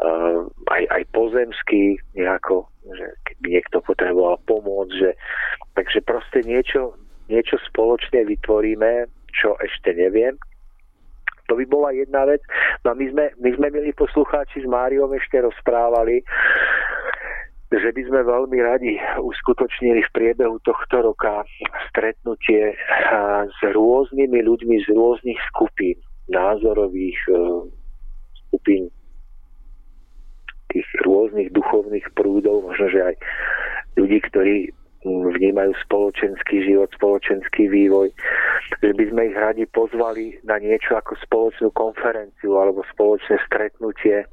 uh, 0.00 0.46
aj, 0.70 0.82
aj 0.90 1.02
pozemsky 1.14 1.98
nejako, 2.14 2.66
že 2.88 3.06
keby 3.28 3.60
niekto 3.60 3.78
potreboval 3.84 4.40
pomôcť, 4.48 4.92
že, 4.94 5.10
takže 5.78 5.98
proste 6.02 6.42
niečo, 6.42 6.98
niečo 7.30 7.58
spoločne 7.68 8.26
vytvoríme, 8.26 9.06
čo 9.34 9.58
ešte 9.60 9.94
neviem. 9.94 10.38
To 11.52 11.60
by 11.60 11.64
bola 11.68 11.92
jedna 11.92 12.24
vec. 12.24 12.40
No 12.88 12.92
a 12.92 12.94
my 12.96 13.04
sme, 13.12 13.24
my 13.36 13.50
sme 13.52 13.68
milí 13.68 13.92
poslucháči 13.92 14.64
s 14.64 14.68
Máriom 14.68 15.12
ešte 15.12 15.44
rozprávali, 15.44 16.24
že 17.68 17.90
by 17.90 18.02
sme 18.06 18.20
veľmi 18.22 18.58
radi 18.62 18.96
uskutočnili 19.18 20.06
v 20.08 20.14
priebehu 20.14 20.56
tohto 20.62 21.10
roka 21.10 21.42
stretnutie 21.90 22.72
s 23.50 23.58
rôznymi 23.60 24.40
ľuďmi 24.46 24.76
z 24.86 24.88
rôznych 24.94 25.40
skupín, 25.50 25.98
názorových 26.30 27.18
e, 27.28 27.34
skupín, 28.46 28.82
tých 30.74 30.88
rôznych 31.06 31.54
duchovných 31.54 32.10
prúdov, 32.18 32.66
možno, 32.66 32.90
že 32.90 33.00
aj 33.00 33.14
ľudí, 33.94 34.18
ktorí 34.26 34.56
vnímajú 35.04 35.76
spoločenský 35.84 36.64
život, 36.64 36.88
spoločenský 36.96 37.68
vývoj, 37.68 38.08
že 38.80 38.96
by 38.96 39.04
sme 39.12 39.22
ich 39.30 39.36
radi 39.36 39.64
pozvali 39.68 40.40
na 40.48 40.56
niečo 40.56 40.96
ako 40.96 41.14
spoločnú 41.20 41.68
konferenciu 41.76 42.56
alebo 42.56 42.80
spoločné 42.88 43.36
stretnutie, 43.44 44.24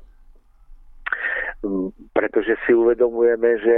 pretože 2.15 2.55
si 2.63 2.71
uvedomujeme, 2.71 3.51
že 3.59 3.77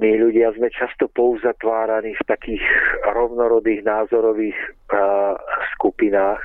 my 0.00 0.10
ľudia 0.20 0.52
sme 0.56 0.68
často 0.68 1.08
pouzatváraní 1.12 2.12
v 2.20 2.24
takých 2.28 2.64
rovnorodých 3.08 3.84
názorových 3.88 4.56
skupinách, 5.76 6.40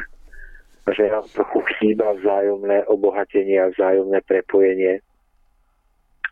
že 0.94 1.11
nám 1.11 1.26
trochu 1.30 1.60
chýba 1.78 2.14
vzájomné 2.18 2.86
obohatenie 2.88 3.57
a 3.60 3.72
vzájomné 3.74 4.22
prepojenie. 4.26 5.03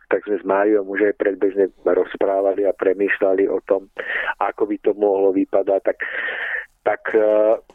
Tak 0.08 0.24
sme 0.24 0.40
s 0.40 0.44
Máriom 0.44 0.88
už 0.88 1.12
aj 1.12 1.20
predbežne 1.20 1.68
rozprávali 1.84 2.64
a 2.64 2.72
premýšľali 2.72 3.44
o 3.52 3.60
tom, 3.68 3.92
ako 4.40 4.62
by 4.64 4.76
to 4.80 4.96
mohlo 4.96 5.36
vypadať. 5.36 5.80
Tak, 5.84 5.98
tak, 6.80 7.02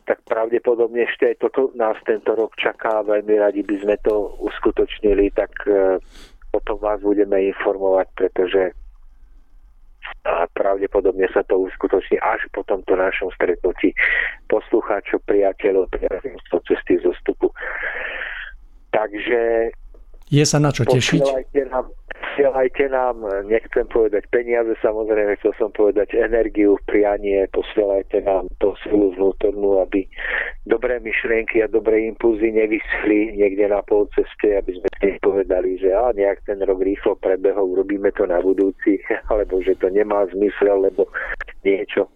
tak 0.10 0.18
pravdepodobne 0.26 1.06
ešte 1.06 1.30
aj 1.30 1.36
toto 1.46 1.70
nás 1.78 1.94
tento 2.02 2.34
rok 2.34 2.58
čaká. 2.58 3.06
Veľmi 3.06 3.38
radi 3.38 3.62
by 3.62 3.76
sme 3.86 3.96
to 4.02 4.34
uskutočnili, 4.42 5.30
tak 5.38 5.54
potom 6.50 6.78
vás 6.82 7.02
budeme 7.06 7.54
informovať, 7.54 8.08
pretože 8.18 8.74
a 10.24 10.48
pravdepodobne 10.56 11.28
sa 11.36 11.44
to 11.44 11.60
uskutoční 11.68 12.16
až 12.24 12.48
po 12.56 12.64
tomto 12.64 12.96
našom 12.96 13.28
stretnutí 13.36 13.92
poslucháčov, 14.48 15.20
priateľov, 15.28 15.92
priateľov 15.92 16.64
cesty 16.64 16.96
zostupu. 17.04 17.52
Takže 18.96 19.72
je 20.34 20.46
sa 20.50 20.58
na 20.58 20.74
čo 20.74 20.82
tešiť? 20.90 21.22
Posielajte 21.22 22.90
nám, 22.90 23.22
nám, 23.22 23.46
nechcem 23.46 23.86
povedať 23.94 24.26
peniaze, 24.34 24.74
samozrejme 24.82 25.38
chcel 25.38 25.54
som 25.62 25.70
povedať 25.70 26.18
energiu, 26.18 26.82
prianie, 26.90 27.46
posielajte 27.54 28.26
nám 28.26 28.50
to 28.58 28.74
silu 28.82 29.14
vnútornú, 29.14 29.86
aby 29.86 30.10
dobré 30.66 30.98
myšlienky 30.98 31.62
a 31.62 31.70
dobré 31.70 32.10
impulzy 32.10 32.50
nevyschli 32.50 33.38
niekde 33.38 33.70
na 33.70 33.86
pol 33.86 34.10
ceste, 34.18 34.58
aby 34.58 34.82
sme 34.82 34.90
si 34.98 35.22
povedali, 35.22 35.78
že 35.78 35.94
á, 35.94 36.10
nejak 36.18 36.42
ten 36.50 36.58
rok 36.66 36.82
rýchlo 36.82 37.14
prebehol, 37.22 37.70
urobíme 37.78 38.10
to 38.18 38.26
na 38.26 38.42
budúci, 38.42 38.98
alebo 39.30 39.62
že 39.62 39.78
to 39.78 39.94
nemá 39.94 40.26
zmysel, 40.34 40.90
lebo 40.90 41.06
niečo. 41.62 42.10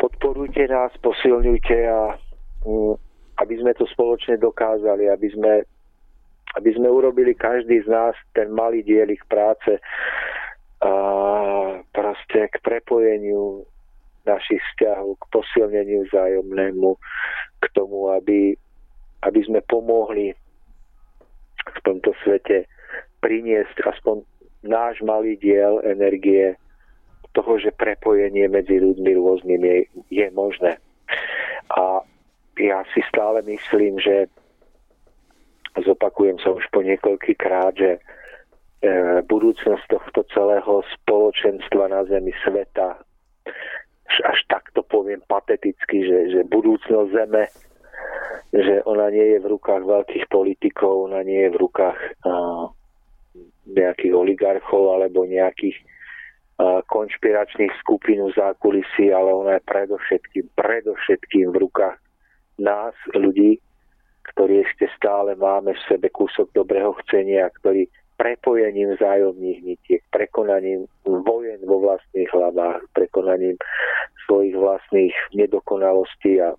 Podporujte 0.00 0.64
nás, 0.72 0.94
posilňujte 1.04 1.78
a 1.84 2.16
mm, 2.64 2.94
aby 3.44 3.54
sme 3.60 3.76
to 3.76 3.84
spoločne 3.92 4.40
dokázali, 4.40 5.10
aby 5.12 5.28
sme 5.36 5.52
aby 6.56 6.70
sme 6.72 6.88
urobili 6.88 7.36
každý 7.36 7.84
z 7.84 7.88
nás 7.90 8.14
ten 8.32 8.48
malý 8.48 8.80
dielik 8.80 9.20
práce 9.28 9.76
a 10.78 10.92
proste 11.90 12.46
k 12.48 12.56
prepojeniu 12.62 13.66
našich 14.22 14.62
vzťahov, 14.72 15.18
k 15.18 15.24
posilneniu 15.32 16.06
vzájomnému, 16.06 16.90
k 17.58 17.64
tomu, 17.74 18.14
aby, 18.14 18.54
aby 19.26 19.40
sme 19.42 19.60
pomohli 19.66 20.36
v 21.68 21.78
tomto 21.82 22.14
svete 22.22 22.70
priniesť 23.18 23.82
aspoň 23.88 24.22
náš 24.62 25.02
malý 25.02 25.34
diel 25.40 25.82
energie 25.82 26.54
toho, 27.34 27.58
že 27.58 27.74
prepojenie 27.74 28.48
medzi 28.48 28.78
ľuďmi 28.78 29.10
rôznymi 29.14 29.66
je, 29.66 29.80
je 30.10 30.26
možné. 30.32 30.78
A 31.74 32.02
ja 32.58 32.82
si 32.94 33.00
stále 33.06 33.42
myslím, 33.46 34.00
že 34.02 34.26
zopakujem 35.84 36.38
sa 36.40 36.54
už 36.54 36.64
po 36.70 36.80
niekoľký 36.82 37.34
krát, 37.36 37.74
že 37.76 37.98
e, 37.98 38.00
budúcnosť 39.26 39.84
tohto 39.90 40.24
celého 40.32 40.82
spoločenstva 40.98 41.90
na 41.92 42.06
zemi 42.06 42.32
sveta, 42.46 42.98
až 44.08 44.38
takto 44.48 44.80
poviem 44.82 45.20
pateticky, 45.28 46.04
že, 46.04 46.18
že 46.32 46.40
budúcnosť 46.48 47.10
zeme, 47.12 47.44
že 48.50 48.80
ona 48.88 49.12
nie 49.12 49.36
je 49.36 49.38
v 49.44 49.50
rukách 49.52 49.84
veľkých 49.84 50.24
politikov, 50.32 51.12
ona 51.12 51.20
nie 51.20 51.44
je 51.44 51.50
v 51.52 51.60
rukách 51.60 51.98
nejakých 53.68 54.12
oligarchov 54.16 54.96
alebo 54.96 55.28
nejakých 55.28 55.76
konšpiračných 56.88 57.70
skupín 57.84 58.24
v 58.24 58.32
zákulisí, 58.34 59.12
ale 59.12 59.30
ona 59.30 59.60
je 59.60 59.68
predovšetkým, 59.68 60.44
predovšetkým 60.56 61.54
v 61.54 61.60
rukách 61.68 61.96
nás, 62.58 62.96
ľudí, 63.14 63.62
ktorý 64.34 64.64
ešte 64.66 64.90
stále 64.96 65.34
máme 65.38 65.72
v 65.74 65.86
sebe 65.88 66.08
kúsok 66.10 66.50
dobrého 66.52 66.96
chcenia, 67.04 67.48
ktorý 67.62 67.86
prepojením 68.18 68.98
vzájomných 68.98 69.58
nitiek, 69.62 70.02
prekonaním 70.10 70.90
vojen 71.06 71.62
vo 71.62 71.78
vlastných 71.86 72.30
hlavách, 72.34 72.82
prekonaním 72.92 73.54
svojich 74.26 74.58
vlastných 74.58 75.14
nedokonalostí 75.32 76.42
a 76.42 76.58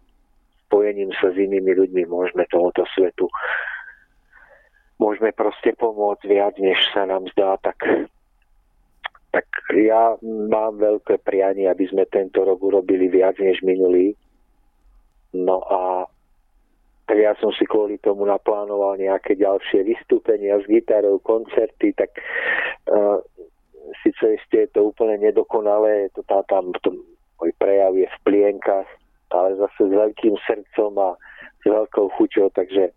spojením 0.67 1.11
sa 1.19 1.29
s 1.33 1.37
inými 1.37 1.75
ľuďmi 1.75 2.07
môžeme 2.07 2.47
tomuto 2.47 2.87
svetu 2.95 3.27
môžeme 4.99 5.31
proste 5.31 5.73
pomôcť 5.79 6.23
viac, 6.27 6.53
než 6.59 6.77
sa 6.91 7.07
nám 7.07 7.25
zdá, 7.31 7.55
tak, 7.63 7.79
tak 9.31 9.47
ja 9.73 10.19
mám 10.21 10.77
veľké 10.77 11.23
prianie, 11.23 11.71
aby 11.71 11.87
sme 11.87 12.03
tento 12.11 12.43
rok 12.43 12.59
urobili 12.59 13.07
viac 13.07 13.39
než 13.39 13.63
minulý. 13.63 14.13
No 15.31 15.63
a 15.65 16.05
tak 17.09 17.17
ja 17.17 17.33
som 17.41 17.49
si 17.49 17.65
kvôli 17.65 17.97
tomu 18.05 18.29
naplánoval 18.29 19.01
nejaké 19.01 19.33
ďalšie 19.33 19.81
vystúpenia 19.81 20.61
s 20.61 20.65
gitarou, 20.69 21.17
koncerty, 21.25 21.97
tak 21.97 22.13
uh, 22.85 23.17
síce 24.05 24.37
ešte 24.37 24.55
je 24.61 24.69
to 24.77 24.93
úplne 24.93 25.17
nedokonalé, 25.17 26.05
je 26.05 26.21
to 26.21 26.29
tá, 26.29 26.45
tam, 26.45 26.69
to, 26.85 26.93
môj 27.41 27.49
prejav 27.57 27.97
je 27.97 28.05
v 28.05 28.17
plienkach, 28.29 28.85
ale 29.33 29.57
zase 29.57 29.89
s 29.89 29.93
veľkým 29.97 30.37
srdcom 30.45 30.91
a 31.01 31.09
s 31.57 31.65
veľkou 31.65 32.13
chuťou, 32.13 32.53
takže 32.53 32.93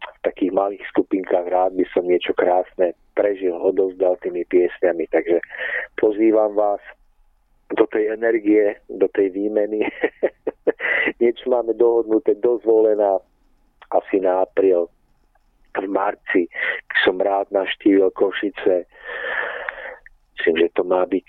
v 0.00 0.18
takých 0.20 0.52
malých 0.52 0.84
skupinkách 0.92 1.48
rád 1.48 1.72
by 1.80 1.84
som 1.96 2.04
niečo 2.04 2.36
krásne 2.36 2.92
prežil, 3.16 3.56
odovzdal 3.56 4.20
tými 4.20 4.44
piesňami, 4.52 5.08
takže 5.08 5.40
pozývam 5.96 6.52
vás 6.52 6.80
do 7.72 7.88
tej 7.88 8.12
energie, 8.12 8.76
do 8.92 9.08
tej 9.08 9.32
výmeny. 9.32 9.86
Niečo 11.22 11.48
máme 11.48 11.72
dohodnuté, 11.76 12.34
dozvolená 12.36 13.22
asi 13.90 14.22
na 14.22 14.46
apríl, 14.46 14.88
v 15.78 15.86
marci, 15.86 16.50
som 17.06 17.22
rád 17.22 17.46
naštívil 17.54 18.10
Košice. 18.10 18.90
Myslím, 20.40 20.56
že 20.56 20.68
to 20.72 20.82
má 20.88 21.04
byť 21.04 21.28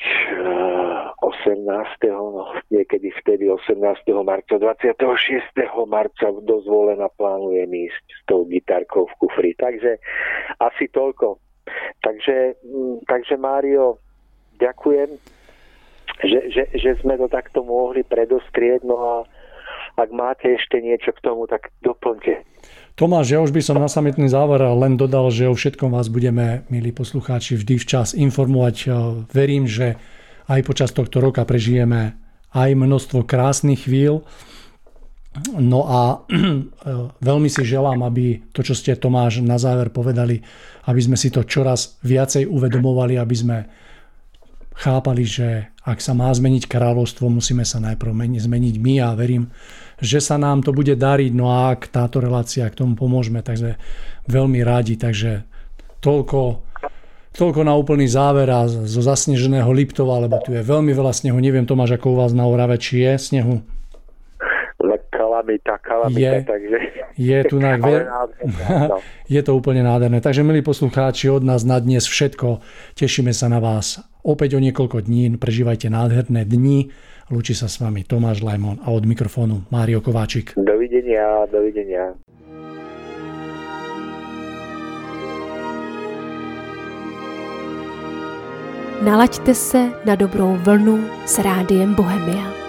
18. 1.20 2.08
Eh, 2.08 2.16
no, 2.16 2.48
niekedy 2.72 3.12
vtedy 3.22 3.52
18. 3.52 4.24
marca, 4.24 4.56
26. 4.56 5.44
marca 5.84 6.32
dozvolená 6.48 7.12
plánujem 7.20 7.92
ísť 7.92 8.06
s 8.08 8.22
tou 8.24 8.48
gitarkou 8.48 9.06
v 9.12 9.18
kufri. 9.20 9.52
Takže 9.60 10.00
asi 10.64 10.88
toľko. 10.90 11.44
Takže, 12.02 12.56
mm, 12.64 13.06
takže 13.06 13.36
Mário, 13.36 14.00
ďakujem, 14.58 15.12
že, 16.24 16.40
že, 16.50 16.64
že 16.72 16.92
sme 17.04 17.20
to 17.20 17.28
takto 17.28 17.68
mohli 17.68 18.08
predostrieť. 18.08 18.88
No 18.88 18.96
a 18.96 19.16
ak 19.96 20.10
máte 20.12 20.56
ešte 20.56 20.80
niečo 20.80 21.12
k 21.16 21.24
tomu, 21.24 21.48
tak 21.48 21.72
doplňte. 21.84 22.44
Tomáš, 23.00 23.34
ja 23.34 23.40
už 23.40 23.56
by 23.56 23.62
som 23.64 23.80
na 23.80 23.88
sametný 23.88 24.28
záver 24.28 24.62
len 24.62 25.00
dodal, 25.00 25.32
že 25.32 25.48
o 25.48 25.56
všetkom 25.56 25.96
vás 25.96 26.12
budeme, 26.12 26.68
milí 26.68 26.92
poslucháči, 26.92 27.58
vždy 27.58 27.80
včas 27.80 28.14
informovať. 28.14 28.92
Verím, 29.32 29.66
že 29.66 29.98
aj 30.52 30.62
počas 30.68 30.92
tohto 30.92 31.24
roka 31.24 31.42
prežijeme 31.48 32.20
aj 32.52 32.70
množstvo 32.76 33.24
krásnych 33.24 33.88
chvíľ. 33.88 34.28
No 35.56 35.88
a 35.88 36.28
veľmi 37.32 37.48
si 37.48 37.64
želám, 37.64 38.04
aby 38.04 38.52
to, 38.52 38.60
čo 38.60 38.76
ste 38.76 39.00
Tomáš 39.00 39.40
na 39.40 39.56
záver 39.56 39.88
povedali, 39.88 40.44
aby 40.92 41.00
sme 41.00 41.16
si 41.16 41.32
to 41.32 41.48
čoraz 41.48 41.96
viacej 42.04 42.52
uvedomovali, 42.52 43.16
aby 43.16 43.36
sme 43.36 43.58
chápali, 44.76 45.24
že 45.28 45.72
ak 45.82 46.00
sa 46.00 46.14
má 46.14 46.30
zmeniť 46.30 46.70
kráľovstvo, 46.70 47.28
musíme 47.28 47.66
sa 47.66 47.82
najprv 47.82 48.14
zmeniť 48.38 48.76
my 48.78 48.94
a 49.02 49.18
verím, 49.18 49.50
že 50.02 50.22
sa 50.22 50.38
nám 50.38 50.66
to 50.66 50.74
bude 50.74 50.94
dariť, 50.98 51.32
no 51.34 51.50
a 51.50 51.74
ak 51.74 51.90
táto 51.90 52.22
relácia 52.22 52.70
k 52.70 52.78
tomu 52.78 52.98
pomôžeme, 52.98 53.46
takže 53.46 53.78
veľmi 54.26 54.62
rádi, 54.66 54.98
takže 54.98 55.46
toľko, 56.02 56.62
toľko 57.34 57.62
na 57.66 57.74
úplný 57.78 58.10
záver 58.10 58.50
a 58.50 58.66
zo 58.66 59.02
zasneženého 59.02 59.70
Liptova, 59.70 60.22
lebo 60.22 60.42
tu 60.42 60.54
je 60.54 60.62
veľmi 60.66 60.94
veľa 60.94 61.14
snehu, 61.14 61.38
neviem 61.38 61.66
Tomáš, 61.66 61.98
ako 61.98 62.14
u 62.14 62.18
vás 62.22 62.34
na 62.34 62.46
Orave, 62.50 62.82
či 62.82 63.06
je 63.06 63.14
snehu? 63.18 63.62
kalamita, 65.42 65.78
kalamita, 65.78 66.20
je, 66.20 66.44
takže... 66.44 66.78
Je 67.22 67.38
tu 67.46 67.62
na... 67.62 67.78
no. 68.90 68.98
je 69.30 69.42
to 69.46 69.52
úplne 69.54 69.86
nádherné. 69.86 70.18
Takže, 70.26 70.42
milí 70.42 70.66
poslucháči, 70.66 71.30
od 71.30 71.46
nás 71.46 71.62
na 71.62 71.78
dnes 71.78 72.10
všetko. 72.10 72.66
Tešíme 72.98 73.30
sa 73.30 73.46
na 73.46 73.62
vás 73.62 74.02
opäť 74.26 74.58
o 74.58 74.60
niekoľko 74.60 75.06
dní. 75.06 75.38
Prežívajte 75.38 75.94
nádherné 75.94 76.50
dni 76.50 76.90
Lúči 77.32 77.56
sa 77.56 77.72
s 77.72 77.80
vami 77.80 78.04
Tomáš 78.04 78.44
Lajmon 78.44 78.84
a 78.84 78.92
od 78.92 79.08
mikrofónu 79.08 79.64
Mário 79.72 80.04
Kováčik. 80.04 80.52
Dovidenia, 80.60 81.48
dovidenia. 81.48 82.12
Nalaďte 89.02 89.56
se 89.56 89.90
na 90.06 90.16
dobrou 90.16 90.60
vlnu 90.62 91.00
s 91.26 91.40
rádiem 91.40 91.96
Bohemia. 91.96 92.61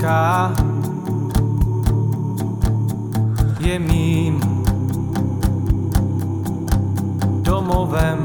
Česká 0.00 0.52
je 3.60 3.78
mým 3.78 4.40
domovem 7.42 8.18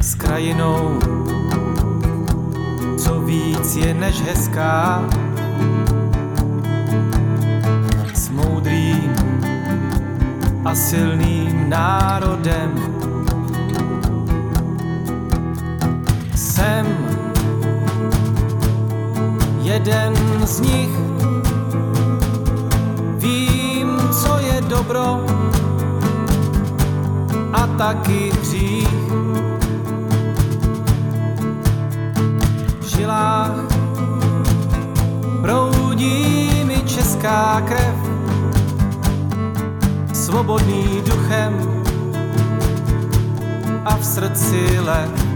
s 0.00 0.14
krajinou, 0.14 0.98
co 2.98 3.20
víc 3.20 3.76
je 3.76 3.94
než 3.94 4.22
hezká, 4.22 5.02
s 8.14 8.28
moudrým 8.28 9.14
a 10.64 10.74
silným 10.74 11.70
národem. 11.70 12.74
Jsem 16.34 17.17
jeden 19.68 20.14
z 20.46 20.60
nich. 20.60 20.90
Vím, 23.16 24.00
co 24.22 24.38
je 24.38 24.60
dobro 24.60 25.20
a 27.52 27.66
taky 27.66 28.30
hřích. 28.30 28.88
V 32.80 32.84
žilách 32.96 33.56
proudí 35.42 36.64
mi 36.64 36.80
česká 36.86 37.60
krev, 37.60 37.96
svobodný 40.12 41.02
duchem 41.06 41.82
a 43.84 43.96
v 43.96 44.04
srdci 44.04 44.80
lev. 44.80 45.27